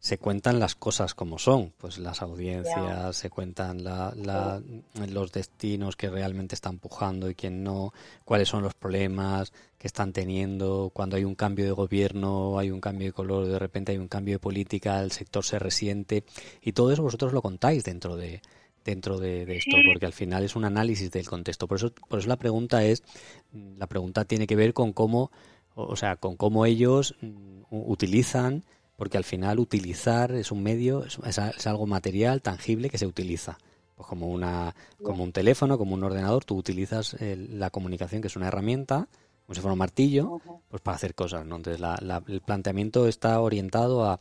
se 0.00 0.16
cuentan 0.16 0.58
las 0.58 0.74
cosas 0.74 1.14
como 1.14 1.38
son, 1.38 1.74
pues 1.76 1.98
las 1.98 2.22
audiencias, 2.22 3.14
se 3.14 3.28
cuentan 3.28 3.84
los 3.84 5.32
destinos 5.32 5.94
que 5.94 6.08
realmente 6.08 6.54
están 6.54 6.74
empujando 6.74 7.28
y 7.28 7.34
quién 7.34 7.62
no, 7.62 7.92
cuáles 8.24 8.48
son 8.48 8.62
los 8.62 8.72
problemas 8.72 9.52
que 9.76 9.86
están 9.86 10.14
teniendo, 10.14 10.90
cuando 10.94 11.16
hay 11.16 11.24
un 11.24 11.34
cambio 11.34 11.66
de 11.66 11.72
gobierno, 11.72 12.58
hay 12.58 12.70
un 12.70 12.80
cambio 12.80 13.08
de 13.08 13.12
color, 13.12 13.46
de 13.46 13.58
repente 13.58 13.92
hay 13.92 13.98
un 13.98 14.08
cambio 14.08 14.36
de 14.36 14.38
política, 14.38 15.02
el 15.02 15.12
sector 15.12 15.44
se 15.44 15.58
resiente 15.58 16.24
y 16.62 16.72
todo 16.72 16.92
eso 16.92 17.02
vosotros 17.02 17.34
lo 17.34 17.42
contáis 17.42 17.84
dentro 17.84 18.16
de 18.16 18.40
dentro 18.82 19.18
de, 19.18 19.42
esto, 19.54 19.76
porque 19.86 20.06
al 20.06 20.14
final 20.14 20.42
es 20.42 20.56
un 20.56 20.64
análisis 20.64 21.10
del 21.10 21.28
contexto. 21.28 21.68
Por 21.68 21.76
eso, 21.76 21.92
por 22.08 22.18
eso 22.18 22.28
la 22.28 22.38
pregunta 22.38 22.82
es, 22.82 23.04
la 23.52 23.86
pregunta 23.86 24.24
tiene 24.24 24.46
que 24.46 24.56
ver 24.56 24.72
con 24.72 24.94
cómo, 24.94 25.30
o 25.74 25.94
sea, 25.96 26.16
con 26.16 26.36
cómo 26.36 26.64
ellos 26.64 27.14
mm, 27.20 27.64
utilizan 27.70 28.64
porque 29.00 29.16
al 29.16 29.24
final 29.24 29.58
utilizar 29.60 30.30
es 30.32 30.52
un 30.52 30.62
medio, 30.62 31.06
es, 31.06 31.66
algo 31.66 31.86
material, 31.86 32.42
tangible 32.42 32.90
que 32.90 32.98
se 32.98 33.06
utiliza. 33.06 33.56
Pues 33.96 34.06
como, 34.06 34.28
una, 34.28 34.74
como 35.02 35.24
un 35.24 35.32
teléfono, 35.32 35.78
como 35.78 35.94
un 35.94 36.04
ordenador, 36.04 36.44
tú 36.44 36.54
utilizas 36.54 37.16
la 37.18 37.70
comunicación, 37.70 38.20
que 38.20 38.28
es 38.28 38.36
una 38.36 38.48
herramienta, 38.48 39.08
como 39.46 39.54
si 39.54 39.62
fuera 39.62 39.72
un 39.72 39.78
martillo, 39.78 40.42
pues 40.68 40.82
para 40.82 40.96
hacer 40.96 41.14
cosas, 41.14 41.46
¿no? 41.46 41.56
Entonces 41.56 41.82
el 42.26 42.42
planteamiento 42.42 43.08
está 43.08 43.40
orientado 43.40 44.04
a, 44.04 44.20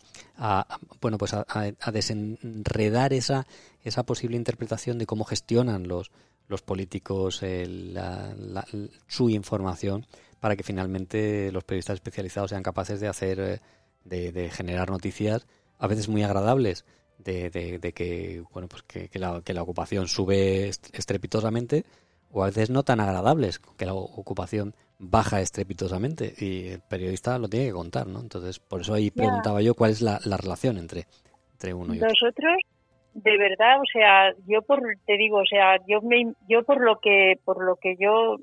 bueno, 1.01 1.17
pues 1.17 1.33
a, 1.33 1.91
desenredar 1.91 3.11
esa, 3.11 3.45
esa 3.83 4.03
posible 4.03 4.37
interpretación 4.37 4.97
de 4.97 5.05
cómo 5.05 5.25
gestionan 5.25 5.89
los, 5.89 6.09
los 6.47 6.61
políticos 6.61 7.43
su 9.07 9.29
información 9.29 10.07
para 10.39 10.55
que 10.55 10.63
finalmente 10.63 11.51
los 11.51 11.65
periodistas 11.65 11.95
especializados 11.95 12.51
sean 12.51 12.63
capaces 12.63 13.01
de 13.01 13.09
hacer 13.09 13.39
eh, 13.41 13.59
de, 14.09 14.49
generar 14.49 14.89
noticias 14.89 15.47
a 15.77 15.87
veces 15.87 16.09
muy 16.09 16.23
agradables 16.23 16.85
de, 17.17 17.49
de, 17.49 17.93
que 17.93 18.43
bueno 18.51 18.67
pues 18.67 18.83
que, 18.83 19.09
la, 19.19 19.41
que 19.43 19.53
la 19.53 19.61
ocupación 19.61 20.07
sube 20.07 20.67
estrepitosamente 20.67 21.83
o 22.31 22.43
a 22.43 22.47
veces 22.47 22.69
no 22.69 22.83
tan 22.83 22.99
agradables 22.99 23.59
que 23.59 23.85
la 23.85 23.93
ocupación 23.93 24.73
baja 24.99 25.41
estrepitosamente 25.41 26.33
y 26.37 26.69
el 26.69 26.81
periodista 26.81 27.37
lo 27.37 27.47
tiene 27.47 27.67
que 27.67 27.73
contar 27.73 28.07
no 28.07 28.19
entonces 28.19 28.59
por 28.59 28.81
eso 28.81 28.93
ahí 28.93 29.11
preguntaba 29.11 29.61
yo 29.61 29.75
cuál 29.75 29.91
es 29.91 30.01
la, 30.01 30.19
la 30.25 30.37
relación 30.37 30.77
entre 30.77 31.05
entre 31.53 31.73
uno 31.73 31.93
y 31.93 31.97
otro. 31.97 32.09
Nosotros 32.09 32.55
de 33.13 33.37
verdad 33.37 33.79
o 33.79 33.85
sea 33.91 34.33
yo 34.47 34.61
por 34.61 34.81
te 35.05 35.17
digo 35.17 35.37
o 35.39 35.45
sea 35.45 35.77
yo 35.87 36.01
me 36.01 36.33
yo 36.47 36.63
por 36.63 36.81
lo 36.81 36.99
que 36.99 37.35
por 37.43 37.63
lo 37.63 37.75
que 37.75 37.95
yo 37.99 38.37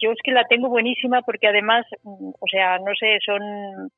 yo 0.00 0.12
es 0.12 0.18
que 0.22 0.32
la 0.32 0.44
tengo 0.44 0.68
buenísima 0.68 1.22
porque 1.22 1.46
además 1.46 1.86
o 2.02 2.46
sea 2.50 2.78
no 2.78 2.92
sé 2.98 3.18
son 3.24 3.90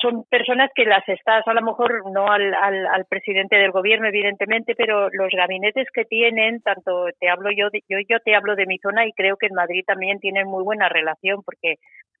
son 0.00 0.24
personas 0.24 0.70
que 0.74 0.84
las 0.84 1.06
estás, 1.08 1.46
a 1.46 1.54
lo 1.54 1.62
mejor 1.62 2.10
no 2.12 2.28
al, 2.30 2.54
al, 2.54 3.04
presidente 3.06 3.56
del 3.56 3.72
gobierno, 3.72 4.06
evidentemente, 4.06 4.74
pero 4.76 5.08
los 5.10 5.30
gabinetes 5.32 5.88
que 5.92 6.04
tienen, 6.04 6.60
tanto 6.60 7.06
te 7.18 7.28
hablo 7.28 7.50
yo, 7.50 7.68
yo, 7.88 7.98
yo 8.08 8.20
te 8.20 8.36
hablo 8.36 8.54
de 8.54 8.66
mi 8.66 8.78
zona 8.78 9.06
y 9.06 9.12
creo 9.12 9.36
que 9.36 9.46
en 9.46 9.54
Madrid 9.54 9.82
también 9.84 10.20
tienen 10.20 10.46
muy 10.46 10.62
buena 10.62 10.88
relación 10.88 11.42
porque, 11.42 11.76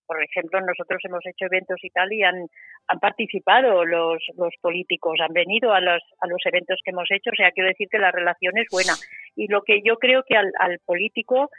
por 0.06 0.22
ejemplo, 0.22 0.60
nosotros 0.60 1.00
hemos 1.04 1.24
hecho 1.24 1.46
eventos 1.46 1.78
y 1.82 1.90
tal 1.90 2.12
y 2.12 2.24
han, 2.24 2.46
han 2.88 2.98
participado 2.98 3.84
los, 3.84 4.18
los 4.36 4.54
políticos, 4.60 5.20
han 5.20 5.32
venido 5.32 5.72
a 5.72 5.80
los, 5.80 6.02
a 6.20 6.26
los 6.26 6.44
eventos 6.44 6.80
que 6.84 6.90
hemos 6.90 7.08
hecho, 7.10 7.30
o 7.30 7.36
sea, 7.36 7.52
quiero 7.52 7.68
decir 7.68 7.88
que 7.88 7.98
la 7.98 8.10
relación 8.10 8.58
es 8.58 8.66
buena. 8.70 8.94
Y 9.36 9.46
lo 9.46 9.62
que 9.62 9.80
yo 9.84 9.96
creo 9.96 10.24
que 10.26 10.36
al, 10.36 10.50
al 10.58 10.80
político, 10.84 11.50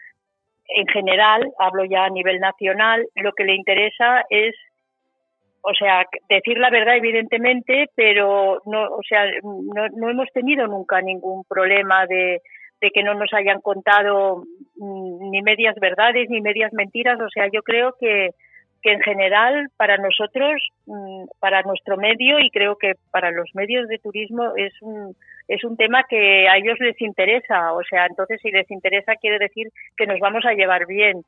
en 0.68 0.88
general, 0.88 1.51
hablo 1.57 1.86
ya 1.86 2.03
a 2.03 2.09
nivel 2.09 2.39
nacional, 2.39 3.07
lo 3.16 3.32
que 3.32 3.45
le 3.45 3.55
interesa 3.55 4.26
es 4.30 4.55
o 5.64 5.74
sea, 5.74 6.05
decir 6.30 6.57
la 6.57 6.70
verdad 6.70 6.97
evidentemente, 6.97 7.89
pero 7.95 8.61
no, 8.66 8.84
o 8.84 9.01
sea, 9.07 9.26
no, 9.43 9.88
no 9.95 10.09
hemos 10.09 10.30
tenido 10.34 10.68
nunca 10.68 11.01
ningún 11.01 11.45
problema 11.45 12.05
de, 12.05 12.41
de 12.82 12.91
que 12.91 13.01
no 13.01 13.14
nos 13.14 13.34
hayan 13.34 13.61
contado 13.61 14.43
mm, 14.76 15.32
ni 15.32 15.41
medias 15.41 15.76
verdades 15.80 16.30
ni 16.30 16.41
medias 16.41 16.74
mentiras. 16.74 17.18
O 17.22 17.30
sea, 17.30 17.47
yo 17.49 17.64
creo 17.64 17.95
que, 17.97 18.32
que 18.82 18.91
en 18.91 18.99
general 18.99 19.70
para 19.78 19.95
nosotros, 19.97 20.61
mm, 20.86 21.24
para 21.39 21.61
nuestro 21.61 21.95
medio 21.95 22.39
y 22.39 22.49
creo 22.49 22.76
que 22.76 22.95
para 23.09 23.32
los 23.32 23.49
medios 23.55 23.88
de 23.88 23.99
turismo 23.99 24.51
es 24.57 24.74
un, 24.82 25.16
es 25.47 25.64
un 25.64 25.78
tema 25.78 26.03
que 26.09 26.49
a 26.49 26.57
ellos 26.57 26.78
les 26.82 26.99
interesa. 26.99 27.72
O 27.72 27.84
sea, 27.89 28.05
entonces 28.05 28.41
si 28.41 28.51
les 28.51 28.70
interesa 28.70 29.16
quiere 29.16 29.39
decir 29.39 29.70
que 29.95 30.05
nos 30.05 30.20
vamos 30.20 30.45
a 30.45 30.53
llevar 30.53 30.86
bien 30.86 31.24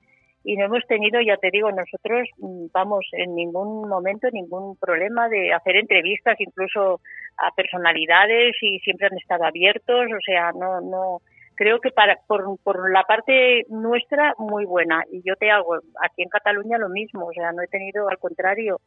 y 0.45 0.57
no 0.57 0.65
hemos 0.65 0.85
tenido, 0.87 1.19
ya 1.21 1.37
te 1.37 1.49
digo, 1.49 1.71
nosotros, 1.71 2.29
mm, 2.37 2.67
vamos, 2.71 3.03
en 3.13 3.33
ningún 3.33 3.89
momento 3.89 4.29
ningún 4.31 4.77
problema 4.77 5.27
de 5.27 5.51
hacer 5.51 5.75
entrevistas, 5.75 6.39
incluso 6.39 7.01
a 7.37 7.51
personalidades 7.55 8.55
y 8.61 8.79
siempre 8.79 9.07
han 9.07 9.17
estado 9.17 9.43
abiertos, 9.43 10.05
o 10.05 10.21
sea, 10.23 10.51
no, 10.51 10.81
no, 10.81 11.21
creo 11.55 11.79
que 11.79 11.89
para, 11.89 12.17
por, 12.27 12.59
por 12.63 12.91
la 12.91 13.01
parte 13.03 13.63
nuestra, 13.69 14.35
muy 14.37 14.65
buena. 14.65 15.03
Y 15.11 15.23
yo 15.27 15.35
te 15.35 15.49
hago 15.49 15.77
aquí 15.99 16.21
en 16.21 16.29
Cataluña 16.29 16.77
lo 16.77 16.89
mismo, 16.89 17.25
o 17.25 17.33
sea, 17.33 17.51
no 17.51 17.63
he 17.63 17.67
tenido, 17.67 18.07
al 18.07 18.19
contrario, 18.19 18.79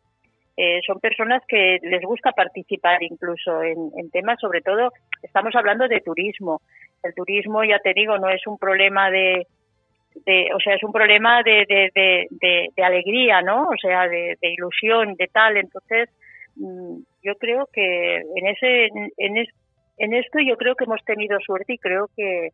eh, 0.57 0.81
son 0.87 1.01
personas 1.01 1.43
que 1.49 1.79
les 1.83 2.03
gusta 2.03 2.31
participar 2.31 3.03
incluso 3.03 3.63
en, 3.65 3.91
en 3.97 4.11
temas, 4.11 4.39
sobre 4.41 4.61
todo, 4.61 4.93
estamos 5.25 5.55
hablando 5.57 5.89
de 5.89 6.01
turismo. 6.01 6.61
El 7.03 7.15
turismo, 7.15 7.65
ya 7.65 7.81
te 7.81 7.95
digo, 7.95 8.17
no 8.19 8.29
es 8.29 8.47
un 8.47 8.59
problema 8.59 9.11
de, 9.11 9.47
o 10.55 10.61
sea, 10.61 10.75
es 10.75 10.83
un 10.83 10.93
problema 10.93 11.43
de, 11.43 11.65
de, 11.69 12.27
de, 12.77 12.85
alegría, 12.85 13.41
¿no? 13.43 13.65
O 13.69 13.77
sea, 13.81 14.09
de, 14.09 14.37
ilusión, 14.43 15.15
de 15.15 15.29
tal. 15.29 15.57
Entonces, 15.57 16.09
mm, 16.57 16.99
yo 17.23 17.35
creo 17.37 17.69
que 17.73 18.17
en 18.17 18.47
ese, 18.47 18.89
en, 19.17 19.47
en 19.99 20.15
esto 20.15 20.39
yo 20.41 20.57
creo 20.57 20.75
que 20.75 20.85
hemos 20.85 21.05
tenido 21.05 21.39
suerte 21.41 21.75
y 21.75 21.79
creo 21.79 22.09
que, 22.17 22.51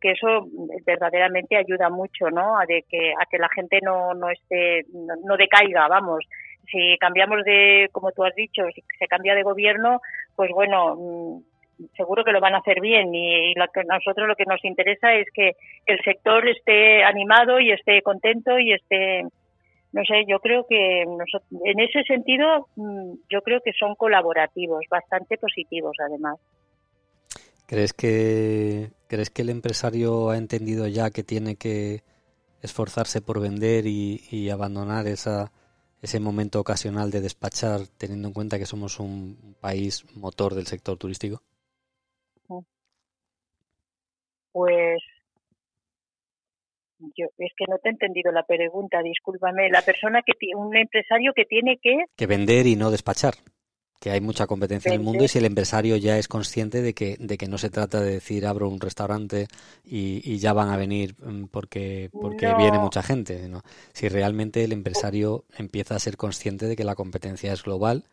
que 0.00 0.12
eso 0.12 0.46
verdaderamente 0.84 1.56
ayuda 1.56 1.88
mucho, 1.88 2.30
¿no? 2.30 2.58
A 2.58 2.66
de 2.66 2.84
que 2.88 3.12
a 3.12 3.24
que 3.24 3.38
la 3.38 3.48
gente 3.48 3.78
no 3.82 4.12
no 4.12 4.28
esté 4.28 4.84
no 4.92 5.36
decaiga, 5.38 5.88
vamos. 5.88 6.24
Si 6.70 6.96
cambiamos 6.98 7.42
de, 7.44 7.88
como 7.90 8.12
tú 8.12 8.22
has 8.24 8.34
dicho, 8.34 8.62
si 8.74 8.82
se 8.98 9.06
cambia 9.06 9.34
de 9.34 9.42
gobierno, 9.42 10.00
pues 10.36 10.50
bueno, 10.50 10.96
mm, 10.96 11.42
seguro 11.96 12.24
que 12.24 12.32
lo 12.32 12.40
van 12.40 12.54
a 12.54 12.58
hacer 12.58 12.80
bien 12.80 13.14
y, 13.14 13.54
lo 13.54 13.66
que 13.68 13.82
nosotros 13.84 14.28
lo 14.28 14.36
que 14.36 14.44
nos 14.44 14.64
interesa 14.64 15.14
es 15.14 15.26
que 15.32 15.52
el 15.86 16.00
sector 16.02 16.48
esté 16.48 17.04
animado 17.04 17.60
y 17.60 17.72
esté 17.72 18.02
contento 18.02 18.58
y 18.58 18.72
esté 18.72 19.22
no 19.92 20.04
sé 20.04 20.24
yo 20.28 20.40
creo 20.40 20.66
que 20.68 21.02
en 21.02 21.80
ese 21.80 22.02
sentido 22.04 22.68
mm, 22.76 23.14
yo 23.30 23.42
creo 23.42 23.60
que 23.60 23.72
son 23.72 23.94
colaborativos 23.94 24.84
bastante 24.90 25.38
positivos 25.38 25.96
además. 26.04 26.38
Crees 27.66 27.92
que 27.92 28.90
crees 29.06 29.30
que 29.30 29.42
el 29.42 29.50
empresario 29.50 30.30
ha 30.30 30.36
entendido 30.36 30.86
ya 30.86 31.10
que 31.10 31.22
tiene 31.22 31.56
que 31.56 32.02
esforzarse 32.62 33.20
por 33.20 33.40
vender 33.40 33.86
y, 33.86 34.22
y 34.30 34.50
abandonar 34.50 35.06
esa 35.06 35.52
ese 36.02 36.20
momento 36.20 36.60
ocasional 36.60 37.10
de 37.10 37.22
despachar 37.22 37.80
teniendo 37.96 38.28
en 38.28 38.34
cuenta 38.34 38.58
que 38.58 38.66
somos 38.66 39.00
un 39.00 39.56
país 39.60 40.04
motor 40.14 40.54
del 40.54 40.66
sector 40.66 40.98
turístico 40.98 41.42
pues 44.54 45.02
yo 47.16 47.26
es 47.38 47.52
que 47.58 47.64
no 47.68 47.76
te 47.78 47.88
he 47.88 47.92
entendido 47.92 48.30
la 48.30 48.44
pregunta, 48.44 49.02
discúlpame. 49.02 49.68
La 49.68 49.82
persona 49.82 50.22
que 50.24 50.32
tiene, 50.38 50.54
un 50.54 50.76
empresario 50.76 51.32
que 51.34 51.44
tiene 51.44 51.78
que 51.82 52.04
que 52.14 52.26
vender 52.26 52.66
y 52.66 52.76
no 52.76 52.92
despachar. 52.92 53.34
Que 54.00 54.10
hay 54.10 54.20
mucha 54.20 54.46
competencia 54.46 54.90
en 54.90 55.00
el 55.00 55.04
mundo 55.04 55.24
y 55.24 55.28
si 55.28 55.38
el 55.38 55.44
empresario 55.44 55.96
ya 55.96 56.18
es 56.18 56.28
consciente 56.28 56.82
de 56.82 56.94
que, 56.94 57.16
de 57.18 57.36
que 57.36 57.48
no 57.48 57.58
se 57.58 57.70
trata 57.70 58.00
de 58.00 58.12
decir 58.12 58.46
abro 58.46 58.68
un 58.68 58.78
restaurante 58.78 59.48
y, 59.82 60.38
ya 60.38 60.52
van 60.52 60.68
a 60.68 60.76
venir 60.76 61.16
mm, 61.18 61.46
porque, 61.46 62.10
porque 62.12 62.54
viene 62.54 62.78
mucha 62.78 63.02
gente. 63.02 63.48
¿no? 63.48 63.62
Si 63.92 64.08
realmente 64.08 64.62
el 64.62 64.72
empresario 64.72 65.46
empieza 65.58 65.96
a 65.96 66.00
ser 66.00 66.16
consciente 66.16 66.66
de 66.66 66.76
que 66.76 66.84
la 66.84 66.94
competencia 66.94 67.52
es 67.52 67.64
global 67.64 68.04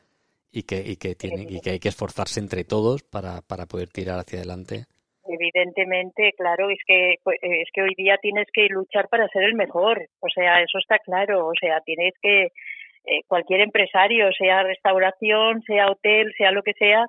y 0.51 0.63
que, 0.63 0.81
y 0.89 0.95
que, 0.95 1.13
tiene, 1.13 1.45
y 1.47 1.59
que 1.59 1.71
hay 1.71 1.79
que 1.79 1.89
esforzarse 1.89 2.39
entre 2.39 2.63
todos 2.63 3.03
para, 3.03 3.41
para 3.41 3.67
poder 3.67 3.89
tirar 3.89 4.17
hacia 4.17 4.39
adelante 4.39 4.87
evidentemente, 5.27 6.33
claro, 6.37 6.69
es 6.69 6.79
que 6.85 7.15
pues, 7.23 7.37
es 7.41 7.69
que 7.73 7.81
hoy 7.81 7.93
día 7.95 8.17
tienes 8.21 8.47
que 8.53 8.67
luchar 8.67 9.07
para 9.09 9.27
ser 9.29 9.43
el 9.43 9.55
mejor, 9.55 10.07
o 10.19 10.29
sea, 10.29 10.61
eso 10.61 10.77
está 10.77 10.99
claro, 10.99 11.47
o 11.47 11.53
sea, 11.59 11.81
tienes 11.81 12.13
que 12.21 12.43
eh, 13.05 13.21
cualquier 13.27 13.61
empresario, 13.61 14.31
sea 14.33 14.63
restauración, 14.63 15.61
sea 15.63 15.87
hotel, 15.91 16.33
sea 16.37 16.51
lo 16.51 16.63
que 16.63 16.73
sea, 16.73 17.05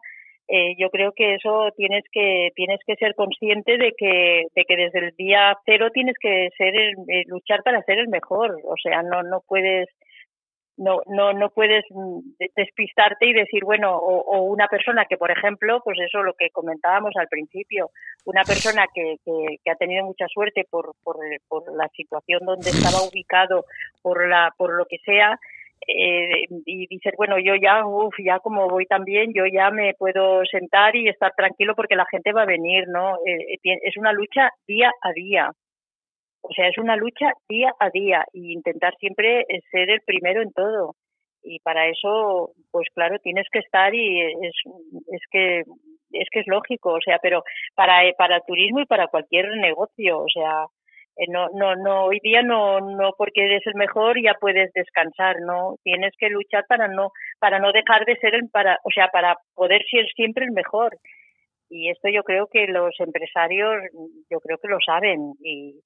eh, 0.48 0.74
yo 0.78 0.90
creo 0.90 1.12
que 1.12 1.34
eso 1.36 1.70
tienes 1.76 2.04
que 2.10 2.50
tienes 2.54 2.80
que 2.86 2.96
ser 2.96 3.14
consciente 3.14 3.78
de 3.78 3.92
que 3.96 4.42
de 4.54 4.64
que 4.64 4.76
desde 4.76 4.98
el 4.98 5.16
día 5.16 5.56
cero 5.64 5.88
tienes 5.92 6.16
que 6.20 6.48
ser 6.58 6.74
el, 6.74 6.94
eh, 7.08 7.24
luchar 7.26 7.62
para 7.62 7.82
ser 7.82 7.98
el 7.98 8.08
mejor, 8.08 8.58
o 8.64 8.74
sea, 8.82 9.02
no 9.02 9.22
no 9.22 9.42
puedes 9.46 9.88
no, 10.76 11.00
no, 11.06 11.32
no 11.32 11.50
puedes 11.50 11.84
mm, 11.90 12.20
despistarte 12.56 13.26
y 13.26 13.32
decir, 13.32 13.64
bueno, 13.64 13.96
o, 13.96 14.42
una 14.42 14.68
persona 14.68 15.04
que, 15.08 15.16
por 15.16 15.30
ejemplo, 15.30 15.80
pues 15.84 15.98
eso 16.00 16.22
lo 16.22 16.34
que 16.34 16.50
comentábamos 16.50 17.14
al 17.16 17.28
principio, 17.28 17.90
una 18.24 18.42
persona 18.42 18.86
que, 18.94 19.16
que, 19.24 19.70
ha 19.70 19.76
tenido 19.76 20.04
mucha 20.04 20.26
suerte 20.28 20.64
por, 20.68 20.92
por, 21.02 21.16
por, 21.48 21.64
la 21.76 21.88
situación 21.88 22.40
donde 22.44 22.70
estaba 22.70 23.02
ubicado, 23.08 23.64
por, 24.02 24.28
la, 24.28 24.52
por 24.56 24.74
lo 24.74 24.86
que 24.86 24.98
sea, 25.04 25.38
eh, 25.86 26.46
y 26.64 26.86
dices, 26.86 27.12
bueno, 27.16 27.38
yo 27.38 27.54
ya, 27.60 27.84
uff, 27.84 28.14
ya 28.24 28.38
como 28.38 28.68
voy 28.68 28.86
tan 28.86 29.04
bien, 29.04 29.32
yo 29.34 29.44
ya 29.46 29.70
me 29.70 29.94
puedo 29.94 30.44
sentar 30.44 30.94
y 30.94 31.08
estar 31.08 31.32
tranquilo 31.36 31.74
porque 31.74 31.96
la 31.96 32.06
gente 32.06 32.32
va 32.32 32.42
a 32.42 32.46
venir, 32.46 32.86
¿no? 32.88 33.16
Eh, 33.26 33.58
eh, 33.64 33.78
es 33.82 33.96
una 33.96 34.12
lucha 34.12 34.50
día 34.66 34.90
a 35.02 35.12
día. 35.12 35.50
O 36.42 36.52
sea, 36.52 36.68
es 36.68 36.78
una 36.78 36.96
lucha 36.96 37.32
día 37.48 37.72
a 37.78 37.90
día 37.90 38.24
y 38.32 38.52
intentar 38.52 38.94
siempre 38.98 39.44
ser 39.70 39.90
el 39.90 40.00
primero 40.04 40.42
en 40.42 40.52
todo. 40.52 40.94
Y 41.42 41.58
para 41.60 41.88
eso, 41.88 42.52
pues 42.70 42.86
claro, 42.94 43.18
tienes 43.18 43.46
que 43.52 43.60
estar 43.60 43.94
y 43.94 44.20
es, 44.20 44.54
es 45.08 45.22
que 45.30 45.62
es 46.12 46.28
que 46.30 46.40
es 46.40 46.46
lógico, 46.46 46.92
o 46.92 47.00
sea, 47.00 47.18
pero 47.22 47.42
para 47.74 48.12
para 48.18 48.36
el 48.36 48.42
turismo 48.46 48.80
y 48.80 48.86
para 48.86 49.08
cualquier 49.08 49.48
negocio, 49.56 50.18
o 50.18 50.28
sea, 50.28 50.66
eh, 51.16 51.26
no, 51.28 51.48
no, 51.54 51.76
no, 51.76 52.04
hoy 52.06 52.20
día 52.22 52.42
no, 52.42 52.80
no 52.80 53.12
porque 53.18 53.44
eres 53.44 53.66
el 53.66 53.74
mejor 53.74 54.20
ya 54.22 54.34
puedes 54.40 54.72
descansar, 54.72 55.36
no, 55.40 55.76
tienes 55.82 56.12
que 56.18 56.28
luchar 56.30 56.64
para 56.68 56.88
no, 56.88 57.10
para 57.38 57.58
no 57.58 57.72
dejar 57.72 58.04
de 58.06 58.16
ser 58.16 58.34
el, 58.34 58.48
para, 58.50 58.78
o 58.84 58.90
sea, 58.90 59.08
para 59.08 59.36
poder 59.54 59.82
ser 59.90 60.06
siempre 60.14 60.46
el 60.46 60.52
mejor. 60.52 60.96
Y 61.68 61.90
esto 61.90 62.08
yo 62.08 62.22
creo 62.22 62.48
que 62.48 62.66
los 62.66 62.94
empresarios, 63.00 63.74
yo 64.30 64.40
creo 64.40 64.58
que 64.58 64.68
lo 64.68 64.78
saben 64.84 65.34
y, 65.40 65.80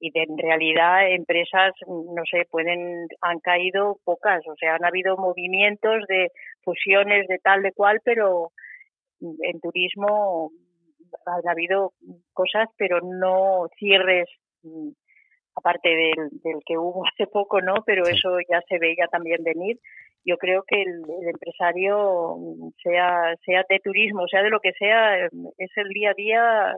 y 0.00 0.10
de, 0.10 0.22
en 0.22 0.38
realidad 0.38 1.10
empresas, 1.10 1.72
no 1.86 2.22
sé, 2.30 2.46
pueden, 2.50 3.08
han 3.20 3.40
caído 3.40 3.98
pocas, 4.04 4.46
o 4.46 4.54
sea, 4.56 4.76
han 4.76 4.84
habido 4.84 5.16
movimientos 5.16 6.04
de 6.08 6.30
fusiones 6.62 7.26
de 7.28 7.38
tal 7.38 7.62
de 7.62 7.72
cual, 7.72 8.00
pero 8.04 8.52
en 9.20 9.60
turismo 9.60 10.50
han 11.26 11.48
habido 11.48 11.92
cosas, 12.32 12.68
pero 12.76 13.00
no 13.02 13.66
cierres 13.78 14.28
Mm, 14.62 14.90
aparte 15.58 15.88
del, 15.88 16.28
del 16.42 16.60
que 16.64 16.78
hubo 16.78 17.04
hace 17.12 17.26
poco, 17.26 17.60
¿no? 17.60 17.74
Pero 17.84 18.04
eso 18.04 18.38
ya 18.48 18.60
se 18.68 18.78
veía 18.78 19.06
también 19.08 19.42
venir. 19.42 19.78
Yo 20.24 20.36
creo 20.36 20.62
que 20.66 20.82
el, 20.82 21.02
empresario, 21.26 22.36
sea, 22.82 23.34
sea 23.46 23.64
de 23.68 23.78
turismo, 23.78 24.26
sea 24.28 24.42
de 24.42 24.50
lo 24.50 24.60
que 24.60 24.72
sea, 24.72 25.24
es 25.24 25.70
el 25.76 25.88
día 25.88 26.10
a 26.10 26.14
día, 26.14 26.74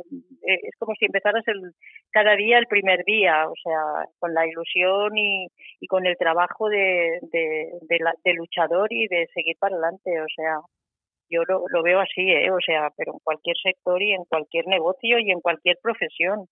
eh, 0.46 0.60
es 0.62 0.76
como 0.78 0.94
si 0.94 1.06
empezaras 1.06 1.42
el, 1.48 1.72
cada 2.10 2.36
día 2.36 2.58
el 2.58 2.66
primer 2.66 3.02
día, 3.04 3.48
o 3.48 3.54
sea, 3.60 4.06
con 4.20 4.34
la 4.34 4.46
ilusión 4.46 5.16
y, 5.16 5.48
y 5.80 5.86
con 5.88 6.06
el 6.06 6.16
trabajo 6.16 6.68
de, 6.68 7.18
de, 7.32 7.72
de, 7.88 8.34
luchador 8.34 8.92
y 8.92 9.08
de 9.08 9.26
seguir 9.34 9.56
para 9.58 9.74
adelante, 9.74 10.20
o 10.20 10.28
sea, 10.36 10.58
yo 11.28 11.42
lo, 11.48 11.64
lo 11.68 11.82
veo 11.82 12.00
así, 12.00 12.30
¿eh? 12.30 12.50
o 12.50 12.60
sea, 12.64 12.90
pero 12.96 13.14
en 13.14 13.18
cualquier 13.24 13.56
sector 13.56 14.00
y 14.02 14.12
en 14.12 14.24
cualquier 14.26 14.66
negocio 14.66 15.18
y 15.18 15.30
en 15.30 15.40
cualquier 15.40 15.76
profesión. 15.82 16.46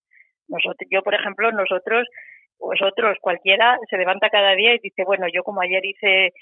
Nosotros, 0.49 0.89
yo, 0.91 1.03
por 1.03 1.15
ejemplo, 1.15 1.53
nosotros, 1.53 2.07
vosotros, 2.59 3.17
cualquiera, 3.21 3.79
se 3.89 3.97
levanta 3.97 4.31
cada 4.31 4.55
día 4.55 4.75
y 4.75 4.79
dice, 4.79 5.05
bueno, 5.05 5.27
yo 5.33 5.43
como 5.45 5.61
ayer 5.61 5.85
hice 5.85 6.33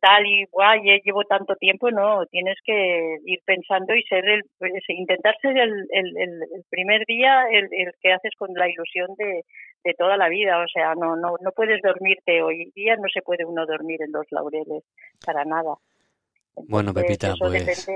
tal 0.00 0.26
y 0.26 0.44
guay, 0.50 1.00
llevo 1.04 1.24
tanto 1.24 1.54
tiempo, 1.56 1.90
no, 1.90 2.26
tienes 2.26 2.56
que 2.64 3.18
ir 3.24 3.40
pensando 3.44 3.94
y 3.94 4.02
ser 4.04 4.28
el, 4.28 4.42
pues, 4.58 4.72
intentar 4.88 5.36
ser 5.40 5.56
el, 5.58 5.86
el, 5.90 6.16
el 6.16 6.64
primer 6.70 7.04
día 7.06 7.46
el, 7.50 7.68
el, 7.72 7.92
que 8.00 8.12
haces 8.12 8.32
con 8.36 8.52
la 8.54 8.68
ilusión 8.68 9.08
de, 9.16 9.44
de 9.84 9.94
toda 9.94 10.16
la 10.16 10.28
vida, 10.28 10.58
o 10.58 10.68
sea, 10.68 10.94
no, 10.94 11.16
no, 11.16 11.36
no 11.40 11.52
puedes 11.52 11.80
dormirte 11.82 12.42
hoy 12.42 12.72
día, 12.74 12.96
no 12.96 13.08
se 13.12 13.22
puede 13.22 13.44
uno 13.44 13.66
dormir 13.66 14.02
en 14.02 14.12
los 14.12 14.26
laureles, 14.30 14.82
para 15.24 15.44
nada. 15.44 15.74
bueno, 16.68 16.92
Pepita, 16.92 17.34
pues... 17.38 17.86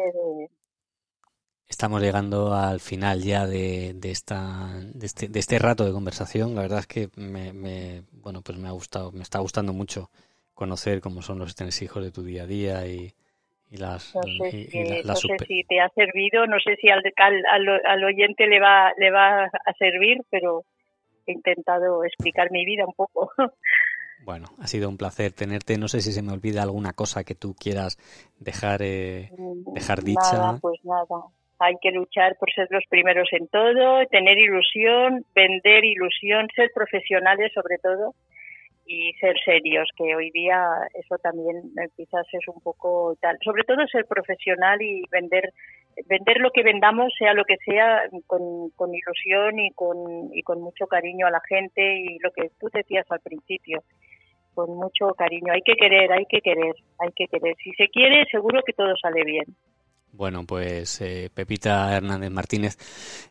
Estamos 1.70 2.02
llegando 2.02 2.52
al 2.52 2.80
final 2.80 3.22
ya 3.22 3.46
de, 3.46 3.92
de, 3.94 4.10
esta, 4.10 4.68
de, 4.92 5.06
este, 5.06 5.28
de 5.28 5.38
este 5.38 5.56
rato 5.60 5.84
de 5.84 5.92
conversación. 5.92 6.56
La 6.56 6.62
verdad 6.62 6.80
es 6.80 6.88
que 6.88 7.08
me, 7.14 7.52
me, 7.52 8.02
bueno, 8.10 8.42
pues 8.42 8.58
me 8.58 8.66
ha 8.66 8.72
gustado, 8.72 9.12
me 9.12 9.22
está 9.22 9.38
gustando 9.38 9.72
mucho 9.72 10.10
conocer 10.52 11.00
cómo 11.00 11.22
son 11.22 11.38
los 11.38 11.54
hijos 11.80 12.02
de 12.02 12.10
tu 12.10 12.24
día 12.24 12.42
a 12.42 12.46
día 12.46 12.86
y, 12.88 13.14
y 13.70 13.76
las. 13.76 14.16
No 14.16 14.22
sé, 14.22 14.50
si, 14.50 15.64
te 15.64 15.80
ha 15.80 15.88
servido, 15.90 16.44
no 16.48 16.58
sé 16.58 16.74
si 16.74 16.88
al, 16.90 17.02
al, 17.16 17.80
al, 17.86 18.04
oyente 18.04 18.48
le 18.48 18.60
va, 18.60 18.92
le 18.98 19.12
va 19.12 19.44
a 19.44 19.72
servir, 19.78 20.22
pero 20.28 20.64
he 21.24 21.32
intentado 21.32 22.04
explicar 22.04 22.50
mi 22.50 22.64
vida 22.64 22.84
un 22.84 22.94
poco. 22.94 23.30
Bueno, 24.22 24.48
ha 24.58 24.66
sido 24.66 24.90
un 24.90 24.98
placer 24.98 25.32
tenerte. 25.32 25.78
No 25.78 25.88
sé 25.88 26.02
si 26.02 26.12
se 26.12 26.20
me 26.20 26.32
olvida 26.32 26.62
alguna 26.62 26.92
cosa 26.92 27.24
que 27.24 27.34
tú 27.34 27.54
quieras 27.54 27.96
dejar, 28.38 28.82
eh, 28.82 29.30
mm, 29.34 29.72
dejar 29.72 30.02
dicha. 30.02 30.32
Nada, 30.34 30.58
pues 30.60 30.78
nada 30.84 31.06
hay 31.60 31.76
que 31.80 31.90
luchar 31.90 32.36
por 32.38 32.50
ser 32.52 32.66
los 32.70 32.84
primeros 32.88 33.28
en 33.32 33.46
todo, 33.48 34.04
tener 34.06 34.38
ilusión, 34.38 35.24
vender 35.34 35.84
ilusión, 35.84 36.48
ser 36.56 36.70
profesionales 36.74 37.52
sobre 37.52 37.76
todo 37.78 38.14
y 38.86 39.12
ser 39.20 39.36
serios, 39.44 39.88
que 39.96 40.16
hoy 40.16 40.30
día 40.32 40.58
eso 40.94 41.16
también 41.18 41.56
eh, 41.78 41.88
quizás 41.96 42.26
es 42.32 42.48
un 42.48 42.60
poco 42.60 43.14
tal. 43.20 43.38
Sobre 43.44 43.62
todo 43.64 43.86
ser 43.86 44.06
profesional 44.06 44.82
y 44.82 45.04
vender 45.12 45.52
vender 46.06 46.38
lo 46.38 46.50
que 46.50 46.62
vendamos, 46.62 47.12
sea 47.18 47.34
lo 47.34 47.44
que 47.44 47.56
sea, 47.64 48.02
con, 48.26 48.94
ilusión 48.94 49.58
y 49.58 49.70
con, 49.72 50.30
y 50.32 50.42
con 50.42 50.60
mucho 50.62 50.86
cariño 50.86 51.26
a 51.26 51.30
la 51.30 51.42
gente 51.46 51.98
y 51.98 52.18
lo 52.20 52.30
que 52.30 52.50
tú 52.58 52.68
decías 52.72 53.06
al 53.10 53.20
principio, 53.20 53.82
con 54.54 54.76
mucho 54.76 55.12
cariño. 55.14 55.52
Hay 55.52 55.62
que 55.62 55.74
querer, 55.74 56.10
hay 56.12 56.24
que 56.26 56.40
querer, 56.40 56.74
hay 56.98 57.10
que 57.14 57.26
querer. 57.26 57.54
Si 57.62 57.72
se 57.72 57.88
quiere, 57.88 58.24
seguro 58.30 58.62
que 58.64 58.72
todo 58.72 58.94
sale 58.96 59.24
bien. 59.24 59.44
Bueno, 60.12 60.44
pues 60.44 61.00
eh, 61.00 61.30
Pepita 61.32 61.96
Hernández 61.96 62.30
Martínez, 62.30 62.76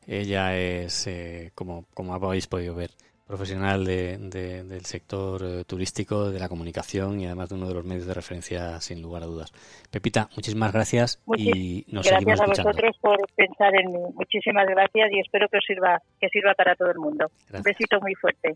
ella 0.07 0.57
es, 0.57 1.07
eh, 1.07 1.51
como, 1.53 1.85
como 1.93 2.13
habéis 2.13 2.47
podido 2.47 2.73
ver, 2.75 2.91
profesional 3.27 3.85
de, 3.85 4.17
del 4.17 4.85
sector 4.85 5.43
eh, 5.43 5.63
turístico, 5.65 6.31
de 6.31 6.39
la 6.39 6.49
comunicación 6.49 7.19
y 7.19 7.27
además 7.27 7.49
de 7.49 7.55
uno 7.55 7.67
de 7.67 7.75
los 7.75 7.85
medios 7.85 8.07
de 8.07 8.13
referencia 8.15 8.81
sin 8.81 9.03
lugar 9.03 9.21
a 9.21 9.27
dudas. 9.27 9.51
Pepita, 9.91 10.29
muchísimas 10.35 10.73
gracias 10.73 11.21
y 11.37 11.85
nos 11.91 12.09
gracias 12.09 12.41
a 12.41 12.45
vosotros 12.47 12.97
por 12.99 13.19
pensar 13.35 13.75
en 13.75 13.91
mí. 13.91 13.99
Muchísimas 14.15 14.65
gracias 14.67 15.11
y 15.11 15.19
espero 15.19 15.47
que 15.47 15.57
os 15.57 15.65
sirva, 15.65 16.01
que 16.19 16.27
sirva 16.29 16.55
para 16.55 16.75
todo 16.75 16.89
el 16.89 16.97
mundo. 16.97 17.29
Un 17.53 17.61
besito 17.61 18.01
muy 18.01 18.15
fuerte. 18.15 18.55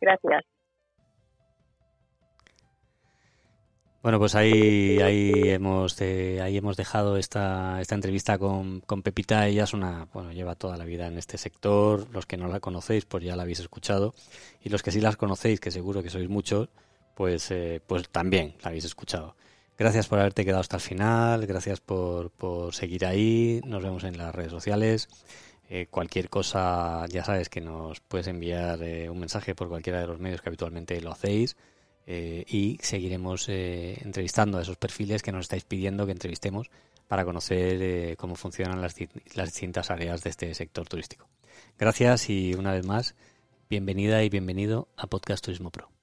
Gracias. 0.00 0.44
Bueno, 4.00 4.20
pues 4.20 4.36
ahí, 4.36 5.00
ahí 5.00 5.32
hemos 5.50 6.00
ahí 6.00 6.56
hemos 6.56 6.76
dejado 6.76 7.16
esta, 7.16 7.80
esta 7.80 7.96
entrevista 7.96 8.38
con, 8.38 8.80
con 8.80 9.02
Pepita. 9.02 9.46
Ella 9.48 9.64
es 9.64 9.74
una, 9.74 10.06
bueno, 10.12 10.32
lleva 10.32 10.54
toda 10.54 10.76
la 10.76 10.84
vida 10.84 11.08
en 11.08 11.18
este 11.18 11.36
sector. 11.36 12.06
Los 12.12 12.24
que 12.24 12.36
no 12.36 12.46
la 12.46 12.60
conocéis, 12.60 13.06
pues 13.06 13.24
ya 13.24 13.34
la 13.34 13.42
habéis 13.42 13.58
escuchado. 13.60 14.14
Y 14.62 14.68
los 14.68 14.82
que 14.82 14.92
sí 14.92 15.00
las 15.00 15.16
conocéis, 15.16 15.58
que 15.58 15.72
seguro 15.72 16.02
que 16.02 16.10
sois 16.10 16.28
muchos, 16.28 16.68
pues, 17.16 17.50
eh, 17.50 17.80
pues 17.86 18.08
también 18.08 18.54
la 18.62 18.68
habéis 18.68 18.84
escuchado. 18.84 19.34
Gracias 19.76 20.06
por 20.06 20.20
haberte 20.20 20.44
quedado 20.44 20.60
hasta 20.60 20.76
el 20.76 20.82
final. 20.82 21.46
Gracias 21.46 21.80
por, 21.80 22.30
por 22.30 22.74
seguir 22.74 23.04
ahí. 23.04 23.60
Nos 23.66 23.82
vemos 23.82 24.04
en 24.04 24.16
las 24.16 24.32
redes 24.34 24.52
sociales. 24.52 25.08
Eh, 25.70 25.86
cualquier 25.90 26.30
cosa, 26.30 27.04
ya 27.08 27.24
sabes 27.24 27.48
que 27.48 27.60
nos 27.60 28.00
puedes 28.00 28.28
enviar 28.28 28.80
eh, 28.82 29.10
un 29.10 29.18
mensaje 29.18 29.54
por 29.56 29.68
cualquiera 29.68 30.00
de 30.00 30.06
los 30.06 30.20
medios 30.20 30.40
que 30.40 30.48
habitualmente 30.48 31.00
lo 31.00 31.10
hacéis. 31.10 31.56
Eh, 32.10 32.46
y 32.48 32.78
seguiremos 32.80 33.50
eh, 33.50 33.98
entrevistando 34.00 34.56
a 34.56 34.62
esos 34.62 34.78
perfiles 34.78 35.22
que 35.22 35.30
nos 35.30 35.42
estáis 35.42 35.64
pidiendo 35.64 36.06
que 36.06 36.12
entrevistemos 36.12 36.70
para 37.06 37.26
conocer 37.26 37.82
eh, 37.82 38.16
cómo 38.16 38.34
funcionan 38.34 38.80
las, 38.80 38.94
las 39.34 39.50
distintas 39.50 39.90
áreas 39.90 40.22
de 40.22 40.30
este 40.30 40.54
sector 40.54 40.88
turístico. 40.88 41.28
Gracias 41.78 42.30
y 42.30 42.54
una 42.54 42.72
vez 42.72 42.86
más, 42.86 43.14
bienvenida 43.68 44.24
y 44.24 44.30
bienvenido 44.30 44.88
a 44.96 45.06
Podcast 45.06 45.44
Turismo 45.44 45.68
Pro. 45.68 45.97